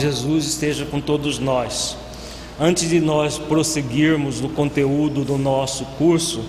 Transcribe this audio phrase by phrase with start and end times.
[0.00, 1.94] Jesus esteja com todos nós.
[2.58, 6.42] Antes de nós prosseguirmos no conteúdo do nosso curso,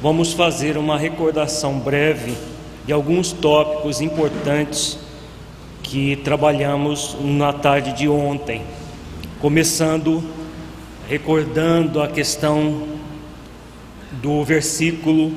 [0.00, 2.32] vamos fazer uma recordação breve
[2.86, 4.98] de alguns tópicos importantes
[5.82, 8.62] que trabalhamos na tarde de ontem.
[9.40, 10.22] Começando
[11.08, 12.86] recordando a questão
[14.22, 15.32] do versículo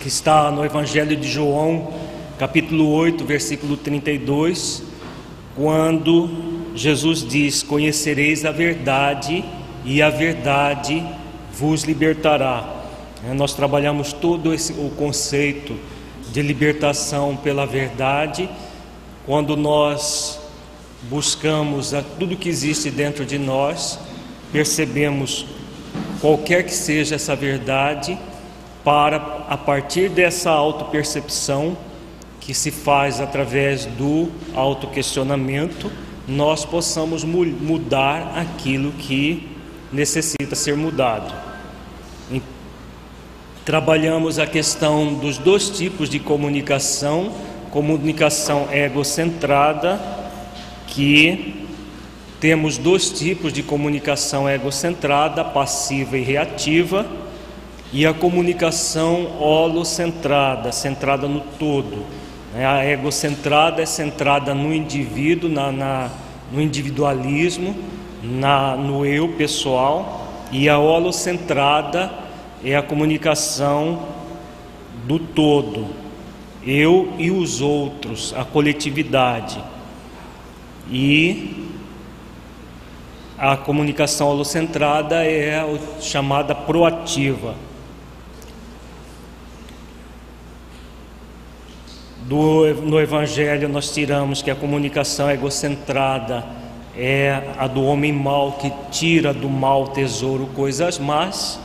[0.00, 1.92] que está no Evangelho de João,
[2.38, 4.89] capítulo 8, versículo 32
[5.60, 6.30] quando
[6.74, 9.44] Jesus diz: Conhecereis a verdade
[9.84, 11.04] e a verdade
[11.52, 12.64] vos libertará.
[13.28, 15.76] É, nós trabalhamos todo esse, o conceito
[16.32, 18.48] de libertação pela verdade
[19.26, 20.40] quando nós
[21.02, 23.98] buscamos a, tudo que existe dentro de nós,
[24.50, 25.44] percebemos
[26.22, 28.18] qualquer que seja essa verdade,
[28.82, 31.76] para a partir dessa autopercepção
[32.40, 35.90] que se faz através do autoquestionamento,
[36.26, 39.48] nós possamos mudar aquilo que
[39.92, 41.32] necessita ser mudado.
[43.64, 47.32] Trabalhamos a questão dos dois tipos de comunicação,
[47.70, 50.00] comunicação egocentrada,
[50.86, 51.66] que
[52.40, 57.06] temos dois tipos de comunicação egocentrada, passiva e reativa,
[57.92, 62.19] e a comunicação holocentrada, centrada no todo?
[62.54, 66.10] A egocentrada é centrada no indivíduo, na, na
[66.50, 67.76] no individualismo,
[68.22, 72.10] na, no eu pessoal, e a holocentrada
[72.64, 74.06] é a comunicação
[75.06, 75.86] do todo,
[76.66, 79.62] eu e os outros, a coletividade.
[80.90, 81.68] E
[83.38, 87.54] a comunicação holocentrada é a chamada proativa.
[92.30, 96.46] Do, no Evangelho, nós tiramos que a comunicação egocentrada
[96.96, 101.58] é a do homem mau que tira do mal tesouro coisas más,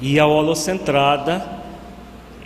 [0.00, 1.44] e a holocentrada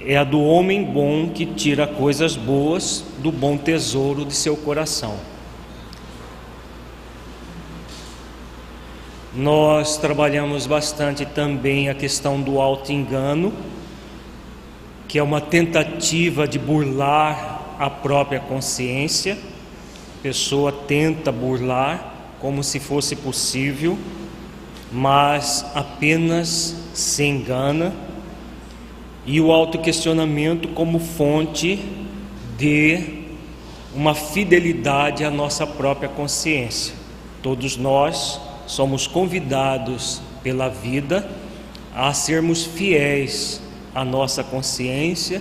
[0.03, 5.15] é a do homem bom que tira coisas boas do bom tesouro de seu coração.
[9.34, 13.53] Nós trabalhamos bastante também a questão do auto-engano
[15.14, 19.38] que é uma tentativa de burlar a própria consciência.
[20.19, 23.97] A pessoa tenta burlar como se fosse possível,
[24.91, 27.94] mas apenas se engana.
[29.25, 31.78] E o autoquestionamento como fonte
[32.58, 33.22] de
[33.94, 36.92] uma fidelidade à nossa própria consciência.
[37.41, 41.25] Todos nós somos convidados pela vida
[41.94, 43.62] a sermos fiéis
[43.94, 45.41] a nossa consciência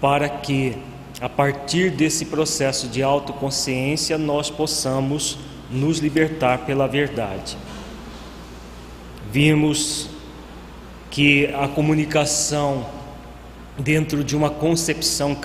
[0.00, 0.76] para que,
[1.20, 5.38] a partir desse processo de autoconsciência, nós possamos
[5.70, 7.56] nos libertar pela verdade.
[9.30, 10.08] Vimos
[11.10, 12.86] que a comunicação
[13.78, 15.36] dentro de uma concepção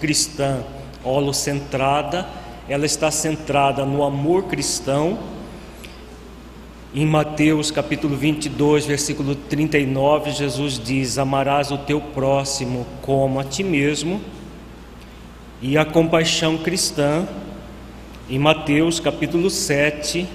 [0.00, 0.62] cristã
[1.04, 2.28] holocentrada,
[2.68, 5.18] ela está centrada no amor cristão
[7.00, 13.62] em Mateus capítulo 22, versículo 39, Jesus diz: Amarás o teu próximo como a ti
[13.62, 14.20] mesmo.
[15.62, 17.24] E a compaixão cristã,
[18.28, 20.26] em Mateus capítulo 7,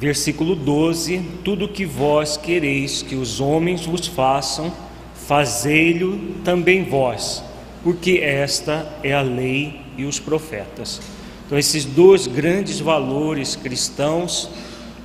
[0.00, 4.72] versículo 12: Tudo que vós quereis que os homens vos façam,
[5.14, 7.44] fazei-lo também vós,
[7.84, 11.00] porque esta é a lei e os profetas.
[11.46, 14.50] Então, esses dois grandes valores cristãos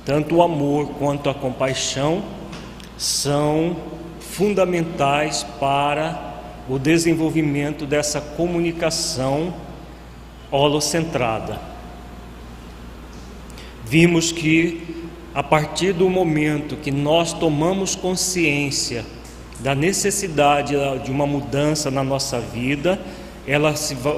[0.08, 2.22] tanto o amor quanto a compaixão
[2.96, 3.76] são
[4.18, 9.52] fundamentais para o desenvolvimento dessa comunicação
[10.50, 11.60] holocentrada.
[13.84, 19.04] Vimos que a partir do momento que nós tomamos consciência
[19.60, 22.98] da necessidade de uma mudança na nossa vida,
[23.46, 23.74] ela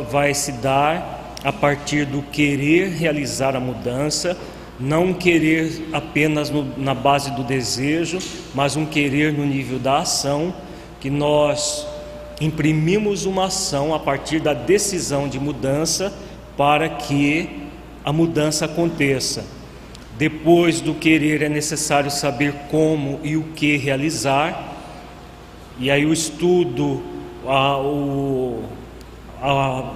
[0.09, 4.39] vai se dar a partir do querer realizar a mudança,
[4.81, 8.19] não querer apenas no, na base do desejo,
[8.55, 10.55] mas um querer no nível da ação,
[10.99, 11.87] que nós
[12.41, 16.12] imprimimos uma ação a partir da decisão de mudança
[16.56, 17.61] para que
[18.05, 19.44] a mudança aconteça.
[20.17, 24.76] Depois do querer é necessário saber como e o que realizar,
[25.79, 27.03] e aí o estudo,
[27.47, 28.62] a, o,
[29.41, 29.93] a,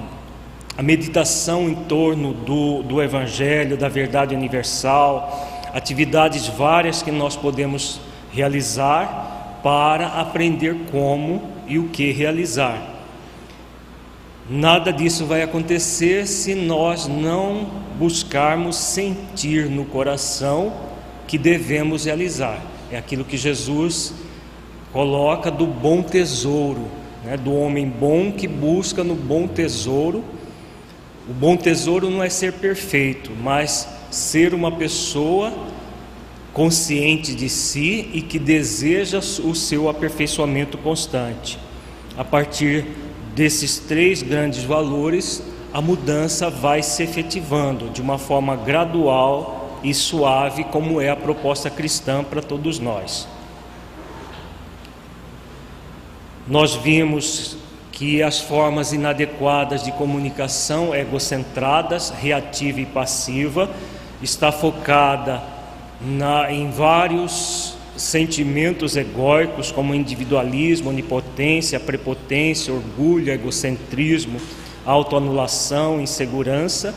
[0.77, 8.01] a meditação em torno do, do Evangelho, da verdade universal, atividades várias que nós podemos
[8.33, 12.95] realizar para aprender como e o que realizar.
[14.49, 17.67] Nada disso vai acontecer se nós não
[17.99, 20.73] buscarmos sentir no coração
[21.27, 22.61] que devemos realizar.
[22.91, 24.13] É aquilo que Jesus
[24.93, 26.89] coloca do bom tesouro,
[27.25, 27.37] né?
[27.37, 30.23] do homem bom que busca no bom tesouro.
[31.29, 35.53] O bom tesouro não é ser perfeito, mas ser uma pessoa
[36.53, 41.59] consciente de si e que deseja o seu aperfeiçoamento constante.
[42.17, 42.85] A partir
[43.35, 45.43] desses três grandes valores,
[45.73, 51.69] a mudança vai se efetivando de uma forma gradual e suave, como é a proposta
[51.69, 53.27] cristã para todos nós.
[56.47, 57.57] Nós vimos
[57.95, 63.71] que as formas inadequadas de comunicação egocentradas, reativa e passiva,
[64.21, 65.41] está focada
[66.01, 74.41] na, em vários sentimentos egóicos, como individualismo, onipotência, prepotência, orgulho, egocentrismo,
[74.85, 76.93] autoanulação, insegurança,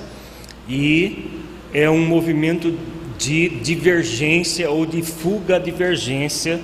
[0.67, 1.29] e
[1.71, 2.75] é um movimento
[3.19, 6.59] de divergência ou de fuga-divergência,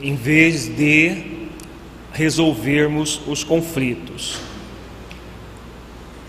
[0.00, 1.41] em vez de
[2.12, 4.38] resolvermos os conflitos.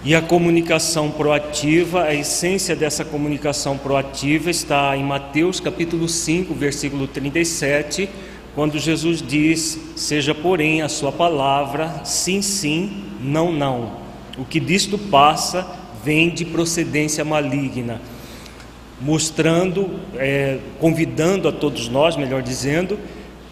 [0.05, 7.07] E a comunicação proativa, a essência dessa comunicação proativa está em Mateus capítulo 5, versículo
[7.07, 8.09] 37,
[8.53, 14.03] quando Jesus diz: Seja, porém, a sua palavra sim, sim, não, não.
[14.37, 15.65] O que disto passa
[16.03, 18.01] vem de procedência maligna,
[18.99, 22.99] mostrando, é, convidando a todos nós, melhor dizendo,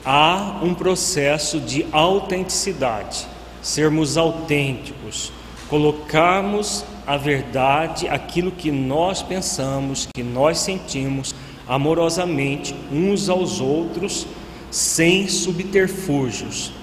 [0.05, 3.27] a um processo de autenticidade,
[3.61, 5.31] sermos autênticos
[5.71, 11.33] colocarmos a verdade, aquilo que nós pensamos, que nós sentimos,
[11.65, 14.27] amorosamente uns aos outros,
[14.69, 16.73] sem subterfúgios.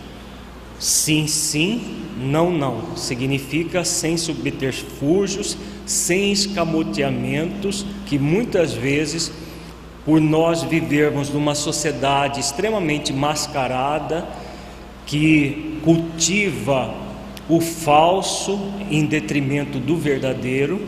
[0.79, 2.97] Sim, sim, não, não.
[2.97, 5.55] Significa sem subterfúgios,
[5.85, 9.31] sem escamoteamentos, que muitas vezes,
[10.09, 14.27] por nós vivermos numa sociedade extremamente mascarada,
[15.05, 16.95] que cultiva
[17.47, 18.59] o falso
[18.91, 20.81] em detrimento do verdadeiro.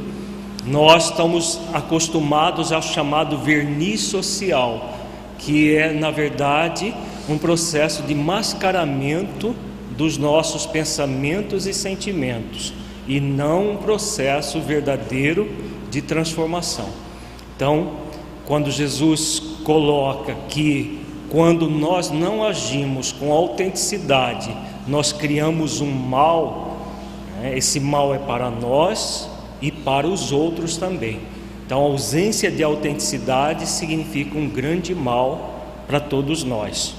[0.64, 4.98] Nós estamos acostumados ao chamado verniz social,
[5.38, 6.94] que é, na verdade,
[7.28, 9.54] um processo de mascaramento
[9.98, 12.72] dos nossos pensamentos e sentimentos,
[13.06, 15.46] e não um processo verdadeiro
[15.90, 16.88] de transformação.
[17.54, 18.08] Então,
[18.50, 20.98] quando Jesus coloca que
[21.30, 24.50] quando nós não agimos com autenticidade,
[24.88, 26.76] nós criamos um mal,
[27.36, 27.56] né?
[27.56, 29.30] esse mal é para nós
[29.62, 31.20] e para os outros também.
[31.64, 36.96] Então, a ausência de autenticidade significa um grande mal para todos nós.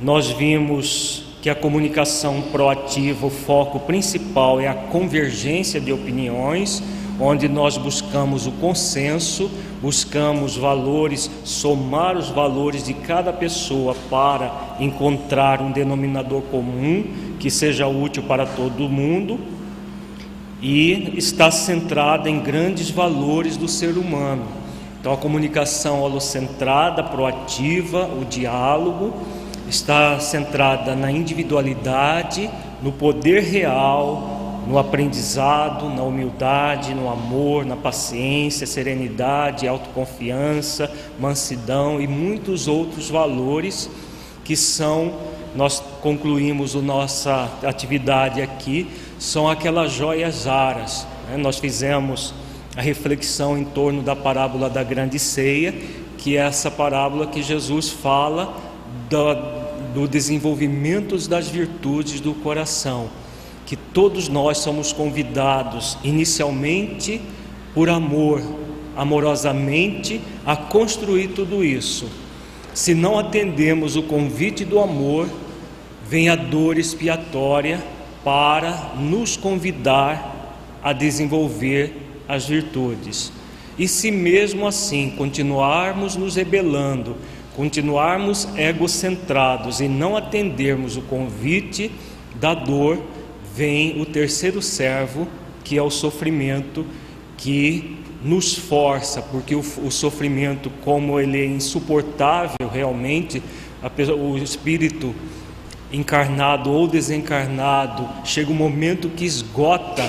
[0.00, 6.84] Nós vimos que a comunicação proativa, o foco principal é a convergência de opiniões,
[7.18, 15.60] onde nós buscamos o consenso, buscamos valores, somar os valores de cada pessoa para encontrar
[15.62, 17.04] um denominador comum
[17.38, 19.38] que seja útil para todo mundo
[20.60, 24.44] e está centrada em grandes valores do ser humano.
[25.00, 29.12] Então, a comunicação holocentrada, proativa, o diálogo,
[29.68, 32.50] está centrada na individualidade,
[32.82, 34.35] no poder real,
[34.66, 43.88] no aprendizado, na humildade, no amor, na paciência, serenidade, autoconfiança, mansidão e muitos outros valores
[44.44, 45.14] que são,
[45.54, 51.06] nós concluímos a nossa atividade aqui, são aquelas joias raras.
[51.28, 51.36] Né?
[51.36, 52.34] Nós fizemos
[52.76, 55.74] a reflexão em torno da parábola da grande ceia,
[56.18, 58.54] que é essa parábola que Jesus fala
[59.08, 63.08] do, do desenvolvimento das virtudes do coração,
[63.66, 67.20] que todos nós somos convidados inicialmente
[67.74, 68.40] por amor,
[68.96, 72.08] amorosamente, a construir tudo isso.
[72.72, 75.28] Se não atendemos o convite do amor,
[76.08, 77.82] vem a dor expiatória
[78.24, 81.92] para nos convidar a desenvolver
[82.28, 83.32] as virtudes.
[83.78, 87.16] E se mesmo assim continuarmos nos rebelando,
[87.56, 91.90] continuarmos egocentrados e não atendermos o convite
[92.40, 92.98] da dor,
[93.56, 95.26] vem o terceiro servo,
[95.64, 96.84] que é o sofrimento,
[97.38, 103.42] que nos força, porque o, o sofrimento, como ele é insuportável realmente,
[103.82, 105.14] a, o espírito
[105.92, 110.04] encarnado ou desencarnado, chega um momento que esgota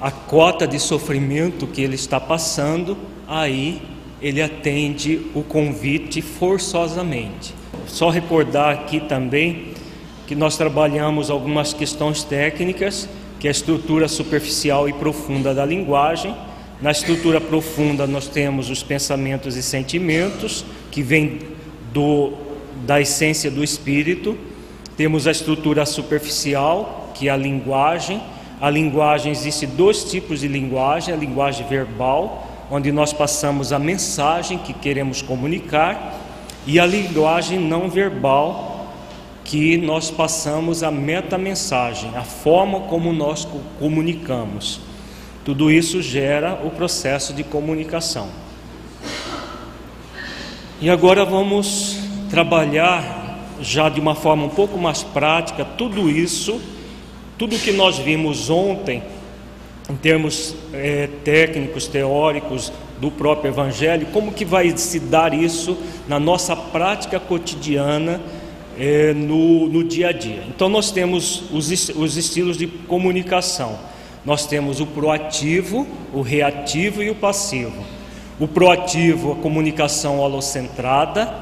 [0.00, 3.82] a cota de sofrimento que ele está passando, aí
[4.22, 7.54] ele atende o convite forçosamente.
[7.86, 9.67] Só recordar aqui também
[10.28, 13.08] que nós trabalhamos algumas questões técnicas,
[13.40, 16.36] que é a estrutura superficial e profunda da linguagem.
[16.82, 21.40] Na estrutura profunda nós temos os pensamentos e sentimentos que vêm
[21.94, 22.34] do,
[22.86, 24.36] da essência do espírito.
[24.98, 28.20] Temos a estrutura superficial, que é a linguagem,
[28.60, 34.58] a linguagem existe dois tipos de linguagem: a linguagem verbal, onde nós passamos a mensagem
[34.58, 36.20] que queremos comunicar,
[36.66, 38.67] e a linguagem não verbal,
[39.48, 44.78] que nós passamos a metamensagem, a forma como nós comunicamos.
[45.42, 48.28] Tudo isso gera o processo de comunicação.
[50.80, 56.60] E agora vamos trabalhar já de uma forma um pouco mais prática tudo isso
[57.38, 59.00] tudo que nós vimos ontem,
[59.88, 65.78] em termos é, técnicos, teóricos do próprio Evangelho, como que vai se dar isso
[66.08, 68.20] na nossa prática cotidiana,
[68.78, 70.44] é, no, no dia a dia?
[70.48, 73.78] Então, nós temos os, os estilos de comunicação.
[74.24, 77.84] Nós temos o proativo, o reativo e o passivo.
[78.38, 81.34] O proativo, a comunicação holocentrada,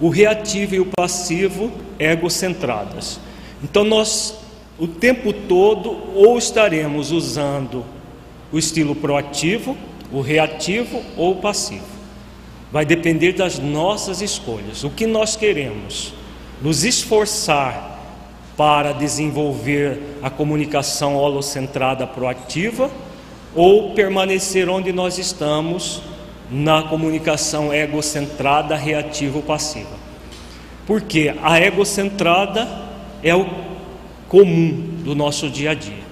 [0.00, 3.20] o reativo e o passivo, egocentradas.
[3.62, 4.38] Então, nós
[4.78, 7.84] o tempo todo ou estaremos usando
[8.52, 9.76] o estilo proativo,
[10.12, 11.98] o reativo ou o passivo.
[12.70, 14.84] Vai depender das nossas escolhas.
[14.84, 16.14] O que nós queremos?
[16.60, 17.98] Nos esforçar
[18.56, 22.90] para desenvolver a comunicação holocentrada proativa
[23.54, 26.02] ou permanecer onde nós estamos
[26.50, 29.96] na comunicação egocentrada reativa ou passiva.
[30.86, 32.66] Porque a egocentrada
[33.22, 33.46] é o
[34.28, 36.08] comum do nosso dia a dia.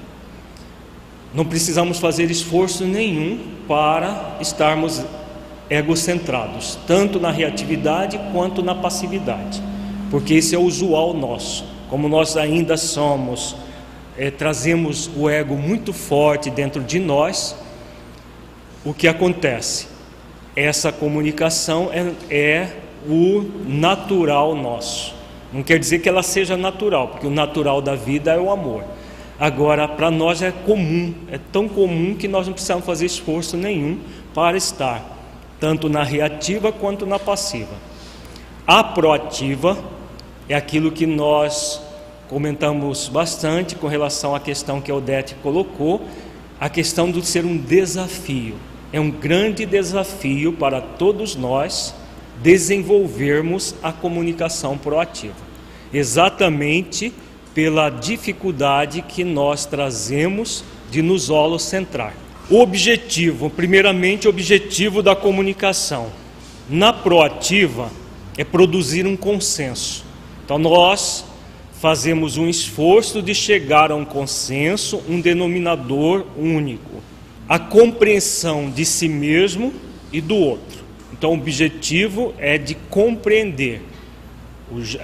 [1.34, 5.04] Não precisamos fazer esforço nenhum para estarmos
[5.68, 9.60] egocentrados, tanto na reatividade quanto na passividade,
[10.16, 11.62] porque esse é o usual nosso.
[11.90, 13.54] Como nós ainda somos,
[14.16, 17.54] é, trazemos o ego muito forte dentro de nós,
[18.82, 19.88] o que acontece?
[20.56, 25.14] Essa comunicação é, é o natural nosso.
[25.52, 28.84] Não quer dizer que ela seja natural, porque o natural da vida é o amor.
[29.38, 33.98] Agora, para nós é comum, é tão comum que nós não precisamos fazer esforço nenhum
[34.32, 35.04] para estar
[35.60, 37.74] tanto na reativa quanto na passiva.
[38.66, 39.76] A proativa
[40.48, 41.80] é aquilo que nós
[42.28, 46.02] comentamos bastante com relação à questão que a Odete colocou,
[46.58, 48.54] a questão de ser um desafio.
[48.92, 51.94] É um grande desafio para todos nós
[52.42, 55.34] desenvolvermos a comunicação proativa,
[55.92, 57.12] exatamente
[57.54, 62.14] pela dificuldade que nós trazemos de nos holocentrar.
[62.48, 66.12] O objetivo, primeiramente, o objetivo da comunicação
[66.68, 67.90] na proativa
[68.38, 70.05] é produzir um consenso.
[70.46, 71.24] Então, nós
[71.72, 77.02] fazemos um esforço de chegar a um consenso, um denominador único,
[77.48, 79.74] a compreensão de si mesmo
[80.12, 80.84] e do outro.
[81.12, 83.82] Então, o objetivo é de compreender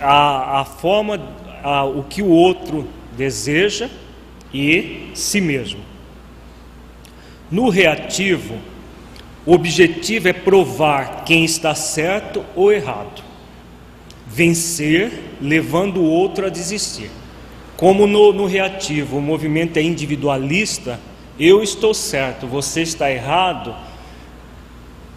[0.01, 1.21] a, a forma,
[1.65, 3.91] a, o que o outro deseja
[4.55, 5.81] e si mesmo.
[7.51, 8.55] No reativo,
[9.45, 13.32] o objetivo é provar quem está certo ou errado,
[14.33, 17.11] vencer, levando o outro a desistir.
[17.77, 20.99] Como no, no reativo o movimento é individualista,
[21.39, 23.75] eu estou certo, você está errado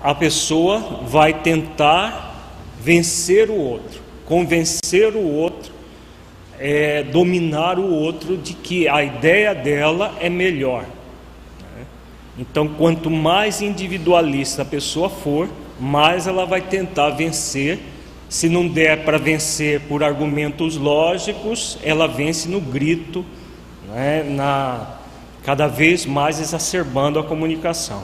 [0.06, 5.74] a pessoa vai tentar vencer o outro, convencer o outro,
[6.60, 10.86] é, dominar o outro de que a ideia dela é melhor.
[12.38, 17.80] Então, quanto mais individualista a pessoa for, mais ela vai tentar vencer.
[18.36, 23.24] Se não der para vencer por argumentos lógicos, ela vence no grito,
[23.88, 24.98] né, na,
[25.42, 28.04] cada vez mais exacerbando a comunicação.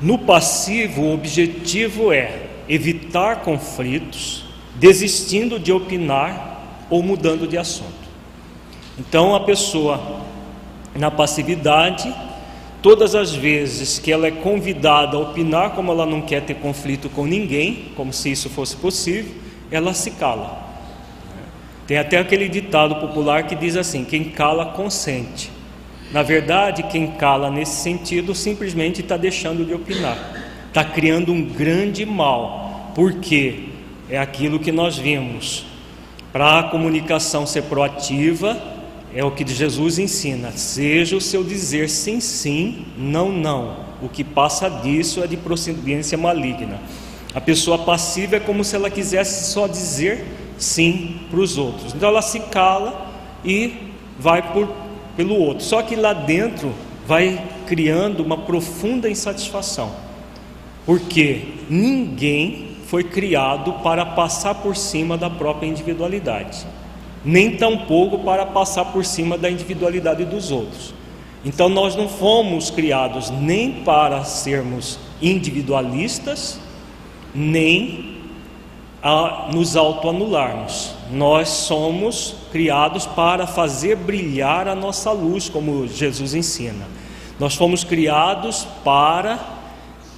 [0.00, 8.08] No passivo, o objetivo é evitar conflitos, desistindo de opinar ou mudando de assunto.
[8.98, 10.22] Então, a pessoa
[10.92, 12.12] na passividade,
[12.84, 17.08] todas as vezes que ela é convidada a opinar, como ela não quer ter conflito
[17.08, 19.34] com ninguém, como se isso fosse possível,
[19.70, 20.62] ela se cala.
[21.86, 25.50] Tem até aquele ditado popular que diz assim: quem cala consente.
[26.12, 30.18] Na verdade, quem cala nesse sentido simplesmente está deixando de opinar,
[30.68, 33.70] está criando um grande mal, porque
[34.10, 35.64] é aquilo que nós vimos.
[36.30, 38.73] Para a comunicação ser proativa,
[39.14, 43.84] é o que Jesus ensina: seja o seu dizer sim, sim, não, não.
[44.02, 46.80] O que passa disso é de procedência maligna.
[47.34, 50.24] A pessoa passiva é como se ela quisesse só dizer
[50.58, 51.94] sim para os outros.
[51.94, 53.10] Então ela se cala
[53.44, 53.72] e
[54.18, 54.68] vai por
[55.16, 55.64] pelo outro.
[55.64, 56.72] Só que lá dentro
[57.06, 59.92] vai criando uma profunda insatisfação,
[60.84, 66.66] porque ninguém foi criado para passar por cima da própria individualidade,
[67.24, 70.94] nem tampouco para passar por cima da individualidade dos outros.
[71.44, 76.58] Então nós não fomos criados nem para sermos individualistas,
[77.34, 78.14] nem
[79.02, 80.94] a nos autoanularmos.
[81.10, 86.86] Nós somos criados para fazer brilhar a nossa luz, como Jesus ensina.
[87.38, 89.38] Nós fomos criados para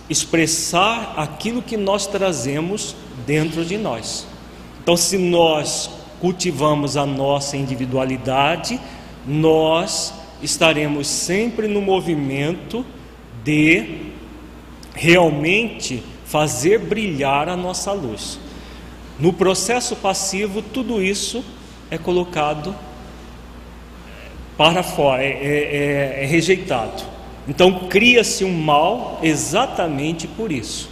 [0.08, 2.94] expressar aquilo que nós trazemos
[3.26, 4.26] dentro de nós.
[4.80, 8.80] Então, se nós cultivamos a nossa individualidade,
[9.26, 12.85] nós estaremos sempre no movimento
[13.44, 14.12] de
[14.94, 18.38] realmente fazer brilhar a nossa luz.
[19.18, 21.44] No processo passivo, tudo isso
[21.90, 22.75] é colocado
[24.56, 27.02] para fora, é, é, é, é rejeitado.
[27.49, 30.90] Então, cria-se um mal exatamente por isso.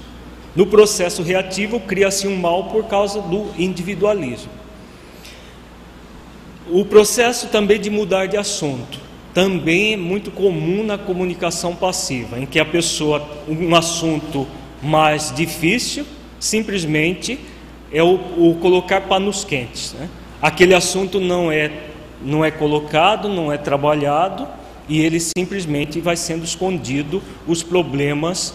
[0.55, 4.64] No processo reativo, cria-se um mal por causa do individualismo.
[6.71, 8.99] O processo também de mudar de assunto
[9.35, 14.47] também é muito comum na comunicação passiva, em que a pessoa, um assunto
[14.81, 16.07] mais difícil,
[16.39, 17.39] simplesmente
[17.93, 19.93] é o, o colocar panos quentes.
[19.95, 20.09] Né?
[20.41, 21.71] Aquele assunto não é,
[22.23, 24.47] não é colocado, não é trabalhado
[24.89, 28.55] e ele simplesmente vai sendo escondido os problemas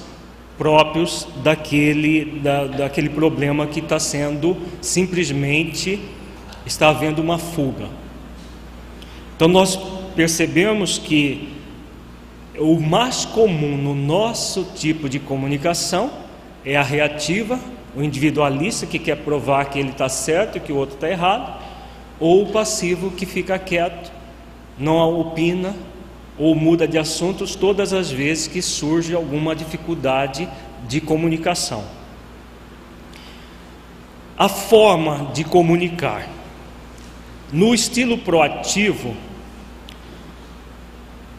[0.58, 6.00] próprios daquele, da, daquele problema que está sendo simplesmente
[6.66, 7.88] está havendo uma fuga.
[9.36, 9.80] Então nós
[10.16, 11.50] percebemos que
[12.58, 16.12] o mais comum no nosso tipo de comunicação
[16.66, 17.60] é a reativa,
[17.96, 21.58] o individualista que quer provar que ele está certo e que o outro está errado,
[22.20, 24.12] ou o passivo que fica quieto,
[24.78, 25.74] não opina
[26.38, 30.48] ou muda de assuntos todas as vezes que surge alguma dificuldade
[30.88, 31.84] de comunicação.
[34.38, 36.28] A forma de comunicar.
[37.52, 39.16] No estilo proativo,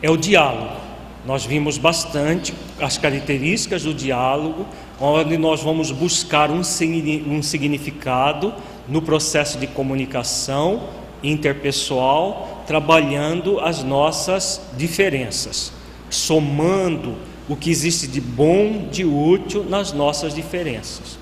[0.03, 0.81] é o diálogo.
[1.25, 4.67] Nós vimos bastante as características do diálogo,
[4.99, 8.55] onde nós vamos buscar um, significado
[8.89, 10.89] no processo de comunicação
[11.23, 15.73] interpessoal, trabalhando as nossas diferenças,
[16.09, 17.17] somando
[17.49, 21.19] o que existe de bom, de útil nas nossas diferenças.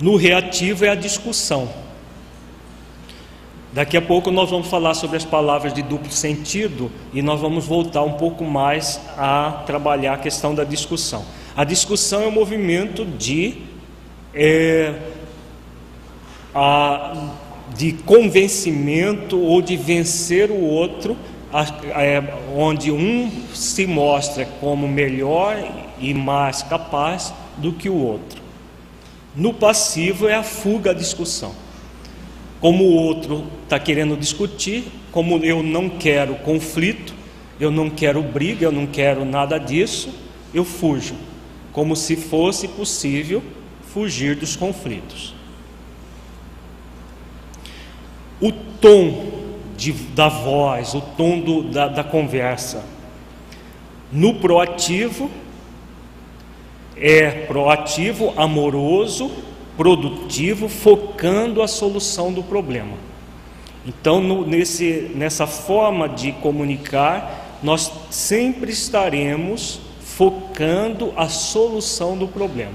[0.00, 1.87] No reativo é a discussão.
[3.70, 7.66] Daqui a pouco nós vamos falar sobre as palavras de duplo sentido e nós vamos
[7.66, 11.22] voltar um pouco mais a trabalhar a questão da discussão.
[11.54, 13.58] A discussão é um movimento de,
[14.32, 14.94] é,
[16.54, 17.30] a,
[17.76, 21.14] de convencimento ou de vencer o outro,
[21.52, 21.66] a,
[22.02, 22.24] é,
[22.56, 25.56] onde um se mostra como melhor
[26.00, 28.40] e mais capaz do que o outro.
[29.36, 31.67] No passivo é a fuga à discussão.
[32.60, 37.14] Como o outro está querendo discutir, como eu não quero conflito,
[37.60, 40.10] eu não quero briga, eu não quero nada disso,
[40.52, 41.14] eu fujo
[41.78, 43.40] como se fosse possível
[43.82, 45.32] fugir dos conflitos.
[48.40, 49.30] O tom
[49.76, 52.84] de, da voz, o tom do, da, da conversa.
[54.10, 55.30] No proativo,
[56.96, 59.30] é proativo, amoroso,
[59.78, 62.96] produtivo, focando a solução do problema.
[63.86, 72.74] Então, no, nesse, nessa forma de comunicar, nós sempre estaremos focando a solução do problema.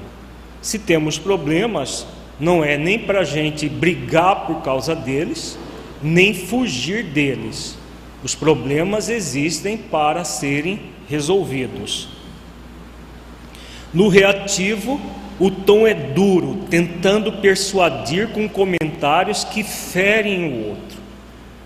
[0.62, 2.08] Se temos problemas,
[2.40, 5.60] não é nem para a gente brigar por causa deles,
[6.02, 7.78] nem fugir deles.
[8.24, 12.08] Os problemas existem para serem resolvidos.
[13.94, 15.00] No reativo,
[15.44, 20.98] o tom é duro, tentando persuadir com comentários que ferem o outro,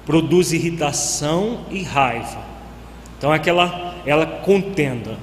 [0.03, 2.39] produz irritação e raiva.
[3.15, 5.19] Então, aquela ela contenda.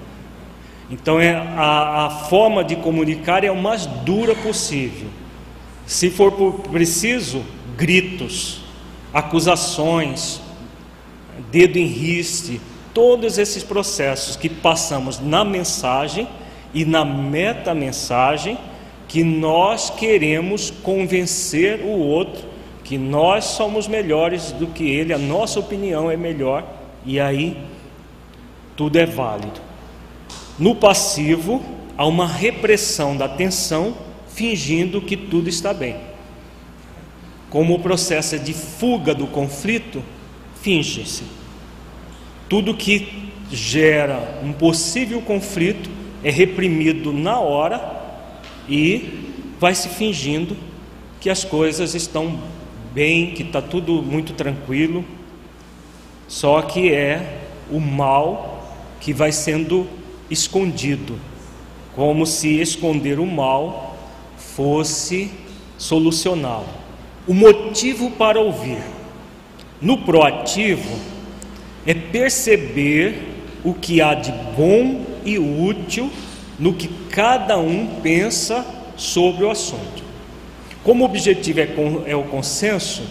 [0.89, 5.09] Então, é a, a forma de comunicar é o mais dura possível.
[5.85, 6.31] Se for
[6.71, 7.43] preciso,
[7.77, 8.61] gritos,
[9.13, 10.41] acusações,
[11.51, 12.61] dedo em riste,
[12.93, 16.29] todos esses processos que passamos na mensagem
[16.75, 18.59] e na meta-mensagem
[19.07, 25.59] que nós queremos convencer o outro que nós somos melhores do que ele, a nossa
[25.59, 26.69] opinião é melhor,
[27.07, 27.57] e aí
[28.77, 29.61] tudo é válido.
[30.59, 31.65] No passivo,
[31.97, 33.97] há uma repressão da tensão,
[34.29, 35.97] fingindo que tudo está bem.
[37.49, 40.03] Como o processo de fuga do conflito,
[40.61, 41.25] finge-se.
[42.49, 45.89] Tudo que gera um possível conflito
[46.25, 48.03] é reprimido na hora
[48.67, 50.57] e vai se fingindo
[51.21, 52.41] que as coisas estão
[52.95, 55.05] bem, que está tudo muito tranquilo,
[56.27, 58.67] só que é o mal
[59.01, 59.87] que vai sendo
[60.31, 61.19] escondido,
[61.95, 63.97] como se esconder o mal
[64.37, 65.31] fosse
[65.77, 66.67] solucioná-lo.
[67.27, 68.83] O motivo para ouvir.
[69.81, 70.99] No proativo,
[71.87, 73.23] é perceber
[73.63, 76.11] o que há de bom e útil
[76.59, 78.65] no que cada um pensa
[78.97, 80.03] sobre o assunto.
[80.83, 81.69] Como o objetivo é,
[82.07, 83.03] é o consenso,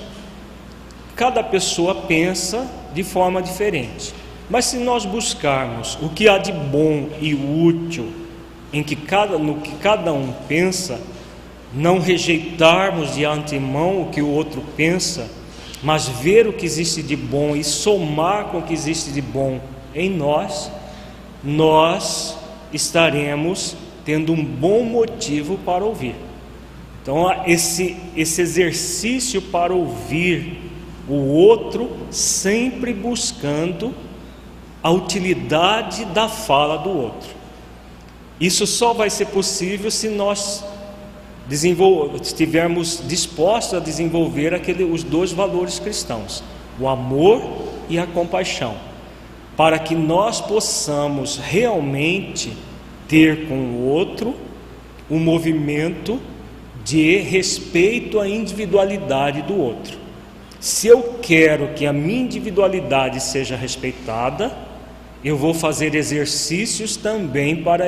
[1.16, 4.14] cada pessoa pensa de forma diferente.
[4.50, 8.12] Mas se nós buscarmos o que há de bom e útil
[8.72, 11.00] em que cada, no que cada um pensa,
[11.74, 15.30] não rejeitarmos de antemão o que o outro pensa,
[15.82, 19.60] mas ver o que existe de bom e somar com o que existe de bom
[19.94, 20.72] em nós,
[21.44, 22.38] nós
[22.72, 23.76] estaremos
[24.06, 26.16] tendo um bom motivo para ouvir.
[27.02, 30.62] Então, esse, esse exercício para ouvir
[31.08, 33.94] o outro, sempre buscando
[34.82, 37.30] a utilidade da fala do outro.
[38.40, 40.64] Isso só vai ser possível se nós
[42.22, 46.44] estivermos dispostos a desenvolver aquele, os dois valores cristãos,
[46.80, 47.42] o amor
[47.90, 48.76] e a compaixão,
[49.56, 52.54] para que nós possamos realmente
[53.08, 54.36] ter com o outro
[55.10, 56.20] um movimento
[56.84, 59.98] de respeito à individualidade do outro.
[60.60, 64.52] Se eu quero que a minha individualidade seja respeitada,
[65.24, 67.86] eu vou fazer exercícios também para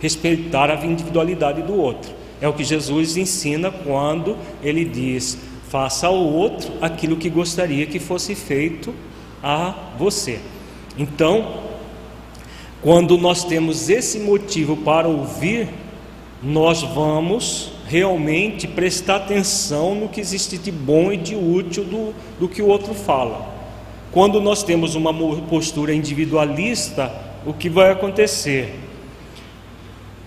[0.00, 2.12] respeitar a individualidade do outro.
[2.40, 5.38] É o que Jesus ensina quando ele diz:
[5.68, 8.94] faça ao outro aquilo que gostaria que fosse feito
[9.42, 10.38] a você.
[10.98, 11.68] Então,
[12.82, 15.68] quando nós temos esse motivo para ouvir,
[16.42, 22.48] nós vamos realmente prestar atenção no que existe de bom e de útil do, do
[22.48, 23.56] que o outro fala.
[24.10, 25.14] Quando nós temos uma
[25.48, 27.12] postura individualista,
[27.46, 28.74] o que vai acontecer?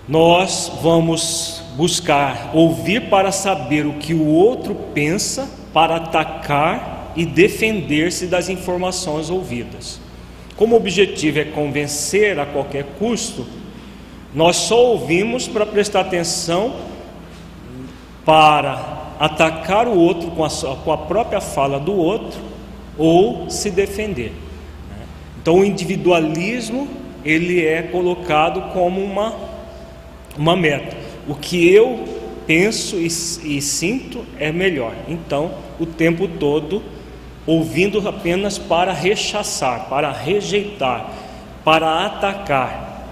[0.08, 8.26] Nós vamos buscar ouvir para saber o que o outro pensa, para atacar e defender-se
[8.26, 10.01] das informações ouvidas.
[10.62, 13.44] Como o objetivo é convencer a qualquer custo,
[14.32, 16.76] nós só ouvimos para prestar atenção
[18.24, 22.38] para atacar o outro com a, com a própria fala do outro
[22.96, 24.30] ou se defender.
[25.40, 26.86] Então o individualismo
[27.24, 29.34] ele é colocado como uma,
[30.38, 30.96] uma meta
[31.26, 32.04] o que eu
[32.46, 34.94] penso e, e sinto é melhor.
[35.08, 36.80] Então, o tempo todo
[37.46, 41.10] ouvindo apenas para rechaçar, para rejeitar,
[41.64, 43.06] para atacar,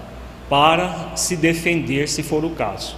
[0.49, 2.95] para se defender se for o caso.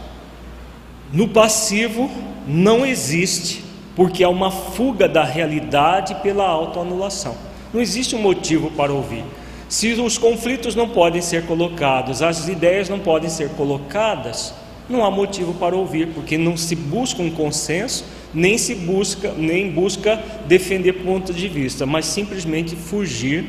[1.11, 2.09] No passivo
[2.47, 3.63] não existe,
[3.95, 7.35] porque há uma fuga da realidade pela autoanulação.
[7.73, 9.23] Não existe um motivo para ouvir.
[9.69, 14.53] Se os conflitos não podem ser colocados, as ideias não podem ser colocadas,
[14.89, 19.69] não há motivo para ouvir, porque não se busca um consenso, nem se busca, nem
[19.71, 23.45] busca defender pontos de vista, mas simplesmente fugir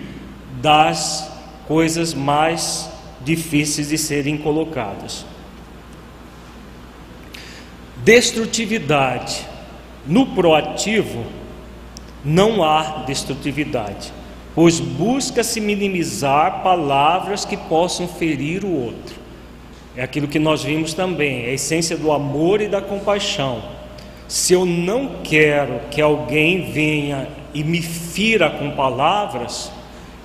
[0.61, 1.31] das
[1.66, 2.90] coisas mais
[3.25, 5.25] difíceis de serem colocadas.
[8.05, 9.47] Destrutividade.
[10.07, 11.25] No proativo
[12.23, 14.12] não há destrutividade.
[14.55, 19.16] pois busca-se minimizar palavras que possam ferir o outro.
[19.97, 23.74] É aquilo que nós vimos também, a essência do amor e da compaixão.
[24.29, 29.71] Se eu não quero que alguém venha e me fira com palavras,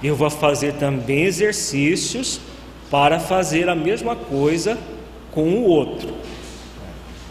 [0.02, 2.40] eu vou fazer também exercícios
[2.90, 4.78] para fazer a mesma coisa
[5.32, 6.14] com o outro.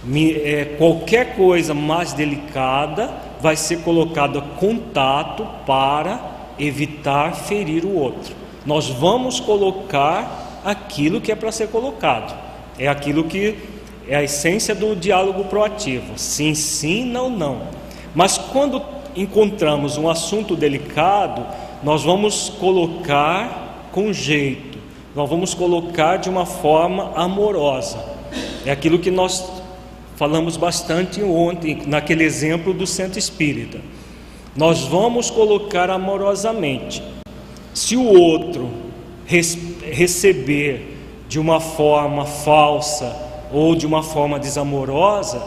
[0.05, 6.21] Me, é, qualquer coisa mais delicada vai ser colocada contato para
[6.59, 8.35] evitar ferir o outro.
[8.65, 12.37] Nós vamos colocar aquilo que é para ser colocado.
[12.79, 13.57] É aquilo que
[14.09, 16.15] é a essência do diálogo proativo.
[16.17, 17.63] Sim, sim, não, não.
[18.15, 18.83] Mas quando
[19.15, 21.47] encontramos um assunto delicado,
[21.83, 24.79] nós vamos colocar com jeito,
[25.15, 28.03] nós vamos colocar de uma forma amorosa.
[28.65, 29.45] É aquilo que nós
[30.17, 33.79] falamos bastante ontem, naquele exemplo do centro espírita.
[34.57, 37.03] Nós vamos colocar amorosamente.
[37.75, 38.71] Se o outro
[39.27, 40.97] receber
[41.29, 45.43] de uma forma falsa ou de uma forma desamorosa,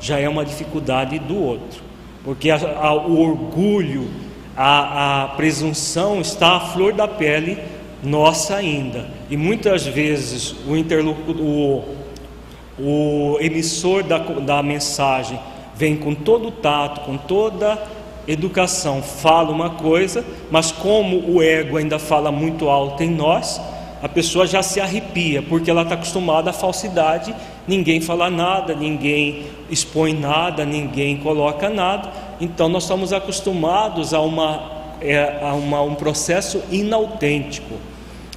[0.00, 1.82] já é uma dificuldade do outro,
[2.24, 4.08] porque a, a, o orgulho,
[4.56, 7.58] a, a presunção está à flor da pele
[8.02, 11.84] nossa ainda, e muitas vezes o interlocutor,
[12.78, 15.38] o emissor da, da mensagem
[15.74, 17.78] vem com todo o tato, com toda
[18.28, 23.60] educação, fala uma coisa, mas como o ego ainda fala muito alto em nós,
[24.02, 27.34] a pessoa já se arrepia, porque ela está acostumada à falsidade,
[27.66, 34.96] ninguém fala nada, ninguém expõe nada, ninguém coloca nada, então nós estamos acostumados a, uma,
[35.00, 37.74] é, a uma, um processo inautêntico.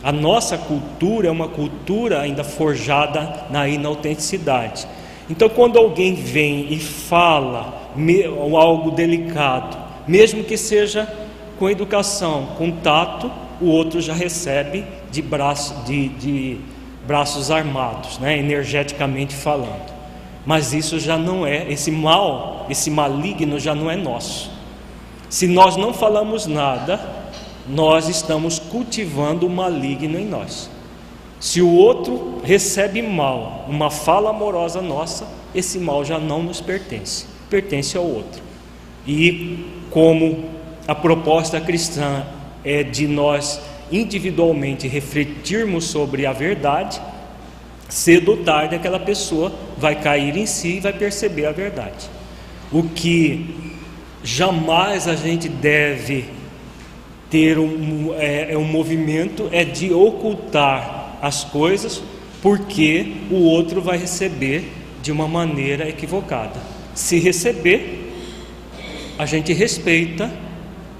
[0.02, 4.88] A nossa cultura é uma cultura ainda forjada na inautenticidade.
[5.30, 7.91] Então, quando alguém vem e fala
[8.58, 11.08] algo delicado, mesmo que seja
[11.60, 16.58] com educação, com tato, o outro já recebe de, braço, de, de
[17.06, 19.93] braços armados, né, energeticamente falando.
[20.45, 24.52] Mas isso já não é, esse mal, esse maligno já não é nosso.
[25.30, 27.00] Se nós não falamos nada,
[27.67, 30.69] nós estamos cultivando o maligno em nós.
[31.39, 37.26] Se o outro recebe mal, uma fala amorosa nossa, esse mal já não nos pertence,
[37.50, 38.41] pertence ao outro.
[39.08, 40.45] E como
[40.88, 42.26] a proposta cristã
[42.63, 47.02] é de nós individualmente refletirmos sobre a verdade,
[47.88, 52.10] cedo ou tarde aquela pessoa vai cair em si e vai perceber a verdade.
[52.71, 53.73] O que
[54.23, 56.25] jamais a gente deve
[57.30, 62.02] ter um, é, é um movimento é de ocultar as coisas
[62.41, 64.71] porque o outro vai receber
[65.02, 66.60] de uma maneira equivocada.
[66.93, 68.13] Se receber,
[69.17, 70.32] a gente respeita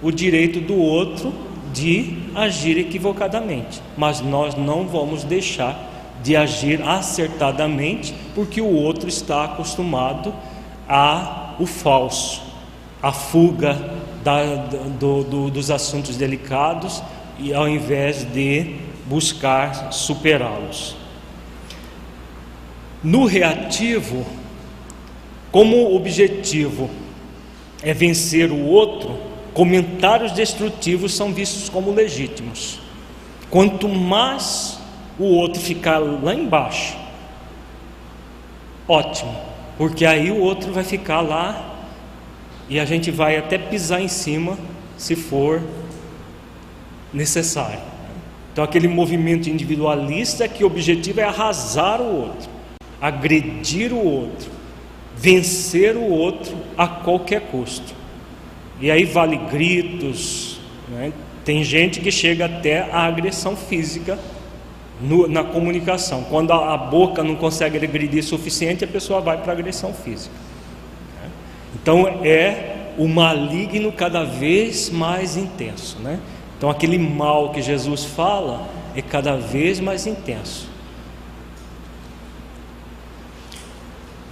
[0.02, 1.34] o direito do outro
[1.74, 5.88] de agir equivocadamente, mas nós não vamos deixar
[6.24, 10.34] de agir acertadamente porque o outro está acostumado
[10.88, 12.42] a o falso,
[13.02, 13.78] a fuga
[14.24, 14.56] da,
[15.00, 17.04] do, do, dos assuntos delicados
[17.38, 20.96] e ao invés de buscar superá-los.
[23.04, 24.26] No reativo,
[25.52, 26.90] como objetivo
[27.82, 29.29] é vencer o outro,
[29.60, 32.80] comentários destrutivos são vistos como legítimos.
[33.50, 34.80] Quanto mais
[35.20, 36.96] o outro ficar lá embaixo,
[38.88, 39.36] ótimo,
[39.78, 41.76] porque aí o outro vai ficar lá
[42.70, 44.58] e a gente vai até pisar em cima
[44.98, 45.62] se for
[47.14, 47.82] necessário.
[48.54, 52.50] Então, aquele movimento individualista que o objetivo é arrasar o outro,
[53.02, 54.50] agredir o outro,
[55.18, 57.99] vencer o outro a qualquer custo.
[58.82, 61.12] E aí vale gritos, né?
[61.44, 64.18] tem gente que chega até a agressão física
[65.02, 66.24] no, na comunicação.
[66.30, 69.94] Quando a, a, boca não consegue agredir o suficiente, a pessoa vai para a agressão
[69.94, 70.36] física.
[71.76, 76.20] Então é o maligno cada vez mais intenso, né?
[76.58, 80.70] Então aquele mal que Jesus fala é cada vez mais intenso.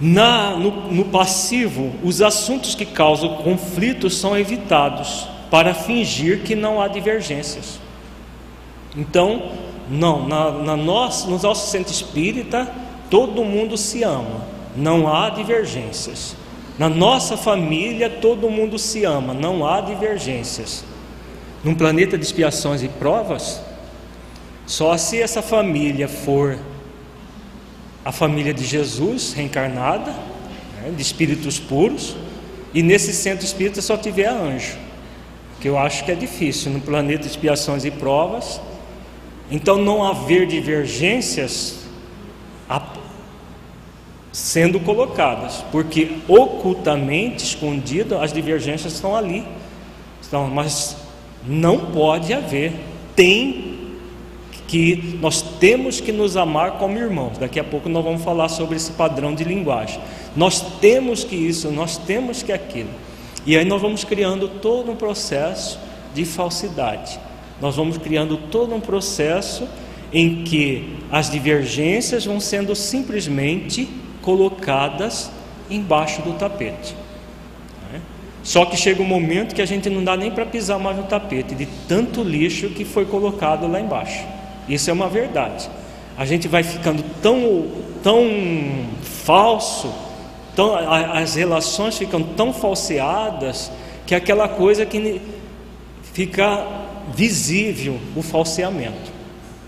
[0.00, 6.80] Na, no, no passivo, os assuntos que causam conflitos são evitados para fingir que não
[6.80, 7.80] há divergências.
[8.96, 9.52] Então,
[9.90, 12.70] não, na, na nosso, no nosso centro espírita,
[13.10, 14.42] todo mundo se ama,
[14.76, 16.36] não há divergências.
[16.78, 20.84] Na nossa família, todo mundo se ama, não há divergências.
[21.64, 23.60] Num planeta de expiações e provas,
[24.64, 26.56] só se essa família for
[28.08, 30.12] a família de Jesus reencarnada,
[30.80, 32.16] né, de espíritos puros,
[32.72, 34.78] e nesse centro espírita só tiver anjo.
[35.60, 38.62] que eu acho que é difícil no planeta expiações e provas.
[39.50, 41.80] Então, não haver divergências
[44.32, 49.44] sendo colocadas, porque ocultamente, escondido, as divergências estão ali.
[50.26, 50.96] Então, mas
[51.46, 52.72] não pode haver.
[53.14, 53.67] Tem
[54.68, 57.38] que nós temos que nos amar como irmãos.
[57.38, 59.98] Daqui a pouco nós vamos falar sobre esse padrão de linguagem.
[60.36, 62.90] Nós temos que isso, nós temos que aquilo.
[63.46, 65.80] E aí nós vamos criando todo um processo
[66.14, 67.18] de falsidade.
[67.62, 69.66] Nós vamos criando todo um processo
[70.12, 73.88] em que as divergências vão sendo simplesmente
[74.20, 75.30] colocadas
[75.70, 76.94] embaixo do tapete.
[77.90, 78.00] Né?
[78.42, 81.04] Só que chega um momento que a gente não dá nem para pisar mais no
[81.04, 84.37] tapete, de tanto lixo que foi colocado lá embaixo.
[84.68, 85.68] Isso é uma verdade.
[86.16, 87.66] A gente vai ficando tão,
[88.02, 88.26] tão
[89.02, 89.92] falso,
[90.54, 93.70] tão, as relações ficam tão falseadas,
[94.06, 95.20] que é aquela coisa que
[96.12, 96.66] fica
[97.14, 99.12] visível o falseamento.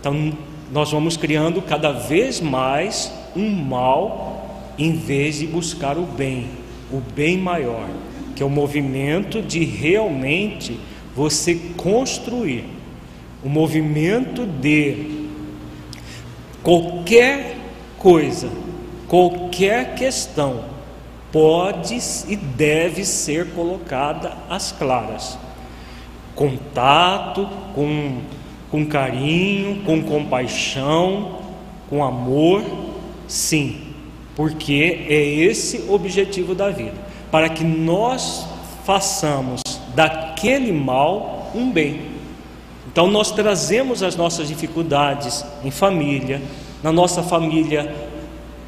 [0.01, 0.33] Então,
[0.73, 6.49] nós vamos criando cada vez mais um mal em vez de buscar o bem,
[6.93, 7.89] o bem maior,
[8.35, 10.79] que é o movimento de realmente
[11.15, 12.65] você construir
[13.43, 15.29] o movimento de
[16.63, 17.57] qualquer
[17.99, 18.51] coisa,
[19.09, 20.65] qualquer questão,
[21.33, 21.99] pode
[22.29, 25.39] e deve ser colocada às claras.
[26.35, 28.19] Contato com,
[28.71, 31.39] com carinho, com compaixão,
[31.89, 32.63] com amor,
[33.27, 33.95] sim,
[34.35, 36.95] porque é esse o objetivo da vida,
[37.31, 38.47] para que nós
[38.85, 39.61] façamos
[39.95, 42.10] daquele mal um bem.
[42.93, 46.43] Então nós trazemos as nossas dificuldades em família,
[46.83, 47.95] na nossa família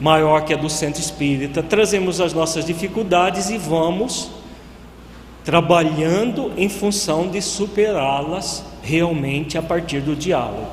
[0.00, 4.30] maior que a do centro espírita, trazemos as nossas dificuldades e vamos
[5.44, 10.66] trabalhando em função de superá-las realmente a partir do diálogo.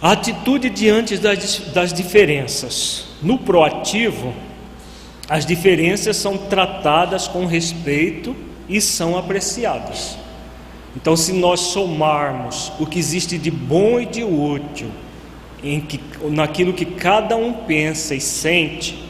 [0.00, 3.04] A atitude diante das, das diferenças.
[3.22, 4.34] No proativo,
[5.28, 8.34] as diferenças são tratadas com respeito
[8.68, 10.21] e são apreciadas.
[10.94, 14.88] Então, se nós somarmos o que existe de bom e de útil,
[15.62, 16.00] em que,
[16.30, 19.02] naquilo que cada um pensa e sente,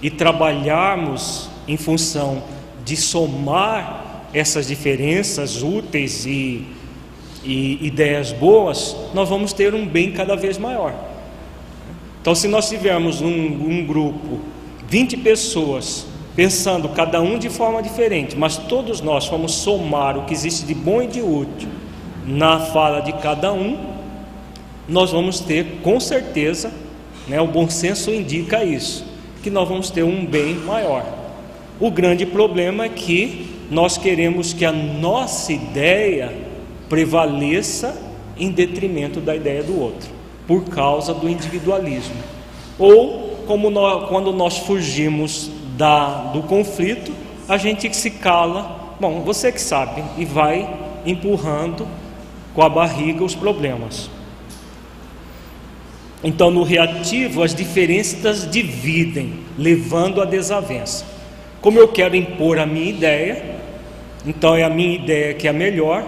[0.00, 2.42] e trabalharmos em função
[2.84, 6.64] de somar essas diferenças úteis e,
[7.44, 10.94] e ideias boas, nós vamos ter um bem cada vez maior.
[12.20, 14.40] Então, se nós tivermos um, um grupo,
[14.88, 16.06] 20 pessoas,
[16.38, 20.72] pensando cada um de forma diferente, mas todos nós vamos somar o que existe de
[20.72, 21.68] bom e de útil
[22.24, 23.76] na fala de cada um,
[24.88, 26.72] nós vamos ter com certeza,
[27.26, 29.04] né, o bom senso indica isso,
[29.42, 31.04] que nós vamos ter um bem maior.
[31.80, 36.32] O grande problema é que nós queremos que a nossa ideia
[36.88, 38.00] prevaleça
[38.38, 40.08] em detrimento da ideia do outro,
[40.46, 42.14] por causa do individualismo.
[42.78, 47.12] Ou como nós, quando nós fugimos da, do conflito,
[47.48, 50.68] a gente se cala, bom, você que sabe, e vai
[51.06, 51.86] empurrando
[52.52, 54.10] com a barriga os problemas.
[56.22, 61.04] Então, no reativo, as diferenças dividem, levando à desavença.
[61.60, 63.60] Como eu quero impor a minha ideia,
[64.26, 66.04] então é a minha ideia que é a melhor,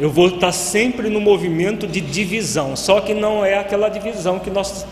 [0.00, 4.50] eu vou estar sempre no movimento de divisão, só que não é aquela divisão que
[4.50, 4.84] nós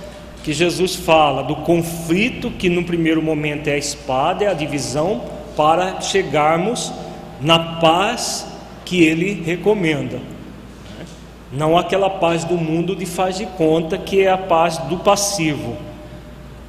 [0.44, 5.22] que Jesus fala do conflito que no primeiro momento é a espada, é a divisão,
[5.56, 6.92] para chegarmos
[7.40, 8.46] na paz
[8.84, 10.20] que ele recomenda.
[11.50, 15.78] Não aquela paz do mundo de faz de conta que é a paz do passivo.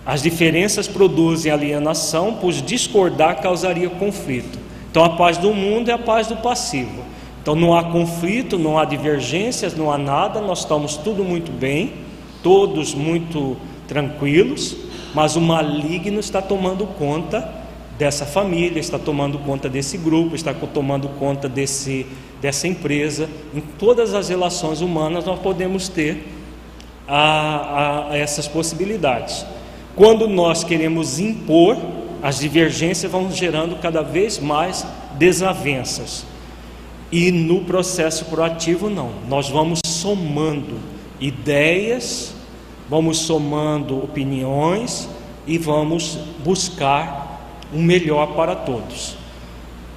[0.06, 4.58] As diferenças produzem alienação, pois discordar causaria conflito.
[4.90, 7.04] Então a paz do mundo é a paz do passivo.
[7.42, 12.05] Então não há conflito, não há divergências, não há nada, nós estamos tudo muito bem
[12.46, 14.78] todos muito tranquilos,
[15.16, 17.52] mas o maligno está tomando conta
[17.98, 22.06] dessa família, está tomando conta desse grupo, está tomando conta desse,
[22.40, 23.28] dessa empresa.
[23.52, 26.24] Em todas as relações humanas nós podemos ter
[27.08, 29.44] a, a, essas possibilidades.
[29.96, 31.76] Quando nós queremos impor,
[32.22, 34.86] as divergências vão gerando cada vez mais
[35.18, 36.28] desavenças.
[37.12, 40.76] E no processo proativo, não, nós vamos somando
[41.20, 42.35] ideias
[42.90, 45.10] vamos somando opiniões
[45.48, 47.26] e vamos buscar
[47.74, 49.18] o melhor para todos.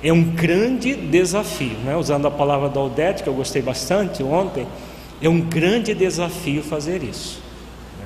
[0.03, 1.97] É um grande desafio, né?
[1.97, 4.67] usando a palavra da Odete, que eu gostei bastante ontem,
[5.21, 7.41] é um grande desafio fazer isso.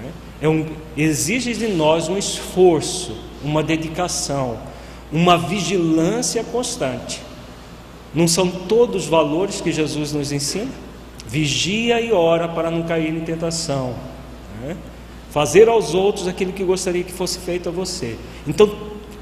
[0.01, 0.11] Né?
[0.41, 0.67] É um,
[0.97, 4.59] exige de nós um esforço, uma dedicação,
[5.13, 7.21] uma vigilância constante.
[8.15, 10.71] Não são todos os valores que Jesus nos ensina?
[11.27, 13.95] Vigia e ora para não cair em tentação.
[14.63, 14.77] Né?
[15.31, 18.17] Fazer aos outros aquilo que gostaria que fosse feito a você.
[18.47, 18.71] Então,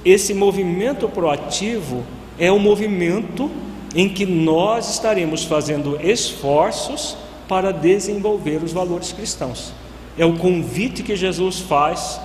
[0.05, 2.05] esse movimento proativo
[2.39, 3.51] é o um movimento
[3.95, 7.17] em que nós estaremos fazendo esforços
[7.49, 9.73] para desenvolver os valores cristãos.
[10.17, 12.21] É o convite que Jesus faz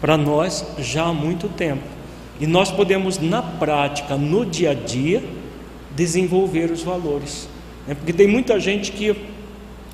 [0.00, 1.82] para nós já há muito tempo.
[2.40, 5.22] E nós podemos, na prática, no dia a dia,
[5.94, 7.48] desenvolver os valores.
[7.88, 9.14] É porque tem muita gente que,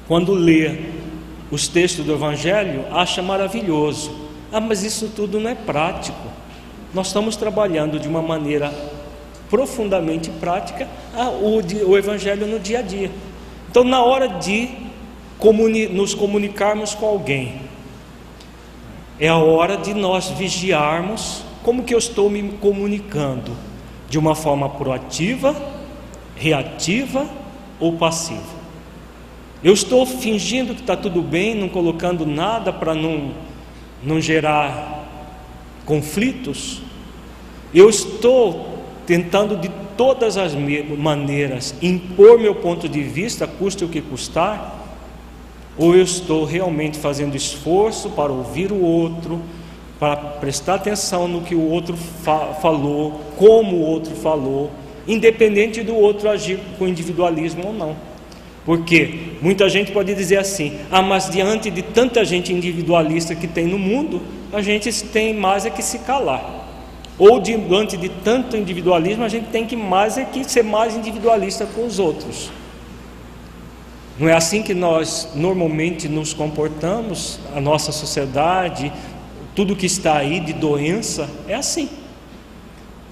[0.09, 0.79] quando lê
[1.51, 4.11] os textos do Evangelho, acha maravilhoso.
[4.53, 6.19] Ah, mas isso tudo não é prático.
[6.93, 8.73] Nós estamos trabalhando de uma maneira
[9.49, 10.89] profundamente prática
[11.43, 13.11] o, o Evangelho no dia a dia.
[13.71, 14.69] Então, na hora de
[15.91, 17.61] nos comunicarmos com alguém,
[19.19, 23.53] é a hora de nós vigiarmos como que eu estou me comunicando,
[24.09, 25.55] de uma forma proativa
[26.37, 27.29] reativa
[27.79, 28.60] ou passiva.
[29.63, 33.33] Eu estou fingindo que está tudo bem, não colocando nada para não,
[34.03, 35.05] não gerar
[35.85, 36.81] conflitos.
[37.75, 44.01] Eu estou tentando de todas as maneiras impor meu ponto de vista, custe o que
[44.01, 44.79] custar,
[45.77, 49.43] ou eu estou realmente fazendo esforço para ouvir o outro,
[49.99, 54.71] para prestar atenção no que o outro fa falou, como o outro falou,
[55.07, 58.10] independente do outro agir com individualismo ou não.
[58.65, 63.67] Porque muita gente pode dizer assim: ah, mas diante de tanta gente individualista que tem
[63.67, 64.21] no mundo,
[64.53, 66.59] a gente tem mais é que se calar.
[67.19, 71.67] Ou diante de tanto individualismo, a gente tem que mais é que ser mais individualista
[71.67, 72.51] com os outros.
[74.19, 78.93] Não é assim que nós normalmente nos comportamos, a nossa sociedade,
[79.55, 81.89] tudo que está aí de doença é assim.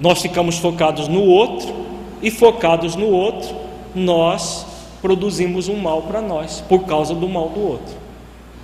[0.01, 1.75] Nós ficamos focados no outro
[2.23, 3.55] e focados no outro,
[3.95, 4.67] nós
[5.01, 7.97] produzimos um mal para nós por causa do mal do outro.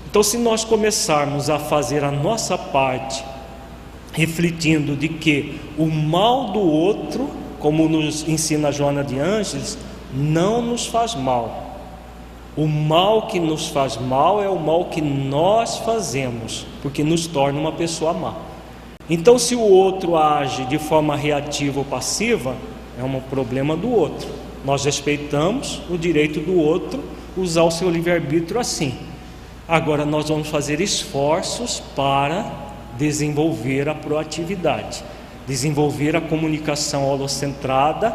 [0.08, 3.24] Então, se nós começarmos a fazer a nossa parte,
[4.12, 7.28] refletindo de que o mal do outro,
[7.58, 9.76] como nos ensina Joana de Ângeles,
[10.14, 11.64] não nos faz mal.
[12.56, 17.58] O mal que nos faz mal é o mal que nós fazemos, porque nos torna
[17.58, 18.34] uma pessoa má.
[19.10, 22.54] Então, se o outro age de forma reativa ou passiva,
[22.96, 24.28] é um problema do outro.
[24.64, 27.02] Nós respeitamos o direito do outro
[27.36, 28.96] usar o seu livre-arbítrio assim.
[29.68, 32.44] Agora, nós vamos fazer esforços para
[32.96, 35.02] desenvolver a proatividade,
[35.46, 38.14] desenvolver a comunicação holocentrada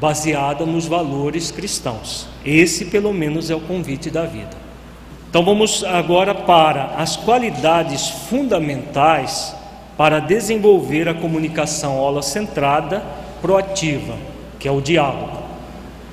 [0.00, 2.26] baseada nos valores cristãos.
[2.44, 4.62] Esse, pelo menos, é o convite da vida.
[5.30, 9.54] Então vamos agora para as qualidades fundamentais
[9.96, 13.02] para desenvolver a comunicação holocentrada
[13.40, 14.14] proativa,
[14.62, 15.42] que é o diálogo.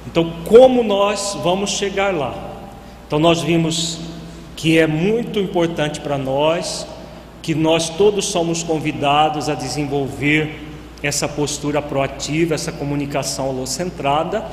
[0.07, 2.33] Então, como nós vamos chegar lá?
[3.05, 3.99] Então, nós vimos
[4.55, 6.87] que é muito importante para nós,
[7.43, 10.63] que nós todos somos convidados a desenvolver
[11.03, 14.43] essa postura proativa, essa comunicação holocentrada.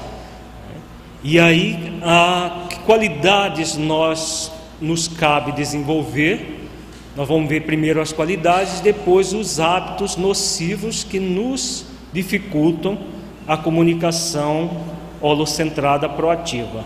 [1.24, 6.68] E aí, a, que qualidades nós nos cabe desenvolver.
[7.16, 13.15] Nós vamos ver primeiro as qualidades, depois os hábitos nocivos que nos dificultam
[13.46, 14.84] a comunicação
[15.20, 16.84] holocentrada proativa.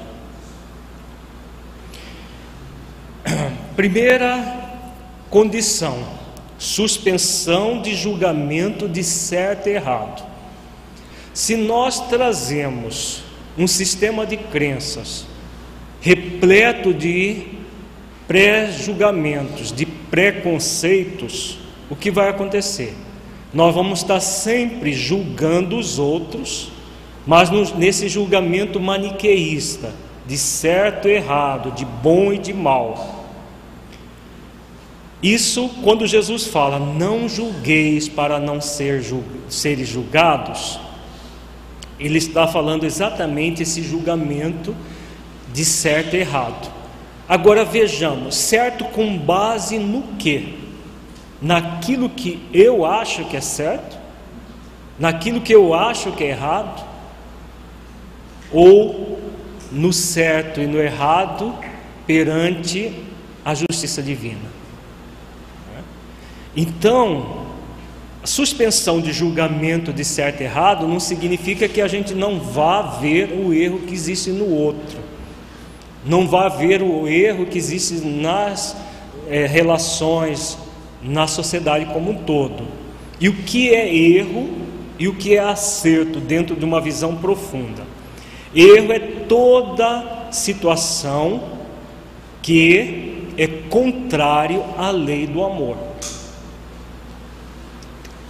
[3.76, 4.60] Primeira
[5.28, 6.04] condição:
[6.58, 10.28] suspensão de julgamento de certo e errado.
[11.32, 13.22] Se nós trazemos
[13.56, 15.26] um sistema de crenças
[16.00, 17.46] repleto de
[18.26, 21.58] pré-julgamentos, de preconceitos,
[21.90, 22.94] o que vai acontecer?
[23.52, 26.70] Nós vamos estar sempre julgando os outros,
[27.26, 29.92] mas nesse julgamento maniqueísta,
[30.26, 33.26] de certo e errado, de bom e de mal.
[35.22, 40.78] Isso, quando Jesus fala, não julgueis para não ser julg seres julgados,
[41.98, 44.74] ele está falando exatamente esse julgamento
[45.52, 46.70] de certo e errado.
[47.28, 50.59] Agora vejamos, certo com base no que?
[51.40, 53.98] Naquilo que eu acho que é certo?
[54.98, 56.84] Naquilo que eu acho que é errado?
[58.52, 59.18] Ou
[59.72, 61.54] no certo e no errado
[62.06, 62.92] perante
[63.44, 64.50] a justiça divina?
[66.56, 67.46] Então,
[68.22, 72.82] a suspensão de julgamento de certo e errado não significa que a gente não vá
[72.82, 75.10] ver o erro que existe no outro
[76.04, 78.76] não vai haver o erro que existe nas
[79.28, 80.56] é, relações,
[81.02, 82.64] na sociedade como um todo.
[83.20, 84.48] E o que é erro
[84.98, 87.82] e o que é acerto dentro de uma visão profunda?
[88.54, 91.60] Erro é toda situação
[92.42, 95.76] que é contrário à lei do amor.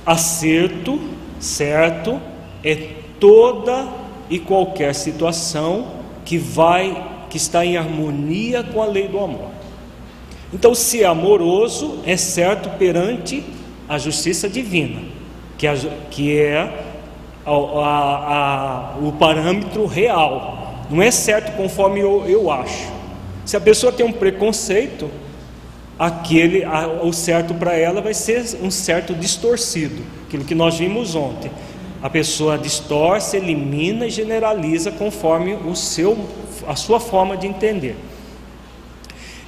[0.04, 1.00] Acerto,
[1.38, 2.20] certo,
[2.62, 2.74] é
[3.18, 3.88] toda
[4.28, 9.59] e qualquer situação que vai que está em harmonia com a lei do amor.
[10.52, 13.44] Então, se é amoroso, é certo perante
[13.88, 15.00] a justiça divina,
[15.56, 15.74] que, é,
[16.10, 16.84] que é
[17.46, 22.90] a, a, o parâmetro real, não é certo conforme eu, eu acho.
[23.44, 25.10] Se a pessoa tem um preconceito,
[25.98, 26.64] aquele,
[27.02, 31.50] o certo para ela vai ser um certo distorcido, aquilo que nós vimos ontem.
[32.02, 36.16] A pessoa distorce, elimina e generaliza conforme o seu,
[36.66, 37.96] a sua forma de entender.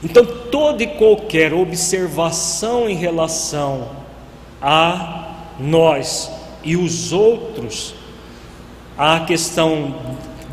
[0.02, 3.90] Então, toda e qualquer observação em relação
[4.60, 6.30] a nós
[6.64, 7.94] e os outros,
[8.98, 9.94] a questão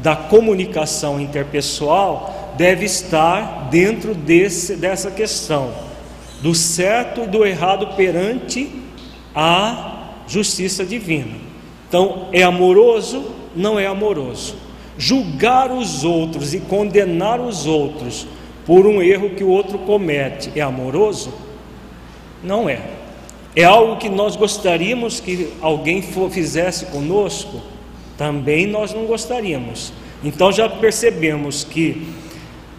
[0.02, 5.72] da comunicação interpessoal deve estar dentro desse, dessa questão
[6.42, 8.72] do certo e do errado perante
[9.34, 11.36] a justiça divina.
[11.88, 13.32] Então, é amoroso?
[13.56, 14.56] Não é amoroso.
[14.98, 18.28] Julgar os outros e condenar os outros
[18.70, 21.34] por um erro que o outro comete é amoroso?
[22.44, 22.80] Não é.
[23.56, 27.62] É algo que nós gostaríamos que alguém fizesse conosco?
[28.16, 29.92] Também nós não gostaríamos.
[30.24, 32.14] Então já percebemos que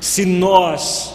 [0.00, 1.12] se nós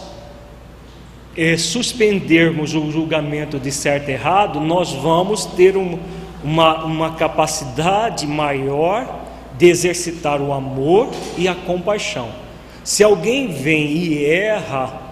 [1.34, 5.98] é, suspendermos o julgamento de certo e errado, nós vamos ter um,
[6.44, 9.22] uma, uma capacidade maior
[9.56, 11.08] de exercitar o amor
[11.38, 12.44] e a compaixão.
[12.86, 15.02] Se alguém vem e erra,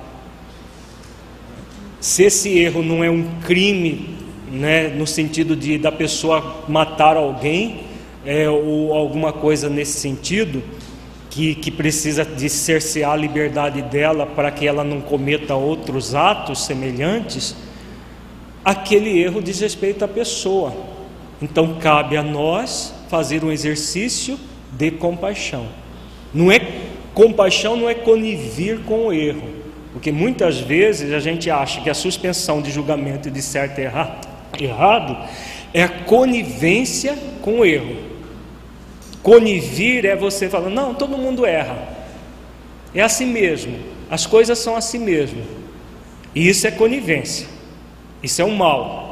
[1.98, 4.16] se esse erro não é um crime
[4.48, 7.80] né, no sentido de da pessoa matar alguém,
[8.24, 10.62] é, ou alguma coisa nesse sentido,
[11.28, 16.64] que, que precisa de cercear a liberdade dela para que ela não cometa outros atos
[16.64, 17.56] semelhantes,
[18.64, 20.72] aquele erro diz respeito à pessoa.
[21.42, 24.38] Então cabe a nós fazer um exercício
[24.70, 25.66] de compaixão.
[26.32, 26.60] Não é
[27.14, 29.48] compaixão não é conivir com o erro,
[29.92, 34.34] porque muitas vezes a gente acha que a suspensão de julgamento de certo e errado
[34.60, 35.16] errado
[35.72, 37.96] é a conivência com o erro.
[39.22, 41.88] Conivir é você falando, não, todo mundo erra.
[42.94, 43.76] É assim mesmo.
[44.10, 45.42] As coisas são assim mesmo.
[46.34, 47.48] E isso é conivência.
[48.22, 49.03] Isso é um mal.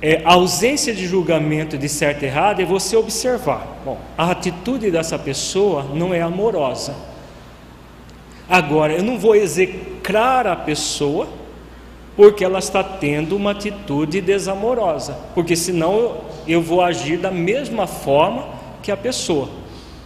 [0.00, 3.80] É, a ausência de julgamento de certo e errado é você observar.
[3.84, 6.94] Bom, a atitude dessa pessoa não é amorosa.
[8.48, 11.28] Agora, eu não vou execrar a pessoa
[12.16, 16.16] porque ela está tendo uma atitude desamorosa, porque senão
[16.48, 18.48] eu vou agir da mesma forma
[18.82, 19.48] que a pessoa.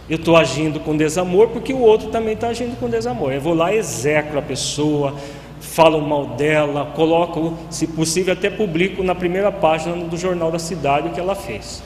[0.09, 3.31] Eu estou agindo com desamor porque o outro também está agindo com desamor.
[3.31, 5.15] Eu vou lá, execro a pessoa,
[5.63, 11.07] falo mal dela, coloco, se possível, até publico na primeira página do jornal da cidade
[11.07, 11.81] o que ela fez.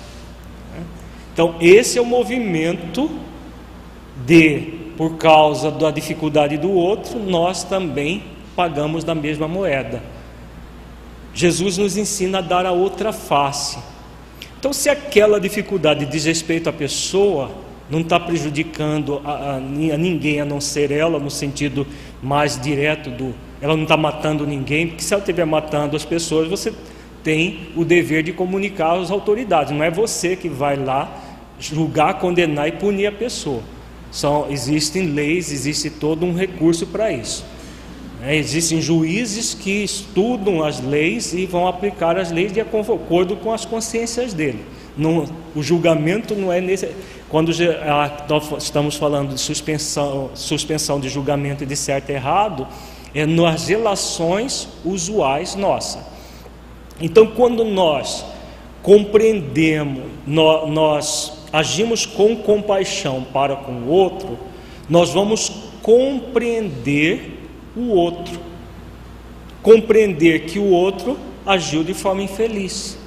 [1.33, 3.09] Então, esse é o movimento
[4.25, 8.23] de, por causa da dificuldade do outro, nós também
[8.55, 10.01] pagamos da mesma moeda.
[11.33, 13.77] Jesus nos ensina a dar a outra face.
[14.59, 17.51] Então, se aquela dificuldade diz respeito à pessoa,
[17.89, 21.85] não está prejudicando a, a, a, ninguém a não ser ela, no sentido
[22.21, 23.35] mais direto do.
[23.61, 26.73] Ela não está matando ninguém, porque se ela estiver matando as pessoas, você
[27.23, 31.23] tem o dever de comunicar às autoridades, não é você que vai lá
[31.59, 33.61] julgar, condenar e punir a pessoa.
[34.11, 37.43] São, existem leis, existe todo um recurso para isso.
[38.23, 43.51] É, existem juízes que estudam as leis e vão aplicar as leis de acordo com
[43.51, 44.63] as consciências dele.
[44.97, 46.89] Não, o julgamento não é nesse.
[47.29, 47.51] Quando
[48.27, 52.67] nós estamos falando de suspensão, suspensão de julgamento de certo e errado,
[53.13, 56.03] é nas relações usuais nossas.
[56.99, 58.25] Então, quando nós
[58.81, 64.37] compreendemos, nós agimos com compaixão para com o outro,
[64.89, 65.51] nós vamos
[65.81, 67.39] compreender
[67.75, 68.39] o outro,
[69.61, 72.97] compreender que o outro agiu de forma infeliz.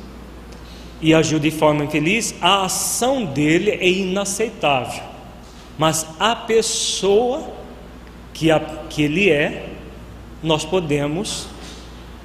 [1.03, 5.03] E agiu de forma infeliz, a ação dele é inaceitável.
[5.78, 7.42] Mas a pessoa
[8.34, 9.70] que, a, que ele é,
[10.43, 11.47] nós podemos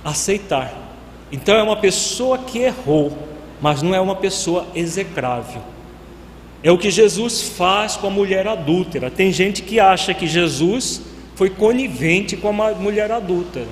[0.04, 0.74] aceitar.
[1.32, 3.12] Então é uma pessoa que errou,
[3.62, 5.62] mas não é uma pessoa execrável.
[6.64, 9.12] É o que Jesus faz com a mulher adúltera.
[9.12, 11.02] Tem gente que acha que Jesus
[11.36, 13.64] foi conivente com a mulher adulta.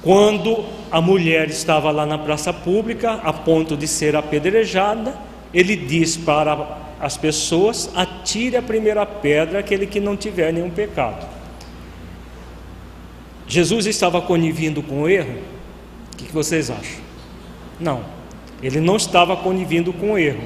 [0.00, 5.18] Quando a mulher estava lá na praça pública, a ponto de ser apedrejada,
[5.52, 11.37] ele diz para as pessoas: atire a primeira pedra aquele que não tiver nenhum pecado.
[13.48, 15.38] Jesus estava conivendo com o erro?
[16.12, 17.00] O que vocês acham?
[17.80, 18.04] Não,
[18.62, 20.44] ele não estava conivendo com o erro.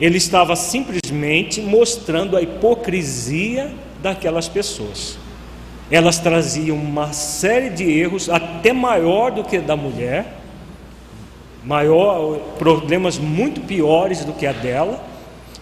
[0.00, 3.70] Ele estava simplesmente mostrando a hipocrisia
[4.02, 5.18] daquelas pessoas.
[5.90, 10.38] Elas traziam uma série de erros, até maior do que da mulher,
[11.62, 15.04] maior, problemas muito piores do que a dela,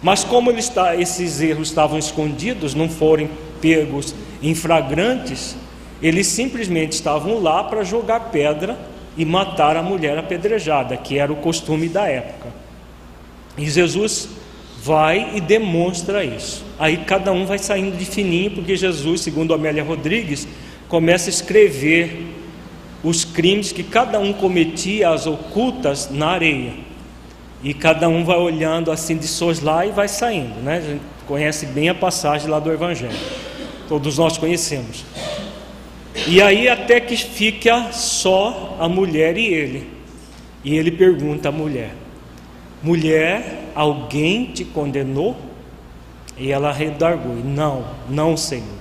[0.00, 3.28] mas como está, esses erros estavam escondidos, não foram
[3.60, 5.56] pegos em flagrantes,
[6.02, 8.78] eles simplesmente estavam lá para jogar pedra
[9.16, 12.48] e matar a mulher apedrejada, que era o costume da época.
[13.56, 14.28] E Jesus
[14.82, 16.64] vai e demonstra isso.
[16.78, 20.46] Aí cada um vai saindo de fininho, porque Jesus, segundo Amélia Rodrigues,
[20.88, 22.34] começa a escrever
[23.02, 26.74] os crimes que cada um cometia às ocultas na areia.
[27.62, 29.28] E cada um vai olhando assim de
[29.64, 30.76] lá e vai saindo, né?
[30.76, 33.18] A gente conhece bem a passagem lá do Evangelho.
[33.88, 35.04] Todos nós conhecemos.
[36.26, 39.90] E aí até que fica só a mulher e ele.
[40.64, 41.94] E ele pergunta à mulher:
[42.82, 45.36] Mulher, alguém te condenou?
[46.36, 48.78] E ela redargou: Não, não, Senhor.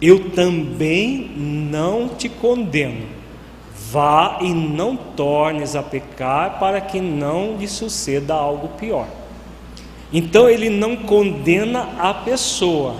[0.00, 3.06] Eu também não te condeno.
[3.90, 9.06] Vá e não tornes a pecar, para que não lhe suceda algo pior.
[10.12, 12.96] Então ele não condena a pessoa,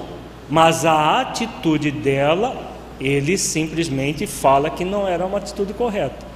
[0.49, 2.72] mas a atitude dela,
[3.07, 6.27] ele simplesmente fala que não era uma atitude correta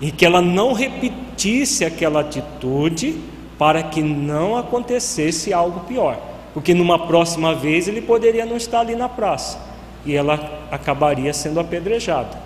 [0.00, 3.18] e que ela não repetisse aquela atitude
[3.58, 6.20] para que não acontecesse algo pior,
[6.52, 9.58] porque numa próxima vez ele poderia não estar ali na praça
[10.04, 12.36] e ela acabaria sendo apedrejada.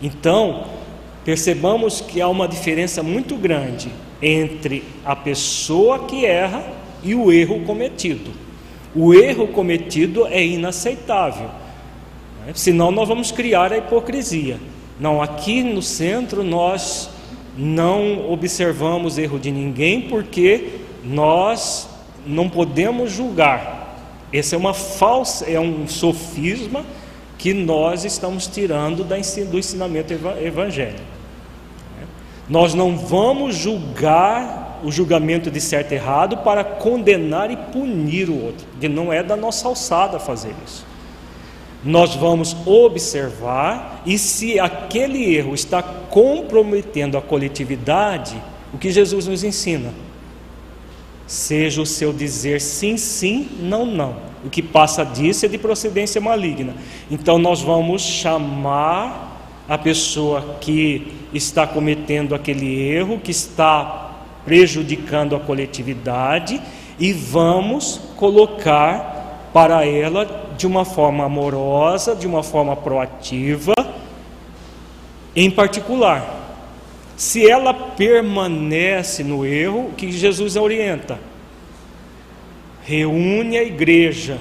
[0.00, 0.64] Então,
[1.24, 3.90] percebamos que há uma diferença muito grande
[4.22, 6.62] entre a pessoa que erra
[7.02, 8.30] e o erro cometido.
[8.94, 11.50] O erro cometido é inaceitável,
[12.46, 12.52] né?
[12.54, 14.58] senão nós vamos criar a hipocrisia.
[14.98, 17.10] Não, aqui no centro nós
[17.56, 21.88] não observamos erro de ninguém porque nós
[22.26, 23.96] não podemos julgar.
[24.32, 26.84] Esse é uma falsa, é um sofisma
[27.38, 31.10] que nós estamos tirando do ensinamento evangélico.
[32.48, 38.44] Nós não vamos julgar o julgamento de certo e errado para condenar e punir o
[38.44, 40.89] outro, porque não é da nossa alçada fazer isso
[41.84, 48.36] nós vamos observar e se aquele erro está comprometendo a coletividade,
[48.72, 49.92] o que Jesus nos ensina?
[51.26, 54.16] Seja o seu dizer sim, sim, não, não.
[54.44, 56.74] O que passa disso é de procedência maligna.
[57.10, 59.30] Então nós vamos chamar
[59.68, 66.60] a pessoa que está cometendo aquele erro, que está prejudicando a coletividade,
[66.98, 73.72] e vamos colocar para ela de uma forma amorosa, de uma forma proativa,
[75.34, 76.38] em particular.
[77.16, 81.18] Se ela permanece no erro, o que Jesus orienta?
[82.82, 84.38] Reúne a igreja.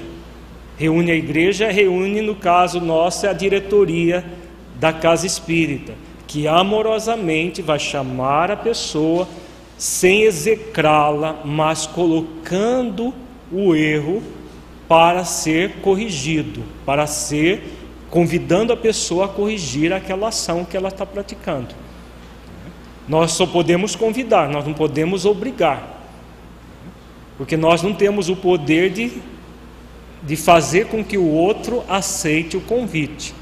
[0.78, 4.26] Reúne a igreja, reúne, no caso nosso, a diretoria
[4.76, 5.94] da casa espírita,
[6.28, 9.26] que amorosamente vai chamar a pessoa
[9.78, 13.14] sem execrá-la, mas colocando
[13.52, 14.22] o erro
[14.90, 17.76] para ser corrigido, para ser
[18.10, 21.76] convidando a pessoa a corrigir aquela ação que ela está praticando.
[23.08, 26.02] Nós só podemos convidar, nós não podemos obrigar,
[27.38, 29.12] porque nós não temos o poder de,
[30.24, 33.36] de fazer com que o outro aceite o convite.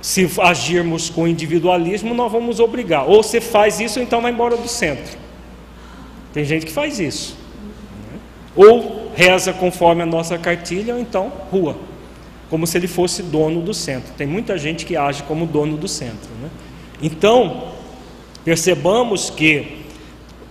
[0.00, 3.04] Se agirmos com individualismo, nós vamos obrigar.
[3.04, 5.18] Ou você faz isso, então vai embora do centro.
[6.32, 7.36] Tem gente que faz isso.
[8.56, 11.76] Ou reza conforme a nossa cartilha, ou então rua,
[12.48, 14.12] como se ele fosse dono do centro.
[14.16, 16.30] Tem muita gente que age como dono do centro.
[16.42, 16.50] Né?
[17.02, 17.68] Então,
[18.44, 19.80] percebamos que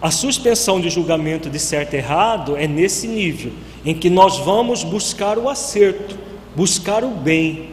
[0.01, 3.51] a suspensão de julgamento de certo e errado é nesse nível,
[3.86, 6.18] em que nós vamos buscar o acerto,
[6.55, 7.72] buscar o bem.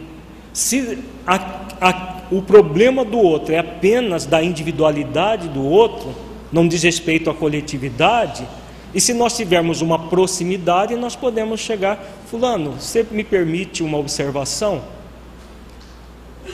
[0.51, 1.35] Se a,
[1.79, 6.13] a, o problema do outro é apenas da individualidade do outro,
[6.51, 8.45] não diz respeito à coletividade,
[8.93, 14.81] e se nós tivermos uma proximidade, nós podemos chegar, fulano, você me permite uma observação?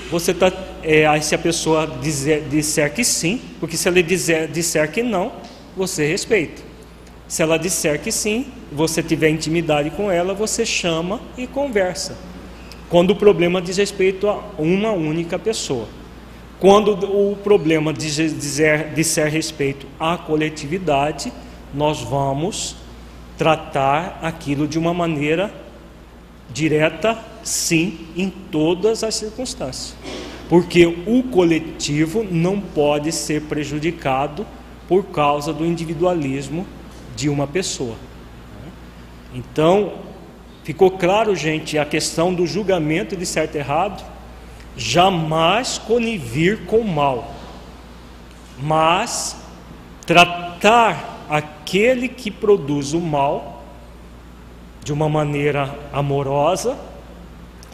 [0.09, 0.51] Você está,
[0.83, 5.31] é, se a pessoa dizer, disser que sim, porque se ela dizer, disser que não,
[5.75, 6.61] você respeita.
[7.27, 12.17] Se ela disser que sim, você tiver intimidade com ela, você chama e conversa.
[12.89, 15.87] Quando o problema diz respeito a uma única pessoa.
[16.59, 18.29] Quando o problema dizer,
[18.93, 21.33] disser respeito à coletividade,
[21.73, 22.75] nós vamos
[23.37, 25.53] tratar aquilo de uma maneira
[26.51, 29.95] direta, sim, em todas as circunstâncias.
[30.47, 34.45] Porque o coletivo não pode ser prejudicado
[34.87, 36.67] por causa do individualismo
[37.15, 37.95] de uma pessoa.
[39.33, 39.93] Então,
[40.63, 44.03] ficou claro, gente, a questão do julgamento de certo e errado,
[44.77, 47.33] jamais conivir com o mal,
[48.59, 49.35] mas
[50.05, 53.63] tratar aquele que produz o mal
[54.83, 56.77] de uma maneira amorosa,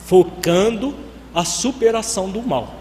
[0.05, 0.95] focando
[1.35, 2.73] a superação do mal.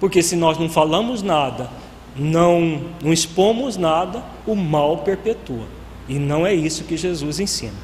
[0.00, 1.68] Porque se nós não falamos nada,
[2.16, 5.66] não, não expomos nada, o mal perpetua.
[6.08, 7.74] E não é isso que Jesus ensina.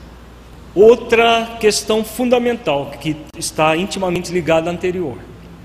[0.74, 5.18] Outra questão fundamental que está intimamente ligada à anterior: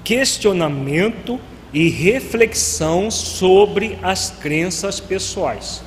[0.03, 1.39] questionamento
[1.71, 5.84] e reflexão sobre as crenças pessoais.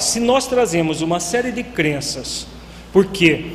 [0.00, 2.46] Se nós trazemos uma série de crenças,
[2.92, 3.52] porque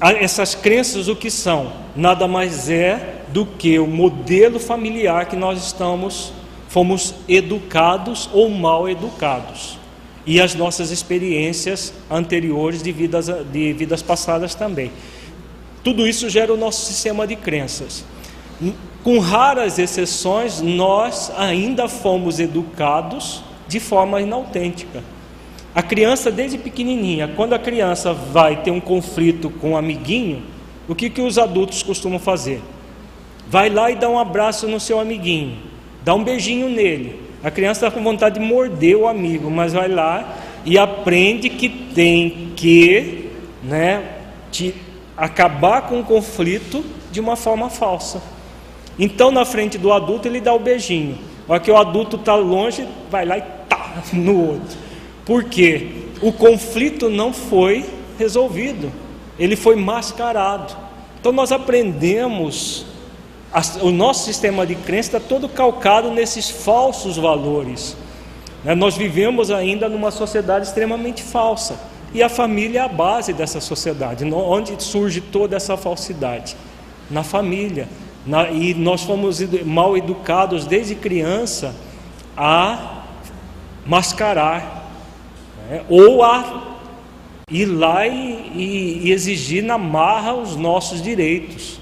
[0.00, 1.72] essas crenças o que são?
[1.94, 6.32] Nada mais é do que o modelo familiar que nós estamos
[6.68, 9.78] fomos educados ou mal educados
[10.26, 14.90] e as nossas experiências anteriores de vidas, de vidas passadas também.
[15.84, 18.04] Tudo isso gera o nosso sistema de crenças.
[19.02, 25.02] Com raras exceções, nós ainda fomos educados de forma inautêntica.
[25.74, 30.42] A criança, desde pequenininha, quando a criança vai ter um conflito com um amiguinho,
[30.86, 32.62] o que, que os adultos costumam fazer?
[33.48, 35.58] Vai lá e dá um abraço no seu amiguinho,
[36.04, 37.20] dá um beijinho nele.
[37.42, 41.68] A criança está com vontade de morder o amigo, mas vai lá e aprende que
[41.68, 43.30] tem que
[43.62, 44.02] né,
[44.50, 44.74] te
[45.16, 48.22] acabar com o conflito de uma forma falsa.
[48.98, 51.18] Então, na frente do adulto, ele dá o beijinho.
[51.48, 54.78] Olha que o adulto está longe, vai lá e tá no outro.
[55.24, 55.88] Por quê?
[56.20, 57.84] O conflito não foi
[58.18, 58.92] resolvido,
[59.38, 60.76] ele foi mascarado.
[61.18, 62.86] Então, nós aprendemos
[63.80, 67.96] o nosso sistema de crença está todo calcado nesses falsos valores.
[68.64, 68.74] Né?
[68.74, 71.78] Nós vivemos ainda numa sociedade extremamente falsa.
[72.12, 74.24] E a família é a base dessa sociedade.
[74.24, 76.56] Onde surge toda essa falsidade?
[77.08, 77.88] Na família.
[78.26, 81.74] Na, e nós fomos mal educados desde criança
[82.36, 83.02] a
[83.86, 84.83] mascarar,
[85.68, 85.82] né?
[85.88, 86.74] ou a
[87.50, 91.80] ir lá e, e, e exigir na marra os nossos direitos.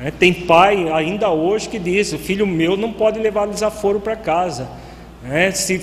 [0.00, 4.16] É, tem pai ainda hoje que diz: o filho meu não pode levar desaforo para
[4.16, 4.68] casa.
[5.24, 5.80] É, se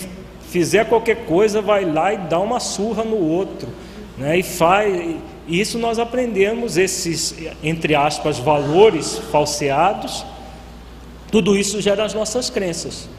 [0.49, 3.69] fizer qualquer coisa, vai lá e dá uma surra no outro.
[4.17, 5.15] Né, e faz.
[5.47, 10.25] Isso nós aprendemos, esses, entre aspas, valores falseados.
[11.31, 13.09] Tudo isso gera as nossas crenças.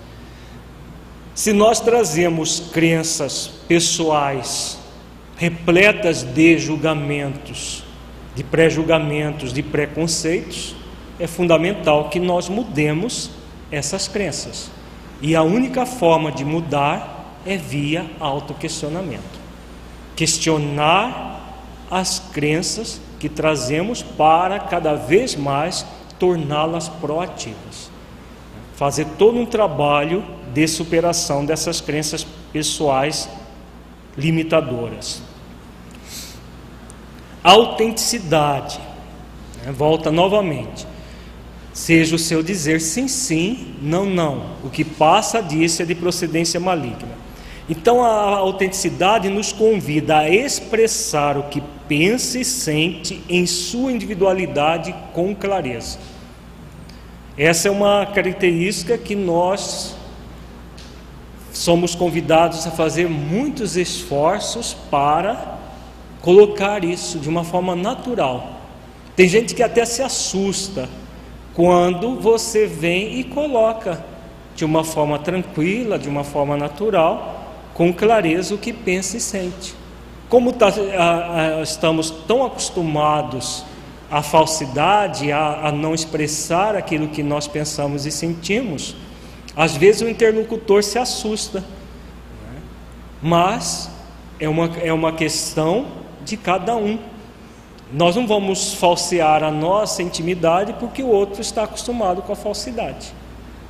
[1.35, 4.78] Se nós trazemos crenças pessoais
[5.37, 7.83] repletas de julgamentos,
[8.35, 10.76] de pré-julgamentos, de preconceitos,
[11.18, 13.31] é fundamental que nós mudemos
[13.70, 14.70] essas crenças.
[15.22, 19.41] E a única forma de mudar é via autoquestionamento.
[20.14, 21.41] Questionar
[21.91, 25.87] as crenças que trazemos para cada vez mais
[26.18, 27.91] torná-las proativas.
[28.74, 30.22] Fazer todo um trabalho
[30.53, 33.28] de superação dessas crenças pessoais
[34.16, 35.22] limitadoras.
[37.42, 38.80] Autenticidade.
[39.64, 39.72] Né?
[39.72, 40.86] Volta novamente
[41.72, 44.57] seja o seu dizer sim, sim, não, não.
[44.64, 47.20] O que passa disso é de procedência maligna.
[47.68, 54.94] Então a autenticidade nos convida a expressar o que pensa e sente em sua individualidade
[55.12, 55.98] com clareza.
[57.38, 59.96] Essa é uma característica que nós
[61.53, 65.59] somos convidados a fazer muitos esforços para
[66.20, 68.61] colocar isso de uma forma natural.
[69.16, 70.88] Tem gente que até se assusta
[71.55, 74.05] quando você vem e coloca
[74.55, 79.74] de uma forma tranquila, de uma forma natural, com clareza o que pensa e sente.
[80.28, 83.64] Como tá, a, a, estamos tão acostumados
[84.11, 88.94] à falsidade, a, a não expressar aquilo que nós pensamos e sentimos,
[89.57, 91.64] às vezes o interlocutor se assusta.
[93.22, 93.90] Mas
[94.38, 95.86] é uma, é uma questão
[96.24, 96.98] de cada um.
[97.92, 103.12] Nós não vamos falsear a nossa intimidade porque o outro está acostumado com a falsidade.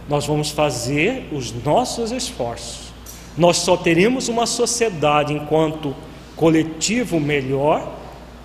[0.09, 2.93] Nós vamos fazer os nossos esforços.
[3.37, 5.95] Nós só teremos uma sociedade enquanto
[6.37, 8.01] coletivo melhor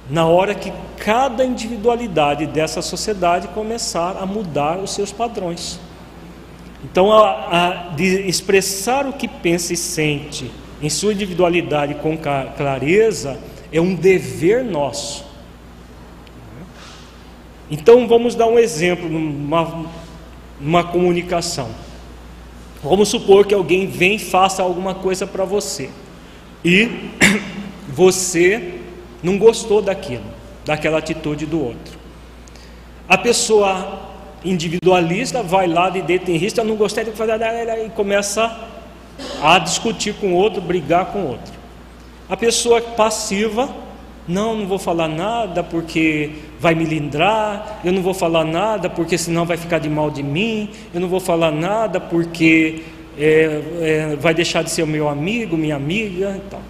[0.09, 5.79] na hora que cada individualidade dessa sociedade começar a mudar os seus padrões.
[6.86, 13.39] Então, a, a, expressar o que pensa e sente em sua individualidade com clareza
[13.71, 15.25] é um dever nosso.
[17.71, 19.88] Então, vamos dar um exemplo numa,
[20.61, 21.69] numa comunicação.
[22.83, 25.89] Vamos supor que alguém vem e faça alguma coisa para você
[26.63, 27.09] e
[27.89, 28.75] você
[29.23, 30.25] não gostou daquilo,
[30.63, 31.97] daquela atitude do outro.
[33.09, 34.05] A pessoa
[34.45, 37.39] individualista vai lá de deterrista, não gostei de fazer
[37.85, 38.55] e começa
[39.41, 41.53] a discutir com o outro, brigar com o outro.
[42.29, 43.69] A pessoa passiva,
[44.27, 49.17] não, não vou falar nada porque vai me lindrar, eu não vou falar nada porque
[49.17, 52.81] senão vai ficar de mal de mim, eu não vou falar nada porque
[53.17, 56.61] é, é, vai deixar de ser o meu amigo, minha amiga e tal.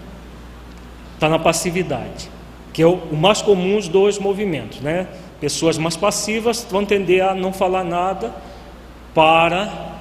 [1.14, 2.30] Está na passividade,
[2.74, 5.08] que é o, o mais comum dos dois movimentos, né?
[5.40, 8.34] Pessoas mais passivas vão tender a não falar nada
[9.14, 9.96] para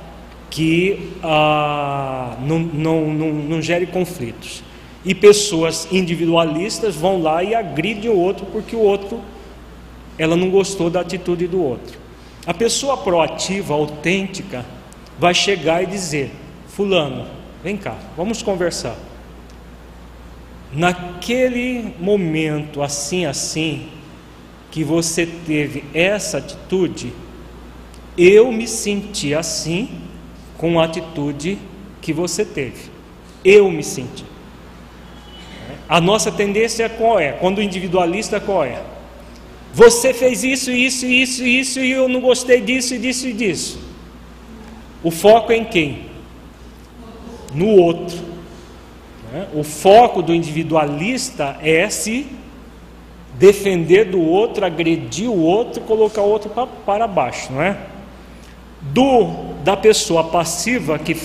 [0.50, 4.62] que ah, não, não, não, não gere conflitos.
[5.04, 9.20] E pessoas individualistas vão lá e agridem o outro porque o outro,
[10.16, 11.98] ela não gostou da atitude do outro.
[12.46, 14.64] A pessoa proativa, autêntica,
[15.18, 16.30] vai chegar e dizer:
[16.68, 17.26] Fulano,
[17.62, 18.96] vem cá, vamos conversar.
[20.72, 23.88] Naquele momento, assim, assim,
[24.74, 27.12] que você teve essa atitude,
[28.18, 29.88] eu me senti assim
[30.58, 31.58] com a atitude
[32.02, 32.90] que você teve.
[33.44, 34.24] Eu me senti.
[35.88, 37.30] A nossa tendência qual é?
[37.30, 38.82] Quando o individualista qual é?
[39.72, 43.78] Você fez isso, isso, isso, isso e eu não gostei disso, disso e disso.
[45.04, 46.06] O foco é em quem?
[47.54, 48.18] No outro.
[49.54, 52.26] O foco do individualista é se
[53.34, 56.50] defender do outro, agredir o outro, colocar o outro
[56.84, 57.76] para baixo, não é?
[58.80, 61.16] Do da pessoa passiva que,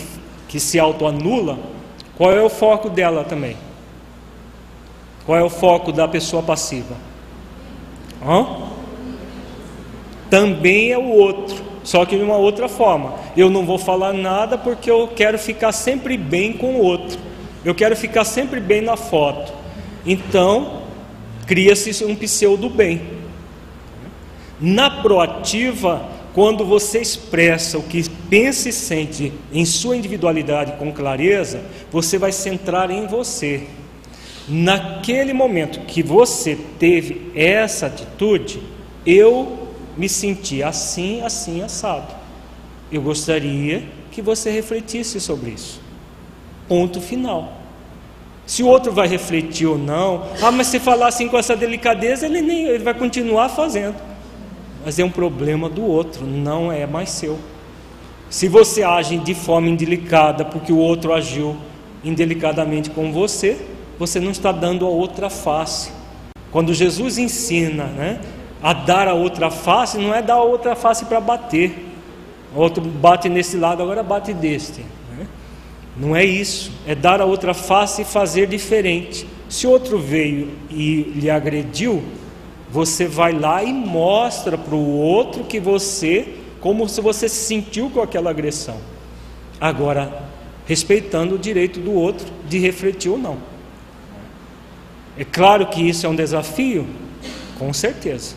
[0.48, 1.60] que se autoanula,
[2.18, 3.56] qual é o foco dela também?
[5.26, 6.96] Qual é o foco da pessoa passiva?
[8.26, 8.70] Hã?
[10.30, 13.14] Também é o outro, só que de uma outra forma.
[13.36, 17.20] Eu não vou falar nada porque eu quero ficar sempre bem com o outro.
[17.64, 19.52] Eu quero ficar sempre bem na foto.
[20.06, 20.82] Então,
[21.50, 23.02] cria-se um pseudo bem.
[24.62, 31.64] Na proativa, quando você expressa o que pensa e sente em sua individualidade com clareza,
[31.92, 33.64] você vai centrar em você.
[34.48, 38.62] Naquele momento que você teve essa atitude,
[39.04, 42.14] eu me senti assim, assim, assado.
[42.92, 45.82] Eu gostaria que você refletisse sobre isso.
[46.68, 47.59] Ponto final.
[48.50, 52.26] Se o outro vai refletir ou não, ah, mas se falar assim com essa delicadeza,
[52.26, 53.96] ele nem ele vai continuar fazendo.
[54.84, 57.38] Mas é um problema do outro, não é mais seu.
[58.28, 61.58] Se você age de forma indelicada porque o outro agiu
[62.04, 63.56] indelicadamente com você,
[64.00, 65.92] você não está dando a outra face.
[66.52, 68.20] Quando Jesus ensina né,
[68.64, 71.86] a dar a outra face, não é dar a outra face para bater.
[72.56, 74.84] O outro bate nesse lado, agora bate deste.
[76.00, 79.28] Não é isso, é dar a outra face e fazer diferente.
[79.50, 82.02] Se outro veio e lhe agrediu,
[82.72, 87.90] você vai lá e mostra para o outro que você, como se você se sentiu
[87.90, 88.78] com aquela agressão.
[89.60, 90.24] Agora,
[90.66, 93.38] respeitando o direito do outro de refletir ou não.
[95.18, 96.88] É claro que isso é um desafio,
[97.58, 98.36] com certeza.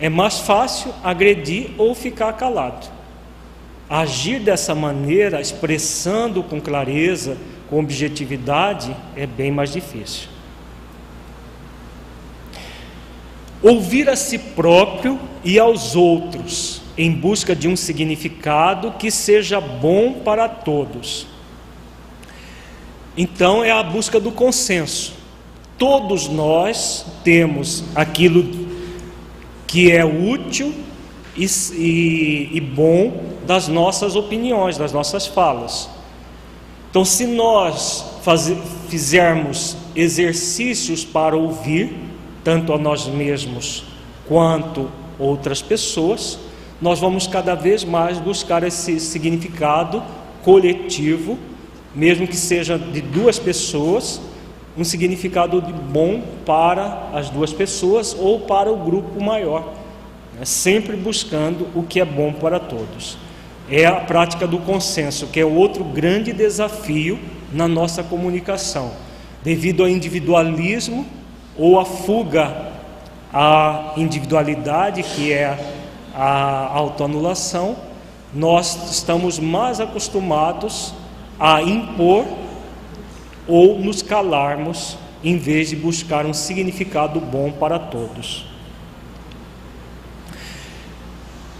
[0.00, 2.95] É mais fácil agredir ou ficar calado.
[3.88, 7.36] Agir dessa maneira, expressando com clareza,
[7.70, 10.28] com objetividade, é bem mais difícil.
[13.62, 20.14] Ouvir a si próprio e aos outros, em busca de um significado que seja bom
[20.14, 21.26] para todos.
[23.16, 25.14] Então, é a busca do consenso.
[25.78, 28.66] Todos nós temos aquilo
[29.66, 30.85] que é útil
[31.36, 33.12] e, e, e bom
[33.46, 35.88] das nossas opiniões, das nossas falas.
[36.90, 38.52] Então, se nós faz,
[38.88, 41.94] fizermos exercícios para ouvir,
[42.42, 43.84] tanto a nós mesmos
[44.26, 46.38] quanto outras pessoas,
[46.80, 50.02] nós vamos cada vez mais buscar esse significado
[50.42, 51.38] coletivo,
[51.94, 54.20] mesmo que seja de duas pessoas,
[54.76, 59.75] um significado de bom para as duas pessoas ou para o grupo maior
[60.38, 60.44] né?
[60.44, 63.18] sempre buscando o que é bom para todos.
[63.68, 67.18] É a prática do consenso, que é outro grande desafio
[67.52, 68.92] na nossa comunicação,
[69.42, 71.06] devido ao individualismo
[71.56, 72.74] ou à fuga
[73.32, 75.58] à individualidade, que é
[76.14, 77.76] a autoanulação,
[78.32, 80.94] nós estamos mais acostumados
[81.38, 82.24] a impor
[83.46, 88.45] ou nos calarmos em vez de buscar um significado bom para todos.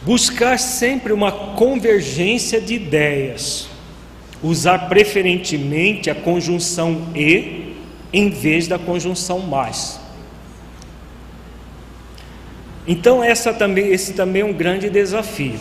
[0.07, 3.67] Buscar sempre uma convergência de ideias,
[4.41, 7.75] usar preferentemente a conjunção e
[8.13, 9.99] em vez da conjunção mais.
[12.87, 15.59] Então essa também, esse também é um grande desafio.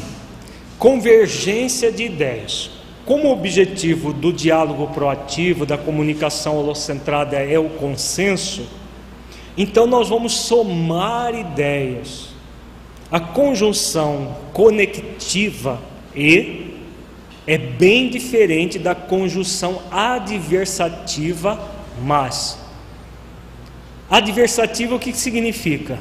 [0.78, 2.70] Convergência de ideias.
[3.04, 8.68] Como o objetivo do diálogo proativo, da comunicação holocentrada é o consenso,
[9.58, 12.35] então nós vamos somar ideias.
[13.12, 15.80] A conjunção conectiva
[16.16, 16.76] e
[17.46, 22.58] é bem diferente da conjunção adversativa mas.
[24.10, 25.98] Adversativa o que significa?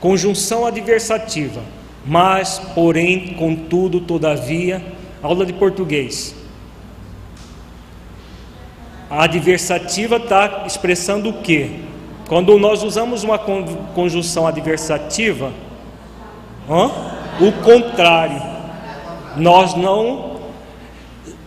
[0.00, 1.62] Conjunção adversativa.
[2.06, 4.84] Mas, porém, contudo, todavia,
[5.22, 6.34] aula de português.
[9.08, 11.83] A adversativa está expressando o que?
[12.28, 15.52] Quando nós usamos uma conjunção adversativa,
[17.40, 18.54] o contrário.
[19.36, 20.34] Nós não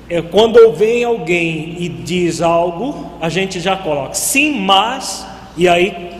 [0.09, 6.11] é, quando vem alguém e diz algo, a gente já coloca sim, mas, e aí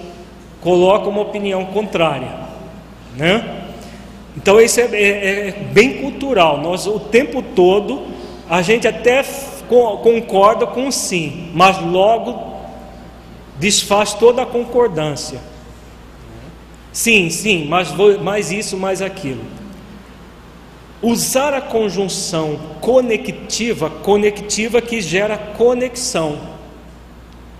[0.61, 2.31] coloca uma opinião contrária,
[3.15, 3.63] né?
[4.35, 6.57] Então isso é, é, é bem cultural.
[6.57, 8.07] Nós o tempo todo
[8.49, 9.23] a gente até
[9.67, 12.56] concorda com sim, mas logo
[13.59, 15.39] desfaz toda a concordância.
[16.91, 17.91] Sim, sim, mas
[18.21, 19.43] mais isso, mais aquilo.
[21.01, 26.39] Usar a conjunção conectiva, conectiva que gera conexão,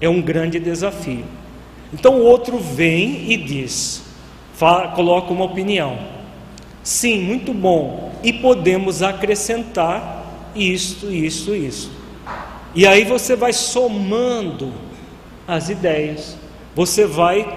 [0.02, 1.24] é um grande desafio.
[1.94, 4.02] Então o outro vem e diz,
[4.54, 6.00] fala, coloca uma opinião.
[6.84, 8.12] Sim, muito bom.
[8.24, 11.92] E podemos acrescentar isto, isso, isso.
[12.74, 14.74] E aí você vai somando
[15.48, 16.36] as ideias,
[16.76, 17.48] você vai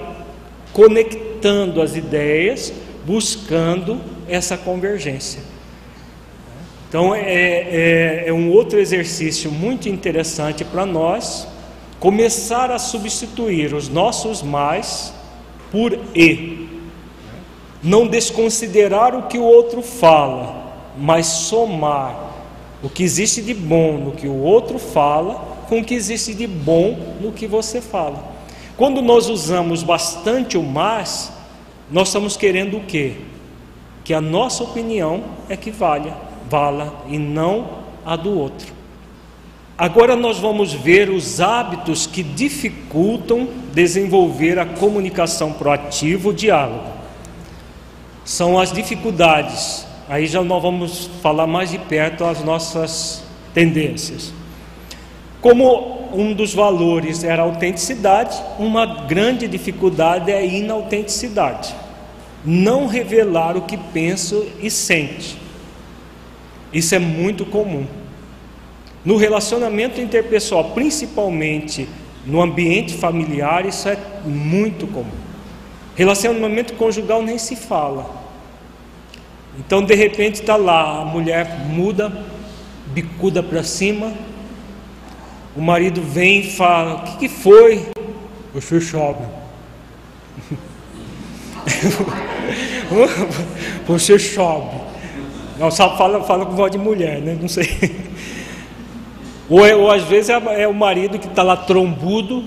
[0.72, 2.72] conectando as ideias,
[3.04, 5.42] buscando essa convergência.
[6.88, 11.46] Então é, é, é um outro exercício muito interessante para nós
[11.98, 15.12] começar a substituir os nossos mais
[15.70, 16.68] por e.
[17.82, 22.30] Não desconsiderar o que o outro fala, mas somar
[22.82, 26.46] o que existe de bom no que o outro fala com o que existe de
[26.46, 28.22] bom no que você fala.
[28.76, 31.32] Quando nós usamos bastante o mais,
[31.90, 33.14] nós estamos querendo o quê?
[34.04, 37.68] Que a nossa opinião é que valha vala e não
[38.04, 38.74] a do outro.
[39.78, 46.88] Agora nós vamos ver os hábitos que dificultam desenvolver a comunicação proativa, o diálogo.
[48.24, 49.86] São as dificuldades.
[50.08, 53.22] Aí já nós vamos falar mais de perto as nossas
[53.54, 54.39] tendências.
[55.40, 61.74] Como um dos valores era a autenticidade, uma grande dificuldade é a inautenticidade.
[62.44, 65.36] Não revelar o que penso e sente.
[66.72, 67.86] Isso é muito comum.
[69.04, 71.88] No relacionamento interpessoal, principalmente
[72.26, 75.10] no ambiente familiar, isso é muito comum.
[75.96, 78.20] Relacionamento conjugal nem se fala.
[79.58, 82.12] Então, de repente, está lá, a mulher muda,
[82.86, 84.12] bicuda para cima,
[85.56, 87.86] o marido vem e fala: O que, que foi?
[88.54, 89.24] Você chove.
[93.86, 94.76] Você chove.
[95.58, 97.36] Não, só fala, fala com voz de mulher, né?
[97.40, 97.66] Não sei.
[99.48, 102.44] Ou, é, ou às vezes é, é o marido que está lá trombudo,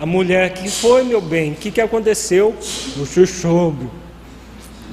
[0.00, 1.52] a mulher, que foi meu bem?
[1.52, 2.54] O que, que aconteceu?
[2.96, 3.86] Você soube.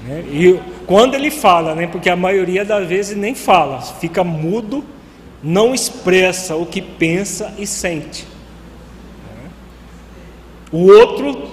[0.05, 0.25] Né?
[0.29, 1.87] E quando ele fala, né?
[1.87, 4.83] Porque a maioria das vezes nem fala, fica mudo,
[5.43, 8.27] não expressa o que pensa e sente.
[10.71, 11.49] O outro,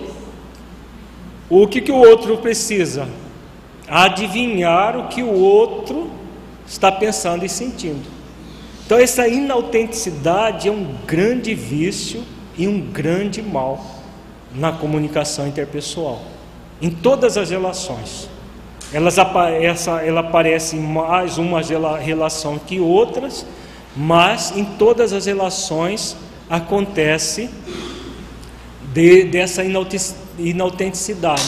[1.49, 3.09] o que, que o outro precisa?
[3.89, 6.11] adivinhar o que o outro
[6.67, 8.07] está pensando e sentindo.
[8.85, 12.23] Então, essa inautenticidade é um grande vício
[12.57, 13.85] e um grande mal
[14.55, 16.23] na comunicação interpessoal,
[16.81, 18.29] em todas as relações.
[18.93, 19.17] Elas,
[19.61, 21.61] essa, ela aparece mais uma
[21.99, 23.45] relação que outras,
[24.01, 26.17] mas em todas as relações
[26.49, 27.51] acontece
[28.95, 29.65] de, dessa
[30.39, 31.43] inautenticidade.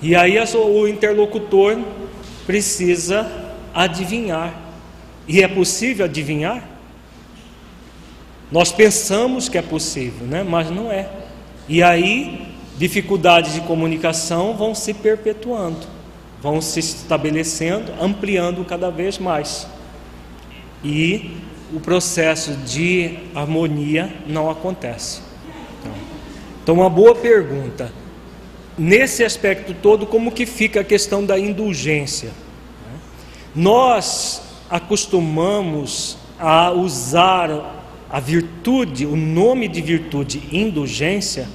[0.00, 1.78] E aí o interlocutor
[2.46, 3.30] precisa
[3.74, 4.58] adivinhar.
[5.28, 6.66] E é possível adivinhar?
[8.50, 10.42] Nós pensamos que é possível, né?
[10.42, 11.10] mas não é.
[11.68, 15.86] E aí, dificuldades de comunicação vão se perpetuando.
[16.40, 19.66] vão se estabelecendo, ampliando cada vez mais.
[20.82, 21.36] E
[21.72, 25.20] o processo de harmonia não acontece.
[26.62, 27.92] Então, uma boa pergunta.
[28.78, 32.30] Nesse aspecto todo, como que fica a questão da indulgência?
[33.54, 41.48] Nós acostumamos a usar a virtude, o nome de virtude indulgência,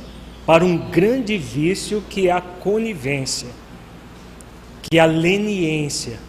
[0.45, 3.49] para um grande vício que é a conivência,
[4.82, 6.20] que é a leniência.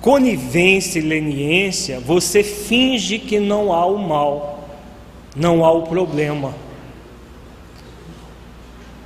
[0.00, 4.68] Conivência e leniência, você finge que não há o mal,
[5.36, 6.54] não há o problema.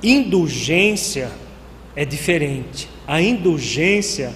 [0.01, 1.31] Indulgência
[1.95, 2.87] é diferente.
[3.05, 4.33] A indulgência,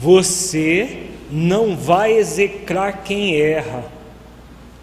[0.00, 3.84] você não vai execrar quem erra,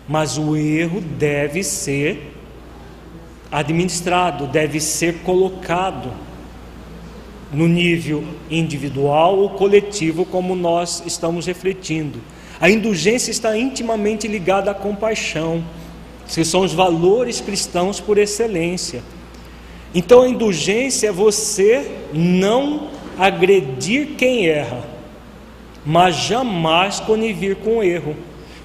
[0.07, 2.33] mas o erro deve ser
[3.51, 6.26] administrado, deve ser colocado
[7.51, 12.19] no nível individual ou coletivo, como nós estamos refletindo.
[12.59, 15.63] A indulgência está intimamente ligada à compaixão,
[16.27, 19.01] que são os valores cristãos por excelência.
[19.93, 24.83] Então, a indulgência é você não agredir quem erra,
[25.85, 28.15] mas jamais conivir com o erro.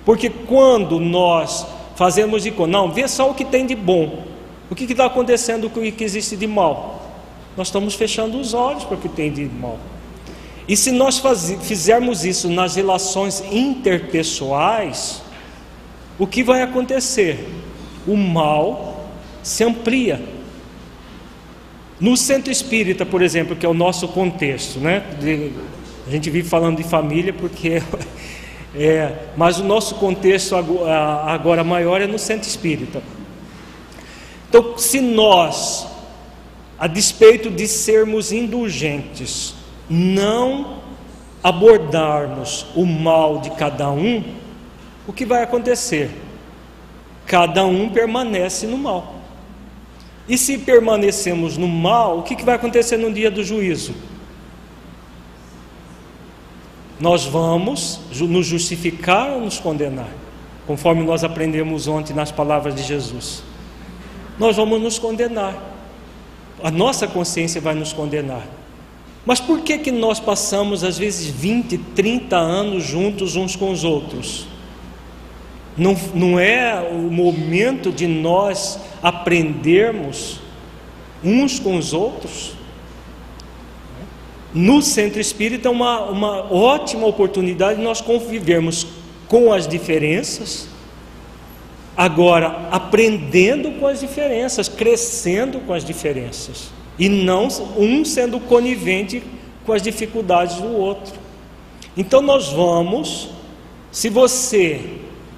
[0.05, 1.65] Porque quando nós
[1.95, 4.25] fazemos de não, vê só o que tem de bom,
[4.69, 7.02] o que está acontecendo com o que existe de mal?
[7.57, 9.79] Nós estamos fechando os olhos para o que tem de mal.
[10.67, 15.23] E se nós faz, fizermos isso nas relações interpessoais,
[16.19, 17.49] o que vai acontecer?
[18.07, 19.09] O mal
[19.43, 20.23] se amplia.
[22.01, 25.05] No centro espírita, por exemplo, que é o nosso contexto, né?
[26.07, 27.83] A gente vive falando de família porque
[28.75, 33.03] é, mas o nosso contexto agora maior é no centro espírita.
[34.49, 35.87] Então, se nós
[36.83, 39.55] a despeito de sermos indulgentes,
[39.89, 40.79] não
[41.41, 44.25] abordarmos o mal de cada um,
[45.07, 46.11] o que vai acontecer?
[47.25, 49.15] Cada um permanece no mal.
[50.29, 53.95] E se permanecemos no mal, o que vai acontecer no dia do juízo?
[56.99, 60.11] Nós vamos nos justificar ou nos condenar,
[60.67, 63.45] conforme nós aprendemos ontem nas palavras de Jesus.
[64.37, 65.71] Nós vamos nos condenar
[66.63, 68.47] a nossa consciência vai nos condenar.
[69.25, 73.85] Mas por que que nós passamos às vezes 20, 30 anos juntos uns com os
[73.85, 74.47] outros?
[75.77, 80.41] Não, não é o momento de nós aprendermos
[81.23, 82.53] uns com os outros?
[84.53, 88.87] No centro espírita é uma, uma ótima oportunidade de nós convivermos
[89.29, 90.69] com as diferenças,
[91.97, 99.23] Agora, aprendendo com as diferenças, crescendo com as diferenças, e não um sendo conivente
[99.65, 101.15] com as dificuldades do outro.
[101.97, 103.29] Então, nós vamos,
[103.91, 104.81] se você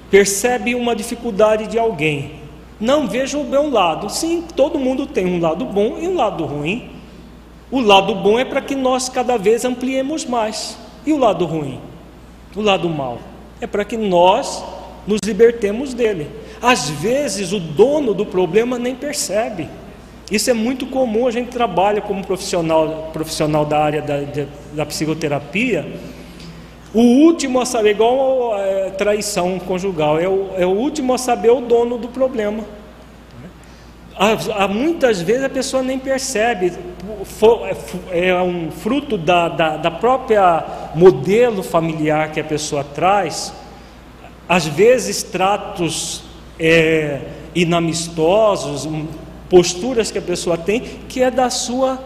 [0.09, 2.39] percebe uma dificuldade de alguém,
[2.79, 4.09] não veja o bom lado.
[4.09, 6.89] Sim, todo mundo tem um lado bom e um lado ruim.
[7.71, 10.77] O lado bom é para que nós cada vez ampliemos mais.
[11.05, 11.79] E o lado ruim?
[12.55, 13.19] O lado mal
[13.59, 14.63] é para que nós
[15.07, 16.29] nos libertemos dele.
[16.61, 19.69] Às vezes o dono do problema nem percebe.
[20.31, 25.85] Isso é muito comum, a gente trabalha como profissional, profissional da área da, da psicoterapia.
[26.93, 31.51] O último a saber, igual é, traição conjugal, é o, é o último a saber
[31.51, 32.63] o dono do problema.
[34.17, 36.73] Há, há muitas vezes a pessoa nem percebe,
[38.11, 43.53] é, é um fruto da, da, da própria modelo familiar que a pessoa traz.
[44.47, 46.24] Às vezes, tratos
[46.59, 47.21] é,
[47.53, 48.87] inamistosos,
[49.49, 52.01] posturas que a pessoa tem, que é da sua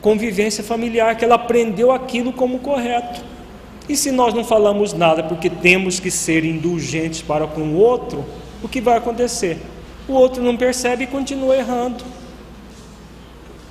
[0.00, 3.20] convivência familiar, que ela aprendeu aquilo como correto.
[3.88, 8.24] E se nós não falamos nada porque temos que ser indulgentes para com o outro,
[8.62, 9.58] o que vai acontecer?
[10.08, 12.04] O outro não percebe e continua errando.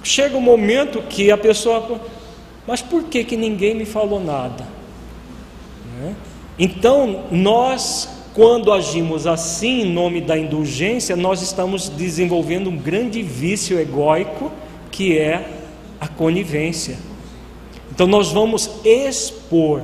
[0.04, 2.02] Chega um momento que a pessoa,
[2.68, 4.66] mas por que, que ninguém me falou nada?
[5.98, 6.16] Né?
[6.60, 13.80] Então, nós quando agimos assim, em nome da indulgência, nós estamos desenvolvendo um grande vício
[13.80, 14.52] egóico,
[14.92, 15.50] que é
[16.02, 16.98] a conivência.
[17.90, 19.84] Então nós vamos expor.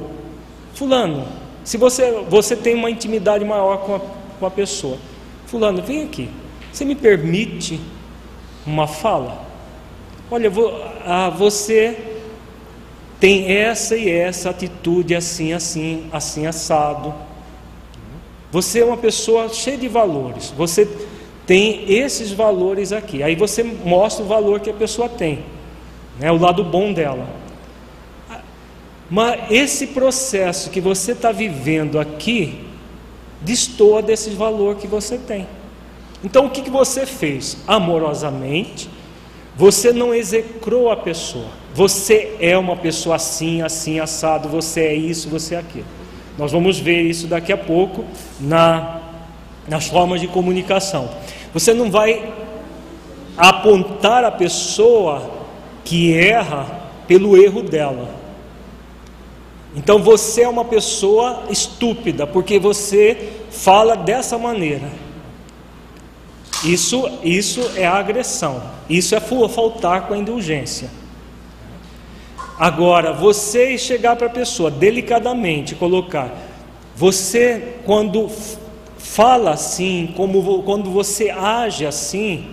[0.74, 1.26] Fulano,
[1.64, 4.02] se você, você tem uma intimidade maior com a,
[4.38, 4.98] com a pessoa,
[5.46, 6.30] Fulano, vem aqui,
[6.74, 7.80] você me permite
[8.68, 9.46] uma fala?
[10.30, 10.74] Olha, vou,
[11.06, 11.98] ah, você
[13.18, 17.31] tem essa e essa atitude assim, assim, assim, assado
[18.52, 20.54] você é uma pessoa cheia de valores.
[20.58, 20.88] Você
[21.48, 23.24] tem esses valores aqui.
[23.24, 25.46] Aí você mostra o valor que a pessoa tem,
[26.20, 26.32] né?
[26.32, 27.28] o lado bom dela.
[29.10, 32.60] Mas esse processo que você está vivendo aqui
[33.42, 35.48] destoa desse valor que você tem.
[36.24, 37.58] Então o que, que você fez?
[37.68, 38.90] Amorosamente,
[39.56, 41.50] você não execrou a pessoa.
[41.74, 45.86] Você é uma pessoa assim, assim, assado, você é isso, você é aquilo.
[46.38, 48.06] Nós vamos ver isso daqui a pouco
[48.40, 49.02] na,
[49.68, 51.10] nas formas de comunicação.
[51.54, 52.34] Você não vai
[53.38, 55.30] apontar a pessoa
[55.84, 56.66] que erra
[57.08, 58.16] pelo erro dela.
[59.76, 64.90] Então você é uma pessoa estúpida, porque você fala dessa maneira.
[66.64, 68.62] Isso, isso é agressão.
[68.90, 70.90] Isso é faltar com a indulgência.
[72.62, 76.32] Agora, você chegar para a pessoa delicadamente, colocar,
[76.96, 78.30] você quando
[79.00, 82.52] fala assim, como quando você age assim,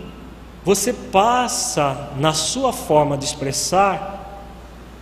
[0.65, 4.49] você passa na sua forma de expressar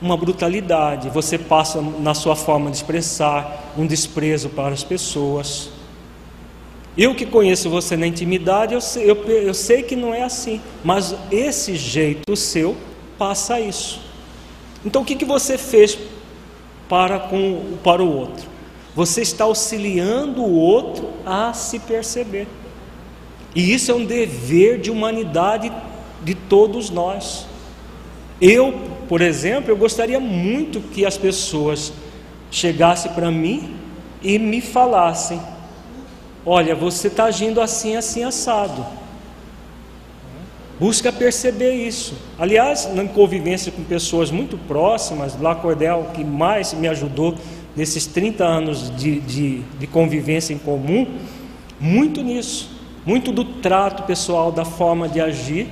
[0.02, 5.70] uma brutalidade, você passa na sua forma de expressar um desprezo para as pessoas.
[6.98, 10.60] Eu que conheço você na intimidade, eu sei, eu, eu sei que não é assim,
[10.82, 12.76] mas esse jeito seu
[13.16, 14.05] passa isso.
[14.86, 15.98] Então o que, que você fez
[16.88, 18.48] para, com, para o outro?
[18.94, 22.46] Você está auxiliando o outro a se perceber.
[23.52, 25.72] E isso é um dever de humanidade
[26.22, 27.46] de todos nós.
[28.40, 31.92] Eu, por exemplo, eu gostaria muito que as pessoas
[32.50, 33.74] chegassem para mim
[34.22, 35.40] e me falassem:
[36.44, 38.86] Olha, você está agindo assim, assim, assado.
[40.78, 42.14] Busca perceber isso.
[42.38, 47.34] Aliás, na convivência com pessoas muito próximas, lá Cordel, que mais me ajudou
[47.74, 51.06] nesses 30 anos de, de, de convivência em comum,
[51.80, 52.70] muito nisso,
[53.06, 55.66] muito do trato pessoal, da forma de agir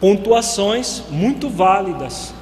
[0.00, 2.32] pontuações muito válidas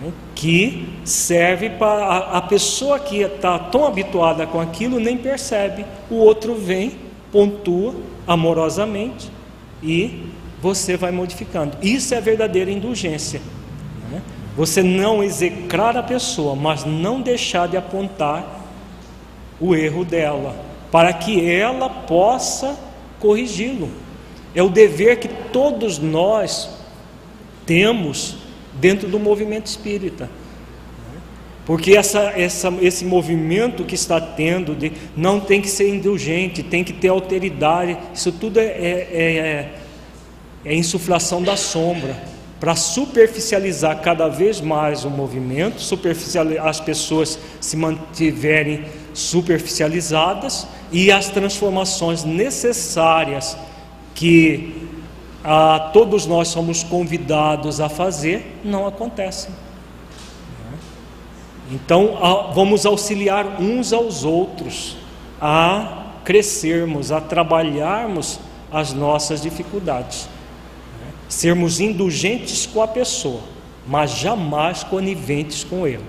[0.00, 5.84] né, que serve para a, a pessoa que está tão habituada com aquilo nem percebe,
[6.10, 6.92] o outro vem,
[7.30, 7.94] pontua
[8.26, 9.30] amorosamente
[9.82, 10.26] e
[10.62, 11.76] você vai modificando.
[11.82, 13.42] Isso é verdadeira indulgência.
[14.08, 14.22] Né?
[14.56, 18.60] Você não execrar a pessoa, mas não deixar de apontar
[19.60, 20.54] o erro dela,
[20.92, 22.78] para que ela possa
[23.18, 23.90] corrigi-lo.
[24.54, 26.70] É o dever que todos nós
[27.66, 28.36] temos
[28.74, 30.30] dentro do movimento espírita.
[31.64, 36.82] Porque essa, essa, esse movimento que está tendo de não tem que ser indulgente, tem
[36.82, 39.81] que ter alteridade, isso tudo é, é, é,
[40.64, 42.16] é insuflação da sombra
[42.60, 51.28] para superficializar cada vez mais o movimento, superficializar as pessoas se mantiverem superficializadas e as
[51.28, 53.56] transformações necessárias
[54.14, 54.88] que
[55.42, 59.50] ah, todos nós somos convidados a fazer, não acontecem.
[61.70, 62.18] Então,
[62.54, 64.96] vamos auxiliar uns aos outros
[65.40, 68.38] a crescermos, a trabalharmos
[68.70, 70.28] as nossas dificuldades.
[71.32, 73.40] Sermos indulgentes com a pessoa,
[73.86, 76.04] mas jamais coniventes com erro.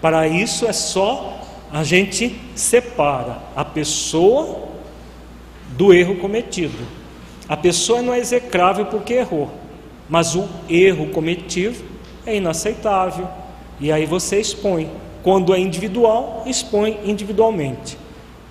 [0.00, 1.40] Para isso é só
[1.72, 4.68] a gente separa a pessoa
[5.76, 6.78] do erro cometido.
[7.48, 9.50] A pessoa não é execrável porque errou,
[10.08, 11.84] mas o erro cometido
[12.24, 13.26] é inaceitável.
[13.80, 14.88] E aí você expõe.
[15.24, 17.98] Quando é individual, expõe individualmente.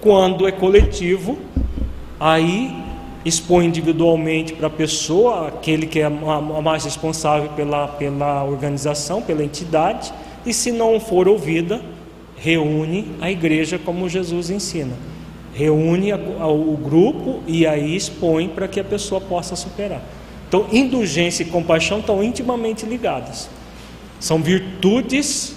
[0.01, 1.39] Quando é coletivo,
[2.19, 2.82] aí
[3.25, 10.13] expõe individualmente para a pessoa, aquele que é mais responsável pela, pela organização, pela entidade,
[10.45, 11.81] e se não for ouvida,
[12.35, 14.93] reúne a igreja como Jesus ensina.
[15.53, 20.01] Reúne o grupo e aí expõe para que a pessoa possa superar.
[20.47, 23.49] Então, indulgência e compaixão estão intimamente ligadas.
[24.19, 25.55] São virtudes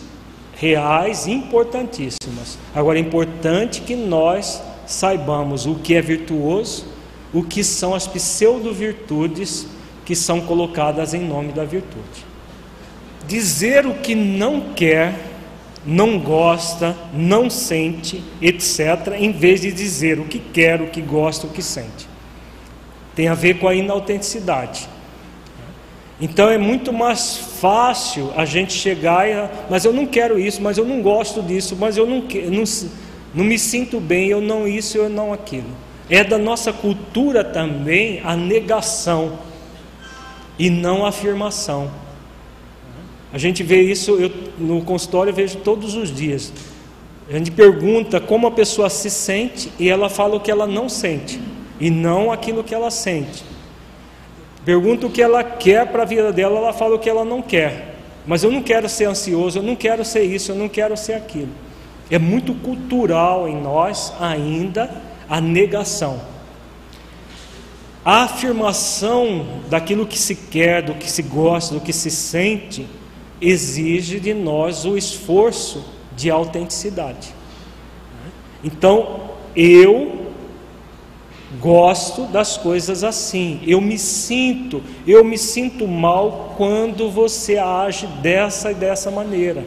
[0.54, 2.58] reais importantíssimas.
[2.74, 6.86] Agora, é importante que nós saibamos o que é virtuoso,
[7.32, 9.66] o que são as pseudo-virtudes
[10.04, 12.24] que são colocadas em nome da virtude.
[13.26, 15.14] Dizer o que não quer
[15.86, 21.46] não gosta, não sente, etc., em vez de dizer o que quer, o que gosta,
[21.46, 22.08] o que sente.
[23.14, 24.88] Tem a ver com a inautenticidade.
[26.20, 29.34] Então é muito mais fácil a gente chegar e,
[29.70, 32.64] mas eu não quero isso, mas eu não gosto disso, mas eu não, não,
[33.34, 35.85] não me sinto bem, eu não isso, eu não aquilo.
[36.08, 39.38] É da nossa cultura também a negação
[40.58, 41.90] e não a afirmação.
[43.32, 46.52] A gente vê isso eu, no consultório, eu vejo todos os dias.
[47.28, 50.88] A gente pergunta como a pessoa se sente e ela fala o que ela não
[50.88, 51.40] sente
[51.80, 53.44] e não aquilo que ela sente.
[54.64, 57.42] Pergunta o que ela quer para a vida dela, ela fala o que ela não
[57.42, 57.94] quer.
[58.26, 61.12] mas eu não quero ser ansioso, eu não quero ser isso, eu não quero ser
[61.12, 61.50] aquilo.
[62.10, 64.90] É muito cultural em nós ainda
[65.28, 66.20] a negação.
[68.04, 72.86] A afirmação daquilo que se quer, do que se gosta, do que se sente,
[73.40, 75.84] exige de nós o esforço
[76.16, 77.34] de autenticidade.
[78.62, 80.26] Então, eu
[81.60, 83.60] gosto das coisas assim.
[83.66, 89.64] Eu me sinto, eu me sinto mal quando você age dessa e dessa maneira.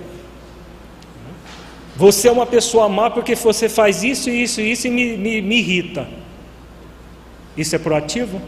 [1.99, 5.57] Você é uma pessoa má porque você faz isso, isso, isso e me, me, me
[5.57, 6.07] irrita.
[7.57, 8.41] Isso é proativo?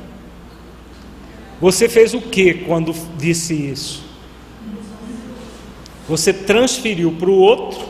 [1.59, 4.05] Você fez o que quando disse isso?
[6.07, 7.85] Você transferiu para o outro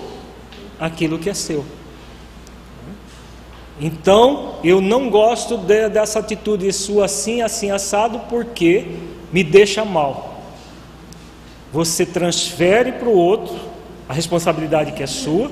[0.80, 1.64] aquilo que é seu.
[3.80, 8.96] Então, eu não gosto de, dessa atitude sua assim, assim, assado, porque
[9.32, 10.42] me deixa mal.
[11.72, 13.71] Você transfere para o outro
[14.12, 15.50] a responsabilidade que é sua,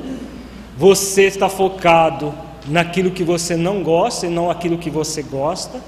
[0.77, 2.34] você está focado
[2.68, 5.80] naquilo que você não gosta e não aquilo que você gosta.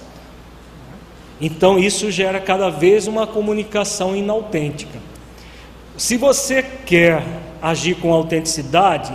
[1.42, 4.98] Então, isso gera cada vez uma comunicação inautêntica.
[5.98, 7.22] Se você quer
[7.62, 9.12] agir com autenticidade,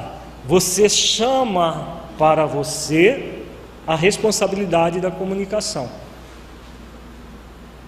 [0.46, 3.40] você chama para você
[3.86, 5.88] a responsabilidade da comunicação.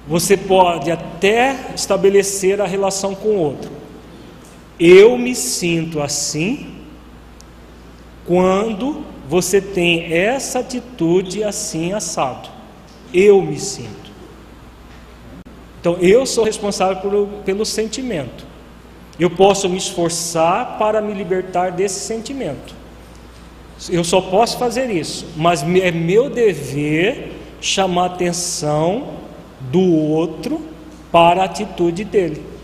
[0.06, 3.77] Você pode até estabelecer a relação com o outro.
[4.78, 6.74] Eu me sinto assim
[8.24, 12.48] quando você tem essa atitude assim assado.
[13.12, 14.08] Eu me sinto.
[15.80, 18.46] Então eu sou responsável pelo, pelo sentimento.
[19.18, 22.74] Eu posso me esforçar para me libertar desse sentimento.
[23.90, 29.14] Eu só posso fazer isso, mas é meu dever chamar a atenção
[29.60, 30.60] do outro
[31.10, 32.57] para a atitude dele.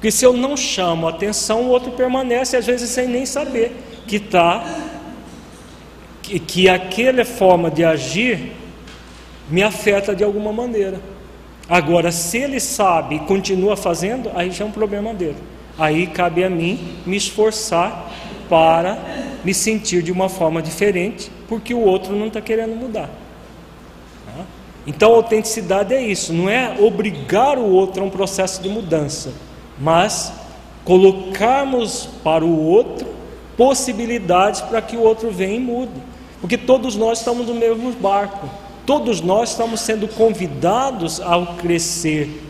[0.00, 3.76] Porque se eu não chamo a atenção, o outro permanece, às vezes sem nem saber
[4.06, 4.64] que está,
[6.22, 8.52] que, que aquela forma de agir
[9.50, 10.98] me afeta de alguma maneira.
[11.68, 15.36] Agora, se ele sabe e continua fazendo, aí já é um problema dele.
[15.78, 18.10] Aí cabe a mim me esforçar
[18.48, 18.96] para
[19.44, 23.10] me sentir de uma forma diferente, porque o outro não está querendo mudar.
[24.24, 24.44] Tá?
[24.86, 29.49] Então, a autenticidade é isso, não é obrigar o outro a um processo de mudança,
[29.80, 30.32] mas
[30.84, 33.08] colocarmos para o outro
[33.56, 35.92] possibilidades para que o outro venha e mude,
[36.40, 38.48] porque todos nós estamos no mesmo barco,
[38.86, 42.42] todos nós estamos sendo convidados ao crescer,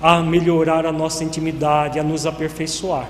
[0.00, 3.08] a melhorar a nossa intimidade, a nos aperfeiçoar.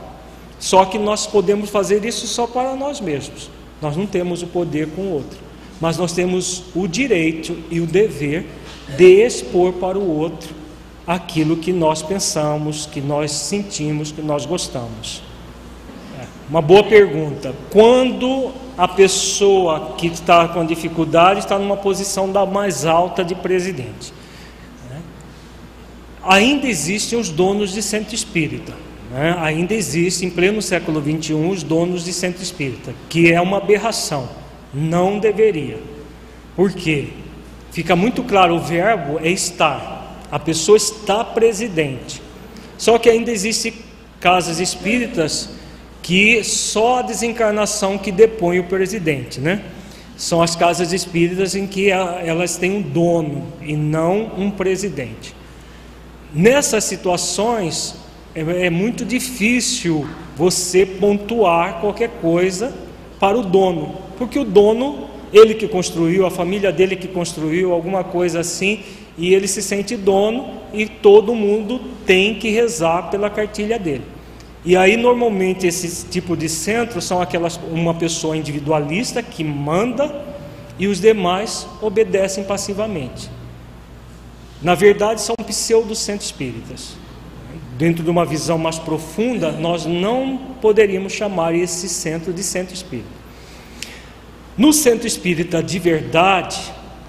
[0.59, 3.51] Só que nós podemos fazer isso só para nós mesmos.
[3.80, 5.38] Nós não temos o poder com o outro.
[5.80, 8.47] Mas nós temos o direito e o dever
[8.97, 10.55] de expor para o outro
[11.06, 15.22] aquilo que nós pensamos, que nós sentimos, que nós gostamos.
[16.18, 17.54] É, uma boa pergunta.
[17.70, 24.12] Quando a pessoa que está com dificuldade está numa posição da mais alta de presidente?
[24.90, 25.00] Né?
[26.24, 31.62] Ainda existem os donos de centro espírita né, ainda existe em pleno século XXI os
[31.62, 34.28] donos de centro espírita, que é uma aberração,
[34.74, 35.78] não deveria.
[36.54, 37.08] Por quê?
[37.70, 39.95] Fica muito claro, o verbo é estar,
[40.30, 42.22] a pessoa está presidente.
[42.78, 43.72] Só que ainda existem
[44.20, 45.50] casas espíritas
[46.02, 49.62] que só a desencarnação que depõe o presidente, né?
[50.16, 55.34] São as casas espíritas em que elas têm um dono e não um presidente.
[56.32, 57.96] Nessas situações,
[58.34, 62.72] é, é muito difícil você pontuar qualquer coisa
[63.18, 68.04] para o dono, porque o dono, ele que construiu, a família dele que construiu, alguma
[68.04, 68.80] coisa assim,
[69.16, 74.05] e ele se sente dono e todo mundo tem que rezar pela cartilha dele.
[74.64, 80.24] E aí normalmente esse tipo de centro são aquelas uma pessoa individualista que manda
[80.78, 83.30] e os demais obedecem passivamente.
[84.60, 86.97] Na verdade são pseudo-centros espíritas
[87.76, 93.09] dentro de uma visão mais profunda, nós não poderíamos chamar esse centro de centro espírita.
[94.56, 96.59] No centro espírita de verdade,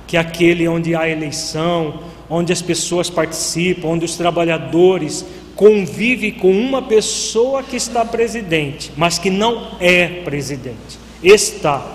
[0.08, 5.26] que é aquele onde há eleição, onde as pessoas participam, onde os trabalhadores
[5.56, 10.98] convivem com uma pessoa que está presidente, mas que não é presidente.
[11.22, 11.86] Está.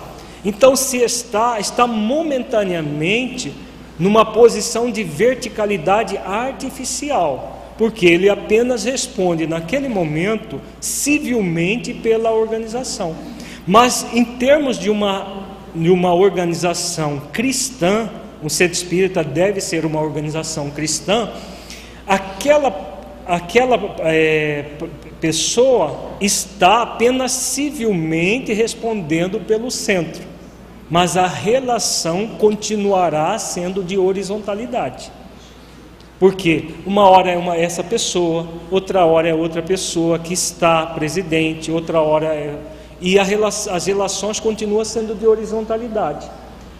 [0.45, 3.53] Então, se está, está momentaneamente
[3.99, 13.17] numa posição de verticalidade artificial porque ele apenas responde naquele momento civilmente pela organização.
[13.67, 18.09] Mas em termos de uma, de uma organização cristã,
[18.43, 21.31] um centro espírita deve ser uma organização cristã,
[22.07, 22.93] aquela
[23.27, 24.65] aquela é,
[25.21, 30.23] pessoa está apenas civilmente respondendo pelo centro,
[30.91, 35.11] mas a relação continuará sendo de horizontalidade.
[36.19, 41.71] Porque uma hora é uma, essa pessoa, outra hora é outra pessoa que está presidente,
[41.71, 42.57] outra hora é.
[43.03, 46.31] E a, as relações continuam sendo de horizontalidade.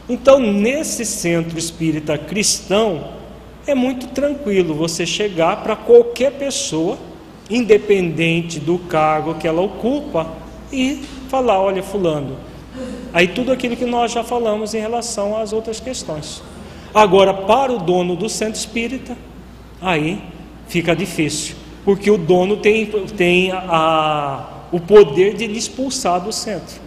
[0.09, 3.09] Então, nesse centro espírita cristão,
[3.67, 6.97] é muito tranquilo você chegar para qualquer pessoa,
[7.51, 10.29] independente do cargo que ela ocupa,
[10.73, 12.37] e falar: olha, Fulano.
[13.13, 16.43] Aí, tudo aquilo que nós já falamos em relação às outras questões.
[16.95, 19.17] Agora, para o dono do centro espírita,
[19.81, 20.23] aí
[20.69, 22.87] fica difícil, porque o dono tem,
[23.17, 26.81] tem a, o poder de lhe expulsar do centro.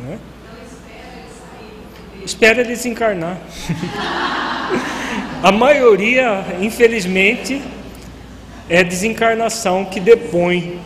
[0.00, 0.18] Né?
[2.24, 3.38] Espera ele desencarnar.
[5.42, 7.62] a maioria, infelizmente,
[8.68, 10.80] é desencarnação que depõe.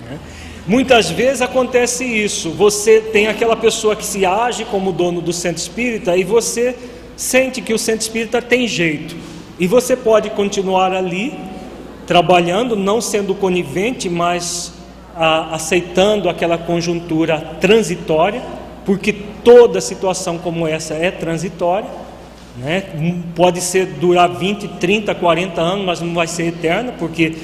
[0.00, 0.18] Né?
[0.66, 2.50] Muitas vezes acontece isso.
[2.50, 6.74] Você tem aquela pessoa que se age como dono do centro espírita e você
[7.16, 9.14] sente que o centro espírita tem jeito.
[9.58, 11.32] E você pode continuar ali,
[12.06, 14.73] trabalhando, não sendo conivente, mas
[15.16, 18.42] aceitando aquela conjuntura transitória,
[18.84, 19.12] porque
[19.42, 21.88] toda situação como essa é transitória,
[22.56, 22.82] né?
[23.34, 27.34] pode ser durar 20, 30, 40 anos, mas não vai ser eterna, porque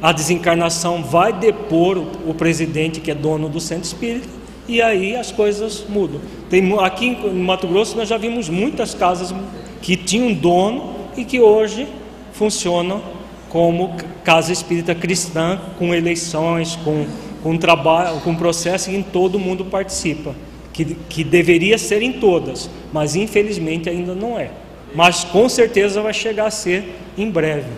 [0.00, 4.28] a desencarnação vai depor o, o presidente que é dono do centro espírita,
[4.66, 6.20] e aí as coisas mudam.
[6.50, 9.34] Tem, aqui em Mato Grosso nós já vimos muitas casas
[9.80, 11.86] que tinham dono e que hoje
[12.32, 13.17] funcionam
[13.48, 13.94] como
[14.24, 17.06] casa espírita cristã, com eleições, com,
[17.42, 20.34] com trabalho, com processo em todo mundo participa,
[20.72, 24.50] que, que deveria ser em todas, mas infelizmente ainda não é.
[24.94, 27.68] Mas com certeza vai chegar a ser em breve.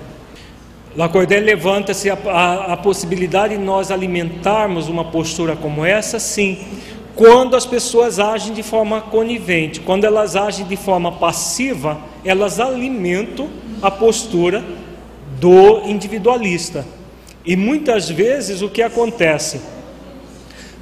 [0.97, 6.59] Lacordaire levanta-se a, a, a possibilidade de nós alimentarmos uma postura como essa, sim,
[7.15, 13.49] quando as pessoas agem de forma conivente, quando elas agem de forma passiva, elas alimentam
[13.83, 14.65] a postura
[15.41, 16.85] do individualista.
[17.45, 19.61] E muitas vezes o que acontece?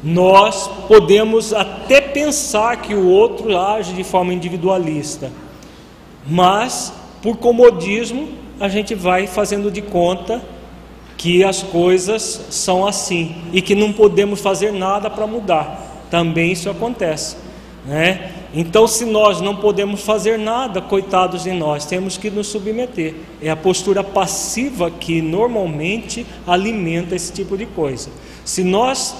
[0.03, 5.31] Nós podemos até pensar que o outro age de forma individualista,
[6.27, 8.29] mas por comodismo
[8.61, 10.43] a gente vai fazendo de conta
[11.17, 16.69] que as coisas são assim e que não podemos fazer nada para mudar também isso
[16.69, 17.37] acontece.
[17.87, 18.33] Né?
[18.55, 23.15] Então, se nós não podemos fazer nada, coitados de nós, temos que nos submeter.
[23.43, 28.09] É a postura passiva que normalmente alimenta esse tipo de coisa.
[28.45, 29.15] Se nós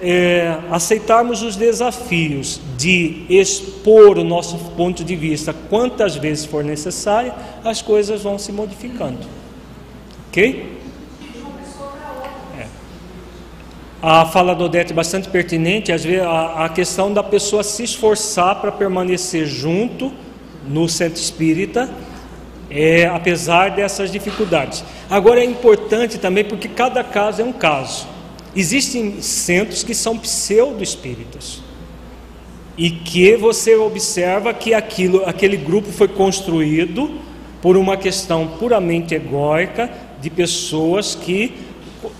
[0.00, 7.34] é, aceitarmos os desafios de expor o nosso ponto de vista quantas vezes for necessário,
[7.64, 9.18] as coisas vão se modificando.
[10.28, 10.75] Ok?
[14.08, 17.82] A fala do Odete é bastante pertinente, às vezes a, a questão da pessoa se
[17.82, 20.12] esforçar para permanecer junto
[20.64, 21.90] no centro espírita,
[22.70, 24.84] é, apesar dessas dificuldades.
[25.10, 28.06] Agora é importante também porque cada caso é um caso.
[28.54, 31.60] Existem centros que são pseudo-espíritas
[32.78, 37.10] e que você observa que aquilo, aquele grupo foi construído
[37.60, 41.65] por uma questão puramente egóica de pessoas que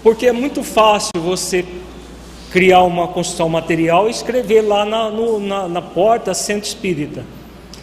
[0.02, 1.64] porque é muito fácil você
[2.50, 7.24] criar uma construção material e escrever lá na, no, na, na porta centro espírita.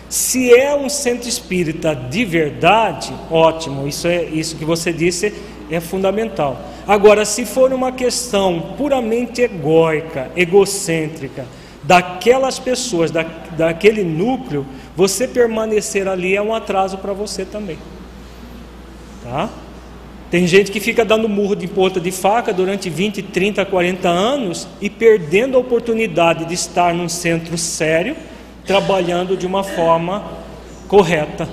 [0.09, 5.33] Se é um centro espírita de verdade, ótimo, isso, é, isso que você disse
[5.71, 6.59] é fundamental.
[6.87, 11.45] Agora, se for uma questão puramente egóica, egocêntrica,
[11.83, 13.23] daquelas pessoas, da,
[13.57, 14.65] daquele núcleo,
[14.95, 17.77] você permanecer ali é um atraso para você também.
[19.23, 19.49] Tá?
[20.33, 24.67] Tem gente que fica dando murro de ponta de faca durante 20, 30, 40 anos
[24.81, 28.15] e perdendo a oportunidade de estar num centro sério,
[28.65, 30.23] trabalhando de uma forma
[30.87, 31.47] correta.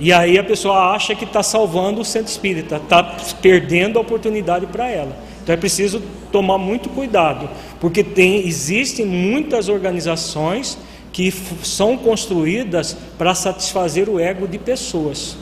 [0.00, 3.04] E aí a pessoa acha que está salvando o centro espírita, está
[3.40, 5.16] perdendo a oportunidade para ela.
[5.40, 10.76] Então é preciso tomar muito cuidado, porque tem, existem muitas organizações
[11.12, 11.32] que
[11.62, 15.36] são construídas para satisfazer o ego de pessoas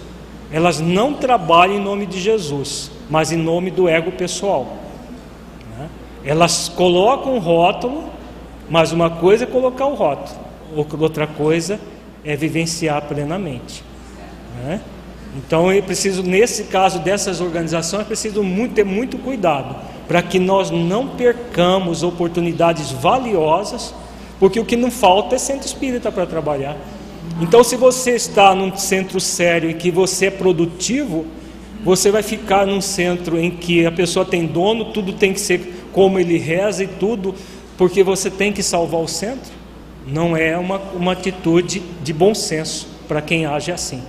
[0.51, 4.77] elas não trabalham em nome de Jesus, mas em nome do ego pessoal.
[5.77, 5.89] Né?
[6.25, 8.05] Elas colocam um rótulo,
[8.69, 10.39] mas uma coisa é colocar o rótulo,
[11.01, 11.81] outra coisa
[12.25, 13.85] é vivenciar plenamente.
[14.65, 14.81] Né?
[15.37, 19.77] Então é preciso, nesse caso dessas organizações, é preciso muito, ter muito cuidado
[20.09, 23.95] para que nós não percamos oportunidades valiosas,
[24.39, 26.77] porque o que não falta é centro espírita para trabalhar.
[27.41, 31.27] Então, se você está num centro sério e que você é produtivo,
[31.85, 35.89] você vai ficar num centro em que a pessoa tem dono, tudo tem que ser
[35.93, 37.35] como ele reza e tudo,
[37.77, 39.53] porque você tem que salvar o centro?
[40.07, 44.03] Não é uma, uma atitude de bom senso para quem age assim.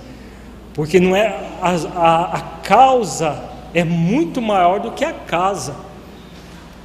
[0.72, 1.26] Porque não é
[1.60, 3.44] a, a, a causa
[3.74, 5.74] é muito maior do que a casa.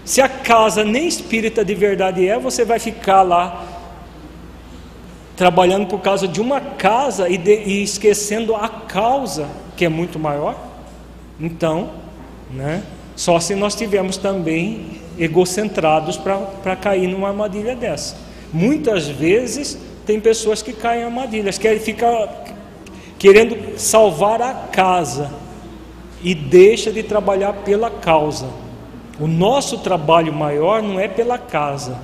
[0.04, 3.73] Se a casa nem espírita de verdade é, você vai ficar lá
[5.36, 10.20] trabalhando por causa de uma casa e, de, e esquecendo a causa que é muito
[10.20, 10.56] maior.
[11.40, 11.92] Então,
[12.52, 12.84] né,
[13.16, 18.16] só se nós tivermos também egocentrados para cair numa armadilha dessa.
[18.52, 22.46] Muitas vezes tem pessoas que caem em armadilhas, querem ficar
[23.18, 25.32] querendo salvar a casa
[26.22, 28.48] e deixa de trabalhar pela causa.
[29.20, 31.98] O nosso trabalho maior não é pela casa,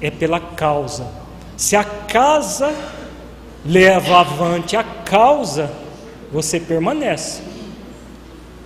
[0.00, 1.06] é pela causa.
[1.56, 2.74] Se a casa
[3.64, 5.72] leva avante a causa,
[6.30, 7.42] você permanece.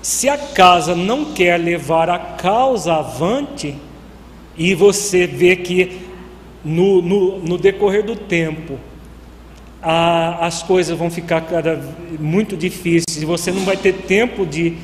[0.02, 3.76] Se a casa não quer levar a causa avante,
[4.56, 6.00] e você vê que
[6.64, 8.78] no, no, no decorrer do tempo
[9.80, 11.80] a, as coisas vão ficar cada,
[12.18, 14.76] muito difíceis, e você não vai ter tempo de,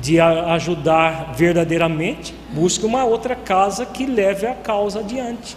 [0.00, 5.56] de ajudar verdadeiramente, busque uma outra casa que leve a causa adiante.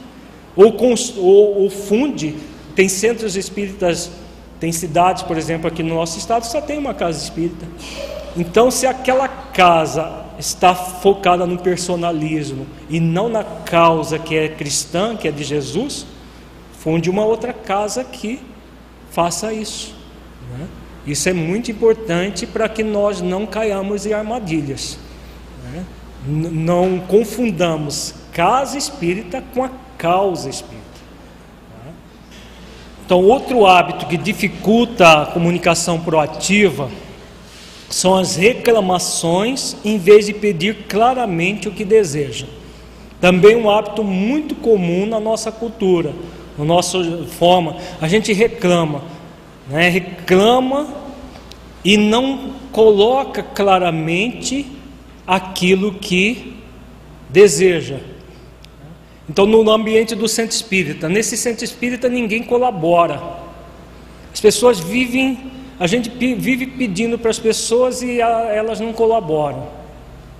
[0.56, 0.76] Ou,
[1.18, 2.36] ou, ou funde,
[2.76, 4.12] tem centros espíritas,
[4.60, 7.66] tem cidades, por exemplo, aqui no nosso estado, só tem uma casa espírita.
[8.36, 15.16] Então, se aquela casa está focada no personalismo e não na causa que é cristã,
[15.16, 16.06] que é de Jesus,
[16.80, 18.40] funde uma outra casa que
[19.12, 19.96] faça isso.
[20.58, 20.68] Né?
[21.06, 24.98] Isso é muito importante para que nós não caiamos em armadilhas.
[25.64, 25.86] Né?
[26.26, 29.70] Não confundamos casa espírita com a
[30.04, 30.84] causa espírita.
[31.86, 31.94] Né?
[33.06, 36.92] Então, outro hábito que dificulta a comunicação proativa
[37.90, 42.46] são as reclamações em vez de pedir claramente o que deseja.
[43.22, 46.14] Também um hábito muito comum na nossa cultura,
[46.58, 47.00] na nossa
[47.40, 47.78] forma.
[48.02, 49.04] A gente reclama,
[49.70, 49.88] né?
[49.88, 50.86] reclama
[51.82, 54.66] e não coloca claramente
[55.26, 56.58] aquilo que
[57.30, 58.00] deseja.
[59.30, 63.22] Então, no ambiente do centro espírita, nesse centro espírita ninguém colabora.
[64.34, 69.68] As pessoas vivem a gente vive pedindo para as pessoas e elas não colaboram.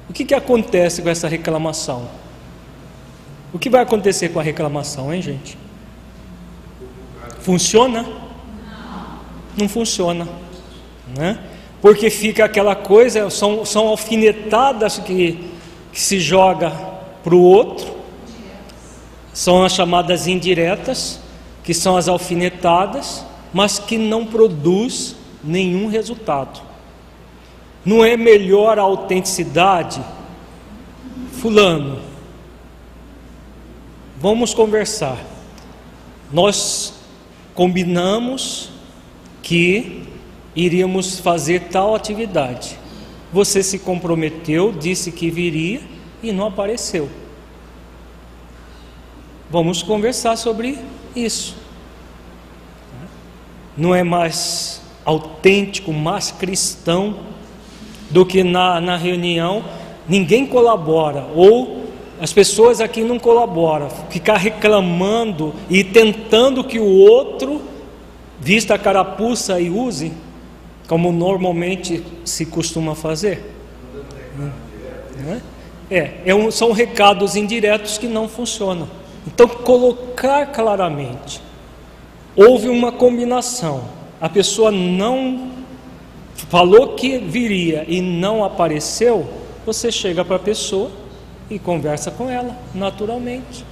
[0.10, 2.08] O que, que acontece com essa reclamação?
[3.52, 5.58] O que vai acontecer com a reclamação, hein, gente?
[7.40, 8.06] Funciona?
[9.58, 10.28] Não funciona,
[11.18, 11.40] né?
[11.82, 15.52] Porque fica aquela coisa, são, são alfinetadas que,
[15.92, 16.72] que se joga
[17.24, 17.93] para o outro,
[19.34, 21.20] são as chamadas indiretas,
[21.64, 26.62] que são as alfinetadas, mas que não produz nenhum resultado.
[27.84, 30.02] Não é melhor a autenticidade?
[31.34, 32.00] Fulano,
[34.18, 35.18] vamos conversar.
[36.32, 36.94] Nós
[37.54, 38.70] combinamos
[39.42, 40.04] que
[40.56, 42.78] iríamos fazer tal atividade.
[43.32, 45.82] Você se comprometeu, disse que viria
[46.22, 47.10] e não apareceu.
[49.54, 50.80] Vamos conversar sobre
[51.16, 51.56] isso.
[53.78, 57.18] Não é mais autêntico, mais cristão
[58.10, 59.64] do que na, na reunião.
[60.10, 61.84] Ninguém colabora, ou
[62.20, 67.62] as pessoas aqui não colaboram, ficar reclamando e tentando que o outro
[68.40, 70.14] vista a carapuça e use,
[70.88, 73.54] como normalmente se costuma fazer.
[75.92, 79.03] É, é, um, são recados indiretos que não funcionam.
[79.26, 81.42] Então, colocar claramente:
[82.36, 83.84] houve uma combinação
[84.24, 85.52] a pessoa não
[86.34, 89.28] falou que viria e não apareceu,
[89.66, 90.90] você chega para a pessoa
[91.50, 93.66] e conversa com ela naturalmente.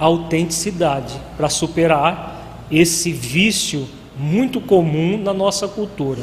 [0.00, 3.86] A autenticidade para superar esse vício
[4.16, 6.22] muito comum na nossa cultura.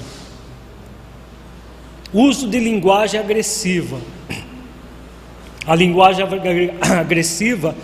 [2.12, 4.02] Uso de linguagem agressiva.
[5.64, 6.26] A linguagem
[6.82, 7.76] agressiva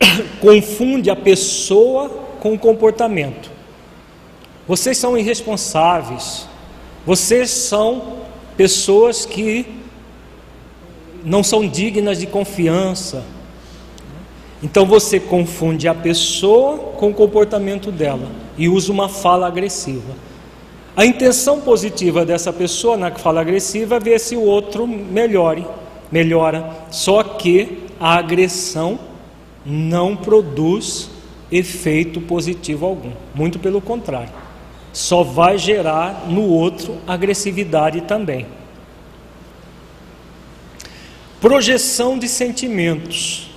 [0.40, 2.08] confunde a pessoa
[2.40, 3.50] com o comportamento.
[4.66, 6.46] Vocês são irresponsáveis.
[7.04, 8.16] Vocês são
[8.56, 9.66] pessoas que
[11.24, 13.24] não são dignas de confiança.
[14.62, 20.14] Então você confunde a pessoa com o comportamento dela e usa uma fala agressiva.
[20.96, 25.66] A intenção positiva dessa pessoa na fala agressiva é ver se o outro melhore,
[26.10, 26.70] melhora.
[26.90, 28.98] Só que a agressão
[29.66, 31.10] não produz
[31.50, 34.46] efeito positivo algum, muito pelo contrário
[34.96, 38.46] só vai gerar no outro agressividade também.
[41.38, 43.50] Projeção de sentimentos.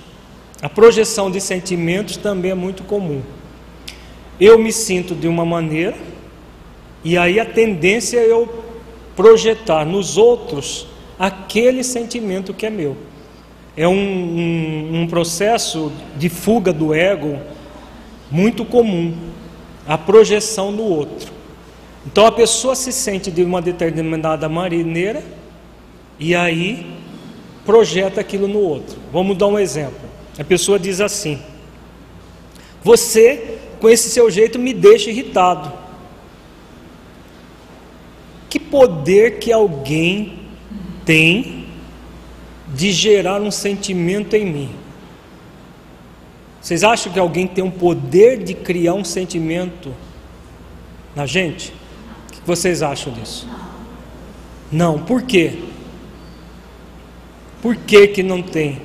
[0.61, 3.21] A projeção de sentimentos também é muito comum.
[4.37, 5.95] Eu me sinto de uma maneira,
[7.05, 8.65] e aí a tendência é eu
[9.15, 10.87] projetar nos outros
[11.17, 12.97] aquele sentimento que é meu.
[13.79, 17.39] É um, um, um processo de fuga do ego
[18.29, 19.15] muito comum,
[19.87, 21.31] a projeção no outro.
[22.05, 25.23] Então a pessoa se sente de uma determinada maneira
[26.19, 26.93] e aí
[27.65, 28.97] projeta aquilo no outro.
[29.13, 30.09] Vamos dar um exemplo.
[30.37, 31.39] A pessoa diz assim:
[32.83, 35.71] Você, com esse seu jeito, me deixa irritado.
[38.49, 40.39] Que poder que alguém
[41.05, 41.58] tem
[42.73, 44.75] de gerar um sentimento em mim?
[46.61, 49.93] Vocês acham que alguém tem um poder de criar um sentimento
[51.15, 51.73] na gente?
[52.27, 53.47] O que vocês acham disso?
[54.71, 55.63] Não, por quê?
[57.61, 58.81] Por que, que não tem?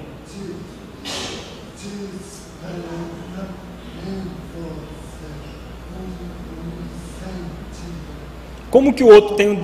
[8.70, 9.56] Como que o outro tem,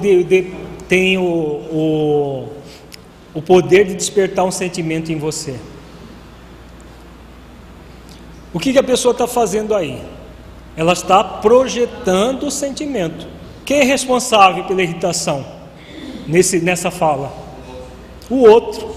[0.89, 2.49] tem o, o,
[3.33, 5.57] o poder de despertar um sentimento em você?
[8.53, 10.03] O que, que a pessoa está fazendo aí?
[10.77, 13.27] Ela está projetando o sentimento.
[13.65, 15.47] Quem é responsável pela irritação
[16.27, 17.33] nesse, nessa fala?
[18.29, 18.91] O outro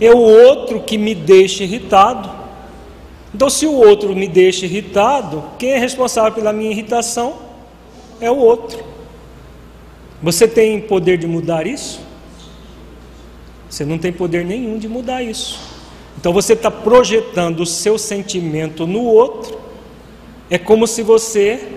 [0.00, 2.30] é o outro que me deixa irritado.
[3.34, 7.34] Então, se o outro me deixa irritado, quem é responsável pela minha irritação
[8.20, 8.82] é o outro.
[10.22, 12.00] Você tem poder de mudar isso?
[13.68, 15.60] Você não tem poder nenhum de mudar isso.
[16.18, 19.58] Então você está projetando o seu sentimento no outro,
[20.48, 21.68] é como se você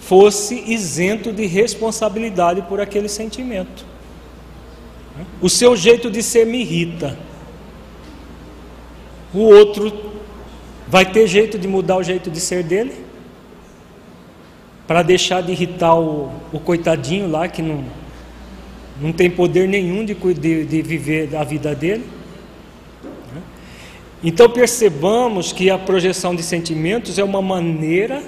[0.00, 3.84] fosse isento de responsabilidade por aquele sentimento.
[5.40, 7.16] O seu jeito de ser me irrita
[9.34, 9.92] o outro
[10.86, 12.94] vai ter jeito de mudar o jeito de ser dele?
[14.86, 17.84] Para deixar de irritar o, o, coitadinho lá que não,
[19.00, 22.04] não tem poder nenhum de, de, de viver a vida dele?
[24.22, 28.22] Então percebamos que a projeção de sentimentos é uma maneira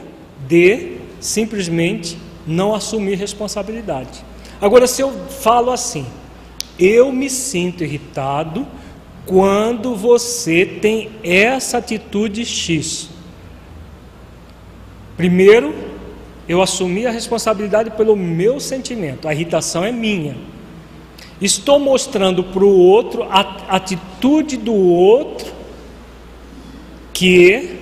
[0.47, 4.23] de simplesmente não assumir responsabilidade.
[4.61, 6.07] Agora, se eu falo assim,
[6.79, 8.67] eu me sinto irritado
[9.25, 13.09] quando você tem essa atitude X.
[15.17, 15.75] Primeiro,
[16.47, 20.37] eu assumi a responsabilidade pelo meu sentimento, a irritação é minha.
[21.41, 25.53] Estou mostrando para o outro a atitude do outro
[27.13, 27.81] que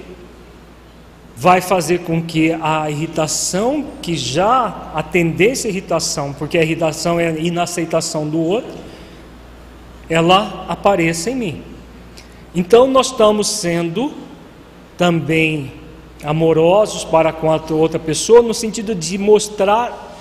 [1.36, 7.18] vai fazer com que a irritação, que já a tendência à irritação, porque a irritação
[7.20, 8.72] é a inaceitação do outro,
[10.08, 11.62] ela apareça em mim.
[12.54, 14.12] Então nós estamos sendo
[14.96, 15.72] também
[16.24, 20.16] amorosos para com a outra pessoa no sentido de mostrar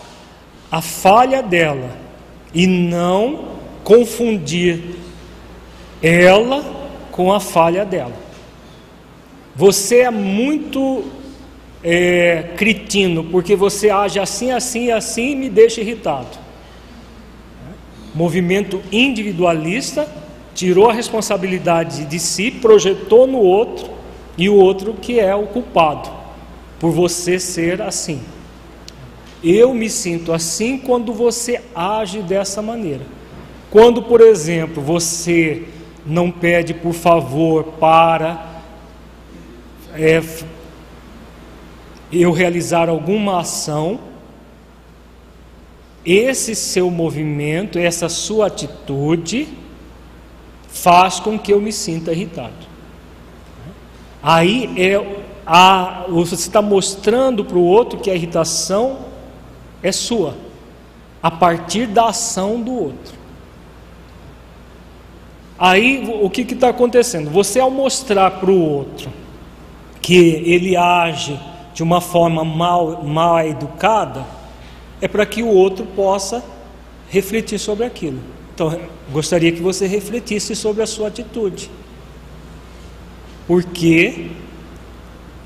[0.71, 2.02] a falha dela
[2.53, 3.53] e não
[3.83, 4.95] confundir
[6.01, 6.63] ela
[7.11, 8.13] com a falha dela.
[9.55, 11.05] Você é muito
[11.83, 16.43] é, cretino porque você age assim, assim assim e me deixa irritado
[18.13, 20.07] movimento individualista,
[20.53, 23.89] tirou a responsabilidade de si, projetou no outro
[24.37, 26.09] e o outro que é o culpado
[26.79, 28.21] por você ser assim.
[29.43, 33.05] Eu me sinto assim quando você age dessa maneira.
[33.69, 35.67] Quando, por exemplo, você
[36.05, 38.61] não pede por favor para
[39.93, 40.21] é,
[42.11, 43.99] eu realizar alguma ação,
[46.05, 49.47] esse seu movimento, essa sua atitude,
[50.67, 52.53] faz com que eu me sinta irritado.
[54.21, 59.12] Aí é a, você está mostrando para o outro que a irritação
[59.83, 60.35] é sua,
[61.21, 63.13] a partir da ação do outro.
[65.59, 67.29] Aí o que está acontecendo?
[67.29, 69.11] Você ao mostrar para o outro
[70.01, 71.39] que ele age
[71.73, 74.25] de uma forma mal, mal educada,
[75.01, 76.43] é para que o outro possa
[77.09, 78.19] refletir sobre aquilo.
[78.53, 78.79] Então,
[79.11, 81.69] gostaria que você refletisse sobre a sua atitude.
[83.47, 84.29] Porque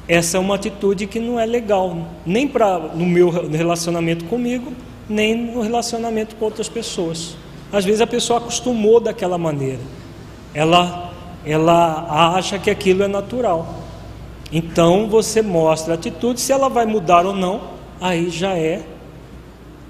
[0.08, 4.72] essa é uma atitude que não é legal, nem para no meu relacionamento comigo,
[5.10, 7.36] nem no relacionamento com outras pessoas.
[7.72, 9.82] Às vezes a pessoa acostumou daquela maneira.
[10.54, 11.14] Ela
[11.46, 13.76] ela acha que aquilo é natural.
[14.52, 17.62] Então você mostra a atitude, se ela vai mudar ou não,
[18.00, 18.84] aí já é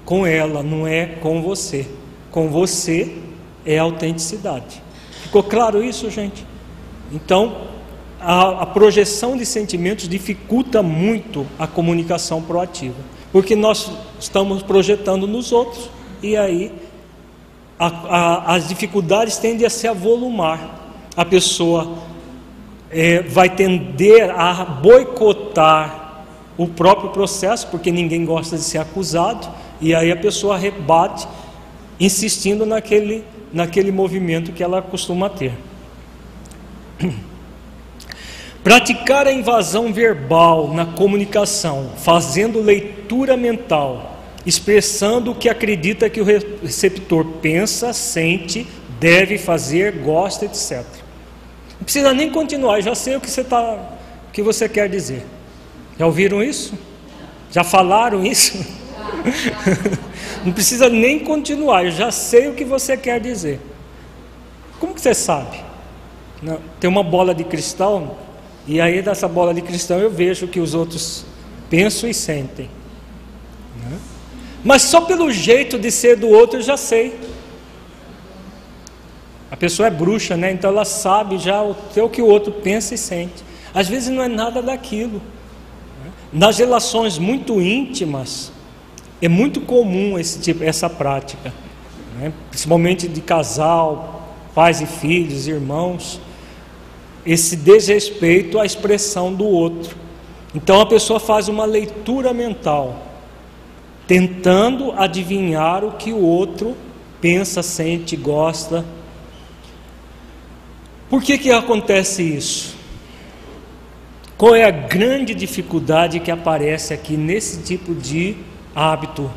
[0.04, 1.86] com ela, não é com você.
[2.30, 3.16] Com você
[3.64, 4.82] é autenticidade.
[5.22, 6.46] Ficou claro isso, gente?
[7.12, 7.68] Então,
[8.20, 12.96] a, a projeção de sentimentos dificulta muito a comunicação proativa,
[13.30, 15.90] porque nós estamos projetando nos outros
[16.22, 16.72] e aí
[17.78, 20.76] a, a, as dificuldades tendem a se avolumar.
[21.16, 21.98] A pessoa
[22.90, 26.24] é, vai tender a boicotar
[26.56, 29.48] o próprio processo, porque ninguém gosta de ser acusado,
[29.80, 31.28] e aí a pessoa rebate,
[32.00, 35.52] insistindo naquele, naquele movimento que ela costuma ter.
[38.68, 46.24] Praticar a invasão verbal na comunicação, fazendo leitura mental, expressando o que acredita que o
[46.62, 48.68] receptor pensa, sente,
[49.00, 50.84] deve fazer, gosta, etc.
[51.78, 53.78] Não precisa nem continuar, já sei o que você, tá,
[54.28, 55.24] o que você quer dizer.
[55.98, 56.74] Já ouviram isso?
[57.50, 58.66] Já falaram isso?
[60.44, 63.60] Não precisa nem continuar, eu já sei o que você quer dizer.
[64.78, 65.58] Como que você sabe?
[66.78, 68.27] Tem uma bola de cristal,
[68.68, 71.24] e aí dessa bola de cristal eu vejo o que os outros
[71.70, 72.68] pensam e sentem.
[73.82, 73.98] Né?
[74.62, 77.18] Mas só pelo jeito de ser do outro eu já sei.
[79.50, 80.52] A pessoa é bruxa, né?
[80.52, 81.74] Então ela sabe já o,
[82.10, 83.42] que o outro pensa e sente.
[83.72, 85.22] Às vezes não é nada daquilo.
[86.30, 88.52] Nas relações muito íntimas,
[89.22, 91.54] é muito comum esse tipo, essa prática,
[92.20, 92.34] né?
[92.50, 96.20] principalmente de casal, pais e filhos, irmãos,
[97.30, 99.96] esse desrespeito à expressão do outro.
[100.54, 103.06] Então a pessoa faz uma leitura mental,
[104.06, 106.76] tentando adivinhar o que o outro
[107.20, 108.84] pensa, sente, gosta
[111.08, 112.76] por que, que acontece isso?
[114.36, 118.36] Qual é a grande dificuldade que aparece aqui nesse tipo de
[118.74, 119.30] hábito?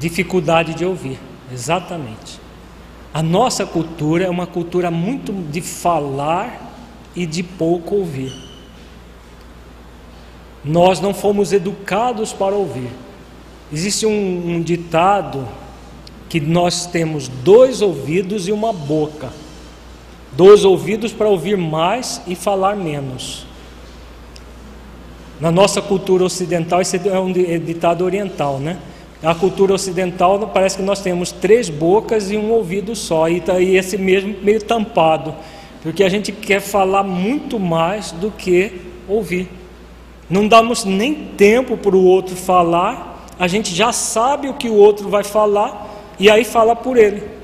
[0.00, 1.18] Dificuldade de ouvir,
[1.52, 2.37] exatamente.
[3.12, 6.72] A nossa cultura é uma cultura muito de falar
[7.16, 8.32] e de pouco ouvir.
[10.64, 12.90] Nós não fomos educados para ouvir.
[13.72, 15.48] Existe um, um ditado
[16.28, 19.30] que nós temos dois ouvidos e uma boca.
[20.32, 23.46] Dois ouvidos para ouvir mais e falar menos.
[25.40, 28.78] Na nossa cultura ocidental, esse é um ditado oriental, né?
[29.22, 33.58] A cultura ocidental parece que nós temos três bocas e um ouvido só, e, tá,
[33.60, 35.34] e esse mesmo meio tampado,
[35.82, 39.48] porque a gente quer falar muito mais do que ouvir.
[40.30, 44.74] Não damos nem tempo para o outro falar, a gente já sabe o que o
[44.74, 45.88] outro vai falar,
[46.18, 47.38] e aí fala por ele.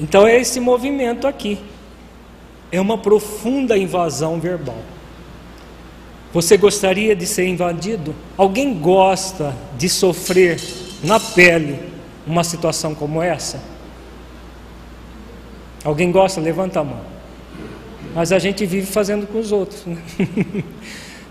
[0.00, 1.58] Então é esse movimento aqui.
[2.70, 4.78] É uma profunda invasão verbal.
[6.32, 8.14] Você gostaria de ser invadido?
[8.36, 10.60] Alguém gosta de sofrer
[11.02, 11.78] na pele
[12.26, 13.62] uma situação como essa?
[15.84, 16.40] Alguém gosta?
[16.40, 17.00] Levanta a mão.
[18.14, 19.84] Mas a gente vive fazendo com os outros.
[19.86, 19.98] Né?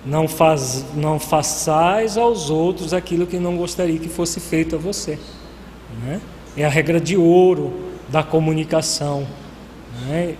[0.06, 5.18] Não, faz, não façais aos outros aquilo que não gostaria que fosse feito a você.
[6.04, 6.22] Né?
[6.56, 7.74] É a regra de ouro
[8.08, 9.26] da comunicação.
[10.06, 10.36] Né?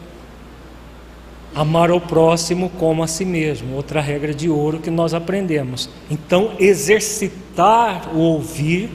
[1.56, 5.90] Amar ao próximo como a si mesmo, outra regra de ouro que nós aprendemos.
[6.12, 8.90] Então, exercitar o ouvir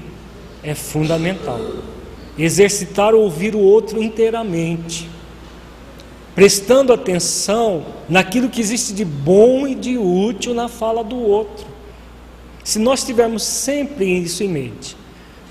[0.62, 1.58] é fundamental.
[2.38, 5.08] Exercitar ouvir o outro inteiramente
[6.34, 11.66] prestando atenção naquilo que existe de bom e de útil na fala do outro.
[12.64, 14.96] Se nós tivermos sempre isso em mente,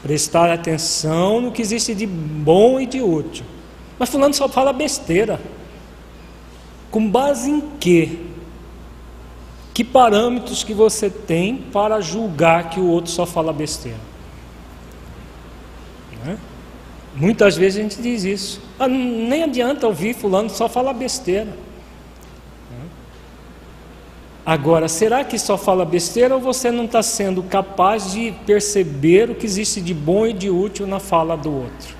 [0.01, 3.45] prestar atenção no que existe de bom e de útil.
[3.97, 5.39] Mas fulano só fala besteira.
[6.91, 8.17] Com base em quê?
[9.73, 13.99] Que parâmetros que você tem para julgar que o outro só fala besteira?
[16.25, 16.37] Não é?
[17.15, 18.61] Muitas vezes a gente diz isso.
[18.79, 21.53] Ah, nem adianta ouvir fulano só falar besteira.
[24.49, 29.35] Agora, será que só fala besteira ou você não está sendo capaz de perceber o
[29.35, 31.98] que existe de bom e de útil na fala do outro?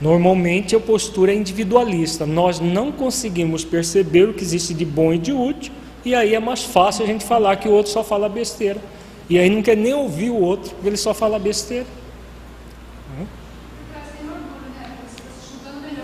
[0.00, 2.24] Normalmente a postura é individualista.
[2.24, 5.72] Nós não conseguimos perceber o que existe de bom e de útil,
[6.04, 8.80] e aí é mais fácil a gente falar que o outro só fala besteira.
[9.28, 11.86] E aí não quer nem ouvir o outro, porque ele só fala besteira.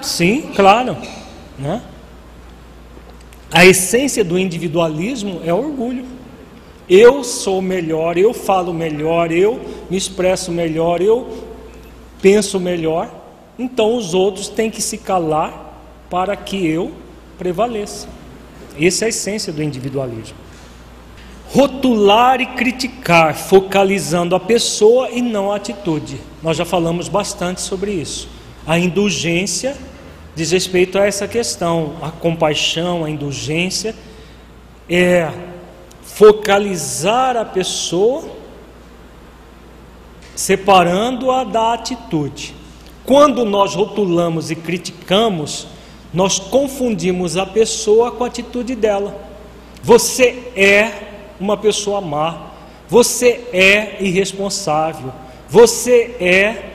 [0.02, 0.96] Sim, claro.
[1.58, 1.80] Né?
[3.50, 6.04] A essência do individualismo é orgulho.
[6.88, 9.58] Eu sou melhor, eu falo melhor, eu
[9.88, 11.46] me expresso melhor, eu
[12.20, 13.23] penso melhor.
[13.58, 16.92] Então os outros têm que se calar para que eu
[17.38, 18.08] prevaleça.
[18.80, 20.36] Essa é a essência do individualismo.
[21.54, 26.20] rotular e criticar, focalizando a pessoa e não a atitude.
[26.42, 28.28] Nós já falamos bastante sobre isso.
[28.66, 29.76] A indulgência
[30.34, 33.94] diz respeito a essa questão, a compaixão, a indulgência
[34.90, 35.30] é
[36.02, 38.24] focalizar a pessoa
[40.34, 42.54] separando-a da atitude.
[43.04, 45.66] Quando nós rotulamos e criticamos,
[46.12, 49.20] nós confundimos a pessoa com a atitude dela.
[49.82, 50.90] Você é
[51.38, 52.52] uma pessoa má,
[52.88, 55.12] você é irresponsável,
[55.48, 56.70] você é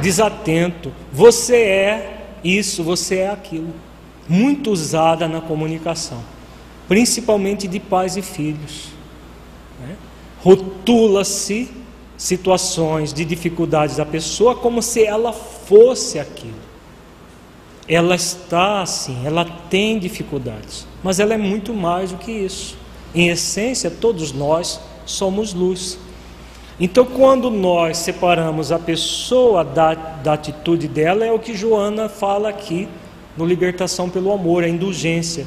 [0.00, 3.72] desatento, você é isso, você é aquilo.
[4.28, 6.22] Muito usada na comunicação,
[6.88, 8.88] principalmente de pais e filhos.
[9.80, 9.94] Né?
[10.42, 11.70] Rotula-se
[12.16, 15.32] situações de dificuldades da pessoa como se ela
[15.68, 16.68] fosse aquilo.
[17.86, 22.76] Ela está assim, ela tem dificuldades, mas ela é muito mais do que isso.
[23.14, 25.98] Em essência, todos nós somos luz.
[26.80, 32.48] Então, quando nós separamos a pessoa da, da atitude dela, é o que Joana fala
[32.48, 32.88] aqui
[33.36, 35.46] no Libertação pelo Amor, a indulgência.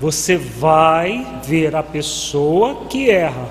[0.00, 3.48] Você vai ver a pessoa que erra.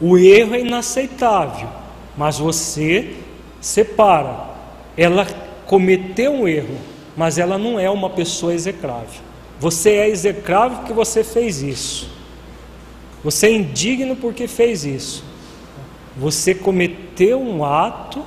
[0.00, 1.68] O erro é inaceitável,
[2.16, 3.16] mas você
[3.60, 4.57] separa.
[4.98, 5.24] Ela
[5.64, 6.76] cometeu um erro,
[7.16, 9.20] mas ela não é uma pessoa execrável.
[9.60, 12.10] Você é execrável porque você fez isso.
[13.22, 15.24] Você é indigno porque fez isso.
[16.16, 18.24] Você cometeu um ato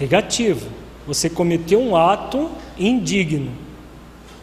[0.00, 0.66] negativo.
[1.06, 3.50] Você cometeu um ato indigno,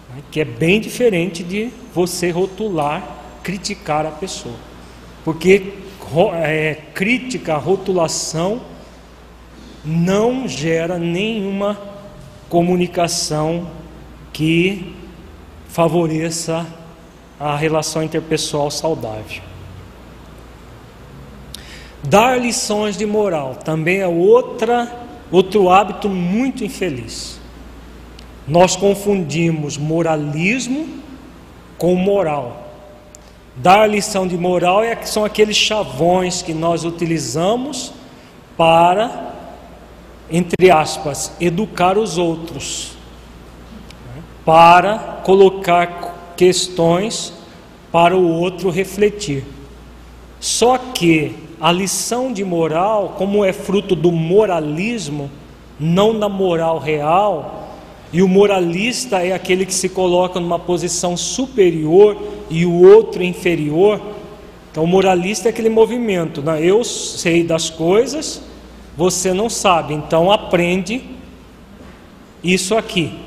[0.09, 4.55] né, que é bem diferente de você rotular, criticar a pessoa.
[5.23, 5.73] Porque
[6.33, 8.61] é, crítica, rotulação,
[9.85, 11.77] não gera nenhuma
[12.49, 13.67] comunicação
[14.33, 14.95] que
[15.67, 16.65] favoreça
[17.39, 19.43] a relação interpessoal saudável.
[22.03, 24.91] Dar lições de moral também é outra,
[25.31, 27.39] outro hábito muito infeliz.
[28.47, 30.87] Nós confundimos moralismo
[31.77, 32.69] com moral.
[33.55, 37.91] Dar lição de moral é, são aqueles chavões que nós utilizamos
[38.55, 39.24] para,
[40.29, 42.91] entre aspas, educar os outros,
[44.13, 44.23] né?
[44.43, 47.33] para colocar questões
[47.91, 49.43] para o outro refletir.
[50.39, 55.31] Só que a lição de moral, como é fruto do moralismo,
[55.79, 57.69] não da moral real,
[58.11, 62.17] e o moralista é aquele que se coloca numa posição superior
[62.49, 63.99] e o outro inferior.
[64.71, 66.63] Então, o moralista é aquele movimento, né?
[66.63, 68.41] eu sei das coisas,
[68.95, 71.03] você não sabe, então aprende
[72.43, 73.19] isso aqui.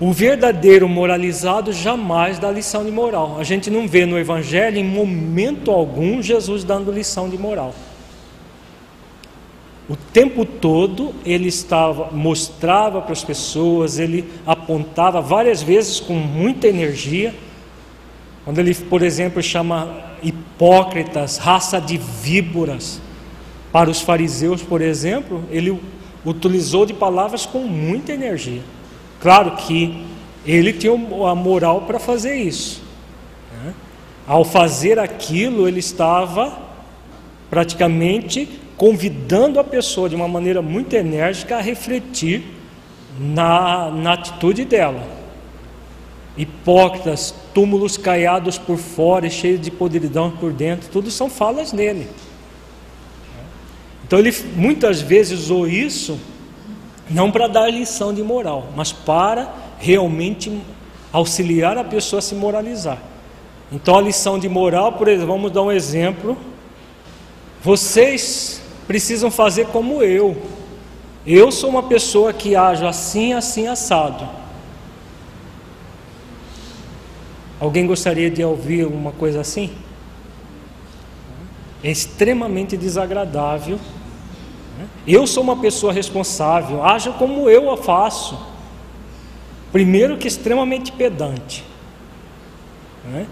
[0.00, 3.36] O verdadeiro moralizado jamais dá lição de moral.
[3.38, 7.74] A gente não vê no Evangelho, em momento algum, Jesus dando lição de moral.
[9.88, 16.66] O tempo todo ele estava, mostrava para as pessoas, ele apontava várias vezes com muita
[16.66, 17.34] energia.
[18.44, 23.00] Quando ele, por exemplo, chama hipócritas, raça de víboras,
[23.74, 25.76] para os fariseus, por exemplo, ele
[26.24, 28.62] utilizou de palavras com muita energia.
[29.20, 30.06] Claro que
[30.46, 32.80] ele tinha a moral para fazer isso.
[33.52, 33.74] Né?
[34.28, 36.56] Ao fazer aquilo, ele estava
[37.50, 42.44] praticamente convidando a pessoa de uma maneira muito enérgica a refletir
[43.18, 45.02] na, na atitude dela.
[46.36, 52.06] Hipócritas, túmulos caiados por fora e cheios de podridão por dentro, tudo são falas dele.
[54.06, 56.18] Então ele muitas vezes usou isso
[57.10, 60.60] não para dar lição de moral, mas para realmente
[61.12, 62.98] auxiliar a pessoa a se moralizar.
[63.72, 66.36] Então a lição de moral, por exemplo, vamos dar um exemplo.
[67.62, 70.36] Vocês precisam fazer como eu.
[71.26, 74.28] Eu sou uma pessoa que ajo assim, assim, assado.
[77.58, 79.70] Alguém gostaria de ouvir uma coisa assim?
[81.84, 83.78] É extremamente desagradável
[85.06, 88.38] eu sou uma pessoa responsável, haja como eu a faço.
[89.70, 91.64] Primeiro que extremamente pedante.
[93.04, 93.26] Né?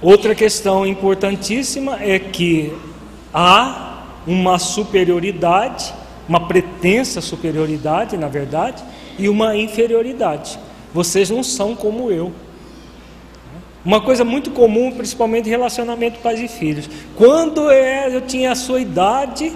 [0.00, 2.72] Outra questão importantíssima é que
[3.34, 5.92] há uma superioridade,
[6.28, 8.84] uma pretensa superioridade, na verdade,
[9.18, 10.58] e uma inferioridade.
[10.94, 12.32] Vocês não são como eu.
[13.88, 16.90] Uma coisa muito comum, principalmente em relacionamento pais e filhos.
[17.16, 19.50] Quando eu tinha a sua idade,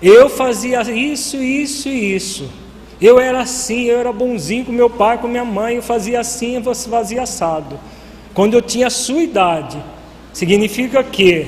[0.00, 2.50] eu fazia isso, isso e isso.
[2.98, 6.54] Eu era assim, eu era bonzinho com meu pai, com minha mãe, eu fazia assim,
[6.54, 7.78] eu fazia assado.
[8.32, 9.76] quando eu tinha a sua idade,
[10.32, 11.46] significa que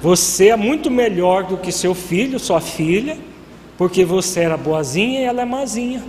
[0.00, 3.18] você é muito melhor do que seu filho, sua filha,
[3.76, 6.00] porque você era boazinha e ela é mazinha.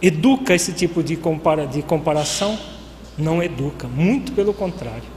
[0.00, 2.58] Educa esse tipo de, compara de comparação?
[3.16, 5.16] Não educa, muito pelo contrário.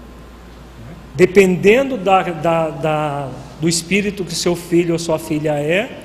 [1.16, 3.30] Dependendo da, da, da,
[3.60, 6.04] do espírito que seu filho ou sua filha é,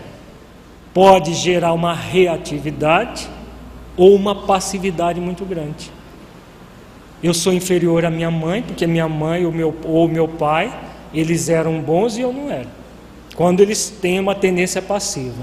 [0.92, 3.28] pode gerar uma reatividade
[3.96, 5.90] ou uma passividade muito grande.
[7.22, 10.76] Eu sou inferior à minha mãe, porque minha mãe ou meu, ou meu pai,
[11.12, 12.68] eles eram bons e eu não era.
[13.34, 15.42] Quando eles têm uma tendência passiva.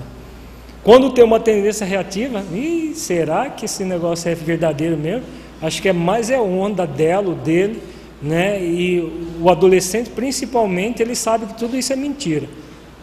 [0.83, 5.23] Quando tem uma tendência reativa, Ih, será que esse negócio é verdadeiro mesmo?
[5.61, 7.81] Acho que é mais é onda dela, dele,
[8.19, 8.63] né?
[8.63, 12.47] E o adolescente, principalmente, ele sabe que tudo isso é mentira,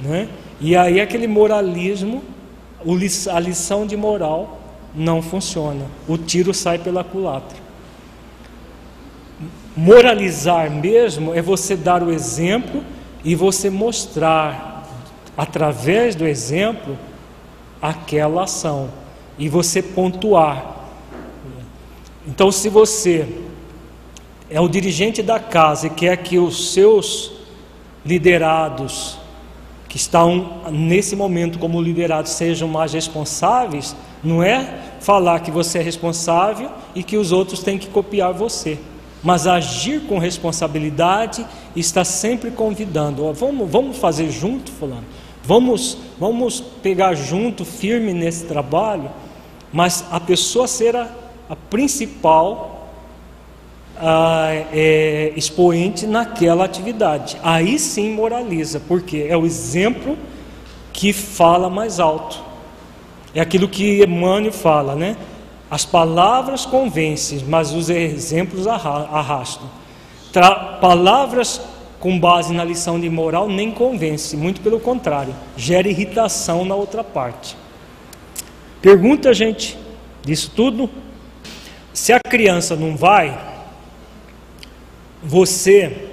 [0.00, 0.28] né?
[0.60, 2.22] E aí aquele moralismo,
[3.32, 4.60] a lição de moral
[4.92, 5.86] não funciona.
[6.08, 7.58] O tiro sai pela culatra.
[9.76, 12.82] Moralizar mesmo é você dar o exemplo
[13.24, 14.84] e você mostrar
[15.36, 16.98] através do exemplo
[17.80, 18.90] aquela ação
[19.38, 20.76] e você pontuar.
[22.26, 23.28] Então, se você
[24.50, 27.32] é o dirigente da casa e quer que os seus
[28.04, 29.18] liderados,
[29.88, 35.82] que estão nesse momento como liderados, sejam mais responsáveis, não é falar que você é
[35.82, 38.78] responsável e que os outros têm que copiar você,
[39.22, 43.32] mas agir com responsabilidade e estar sempre convidando.
[43.32, 45.04] Vamos, vamos fazer junto, Fulano?
[45.44, 49.10] Vamos, vamos pegar junto, firme nesse trabalho,
[49.72, 51.08] mas a pessoa será
[51.48, 52.90] a principal
[53.96, 57.36] a, é, expoente naquela atividade.
[57.42, 60.16] Aí sim moraliza, porque é o exemplo
[60.92, 62.40] que fala mais alto.
[63.34, 65.16] É aquilo que Emmanuel fala, né?
[65.70, 69.68] As palavras convencem, mas os exemplos arrastam.
[70.32, 71.60] Tra palavras
[72.00, 77.02] com base na lição de moral nem convence, muito pelo contrário, gera irritação na outra
[77.02, 77.56] parte.
[78.80, 79.76] Pergunta, gente,
[80.22, 80.88] disso tudo?
[81.92, 83.36] Se a criança não vai,
[85.22, 86.10] você,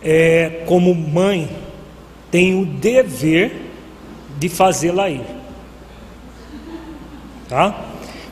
[0.00, 1.50] é, como mãe,
[2.30, 3.72] tem o dever
[4.38, 5.26] de fazê-la ir.
[7.48, 7.86] Tá?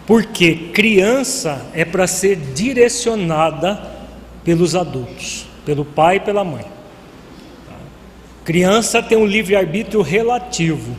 [0.07, 3.97] Porque criança é para ser direcionada
[4.45, 6.65] pelos adultos pelo pai e pela mãe.
[8.43, 10.97] Criança tem um livre-arbítrio relativo.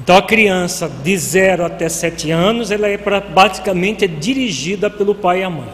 [0.00, 5.16] Então a criança de 0 até 7 anos, ela é pra, basicamente é dirigida pelo
[5.16, 5.68] pai e a mãe.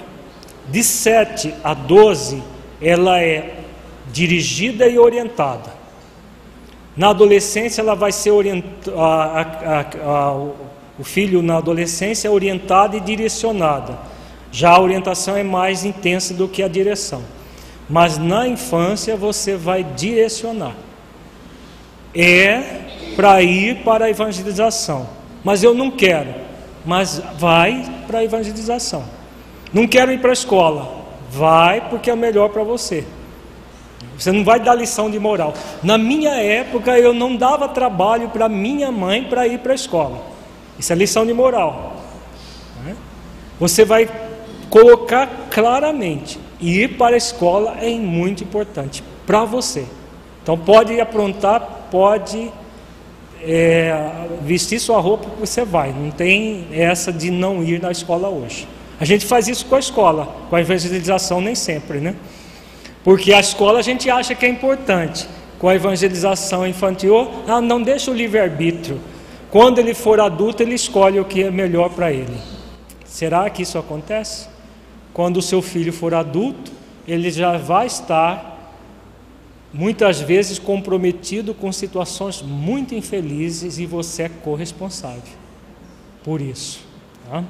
[0.70, 2.42] De 7 a 12,
[2.80, 3.59] ela é
[4.10, 5.70] dirigida e orientada.
[6.96, 8.90] Na adolescência, ela vai ser orientada,
[10.98, 14.11] o filho na adolescência é orientado e direcionada.
[14.53, 17.23] Já a orientação é mais intensa do que a direção.
[17.89, 20.74] Mas na infância você vai direcionar.
[22.15, 22.83] É
[23.16, 25.09] para ir para a evangelização.
[25.43, 26.35] Mas eu não quero.
[26.85, 29.05] Mas vai para a evangelização.
[29.73, 31.03] Não quero ir para a escola.
[31.31, 33.05] Vai porque é melhor para você.
[34.19, 35.55] Você não vai dar lição de moral.
[35.83, 40.20] Na minha época eu não dava trabalho para minha mãe para ir para a escola.
[40.79, 41.97] Isso é lição de moral.
[43.59, 44.09] Você vai
[44.73, 46.40] colocar claramente.
[46.59, 49.85] Ir para a escola é muito importante para você.
[50.43, 52.51] Então pode aprontar, pode
[53.43, 55.93] é, vestir sua roupa que você vai.
[55.93, 58.66] Não tem essa de não ir na escola hoje.
[58.99, 62.15] A gente faz isso com a escola, com a evangelização nem sempre, né?
[63.05, 65.28] Porque a escola a gente acha que é importante.
[65.59, 68.99] Com a evangelização infantil, ah, não deixa o livre-arbítrio.
[69.51, 72.39] Quando ele for adulto, ele escolhe o que é melhor para ele.
[73.05, 74.52] Será que isso acontece?
[75.12, 76.72] Quando o seu filho for adulto,
[77.06, 78.52] ele já vai estar
[79.72, 85.43] muitas vezes comprometido com situações muito infelizes e você é corresponsável
[86.22, 86.80] por isso.
[87.28, 87.44] Tá?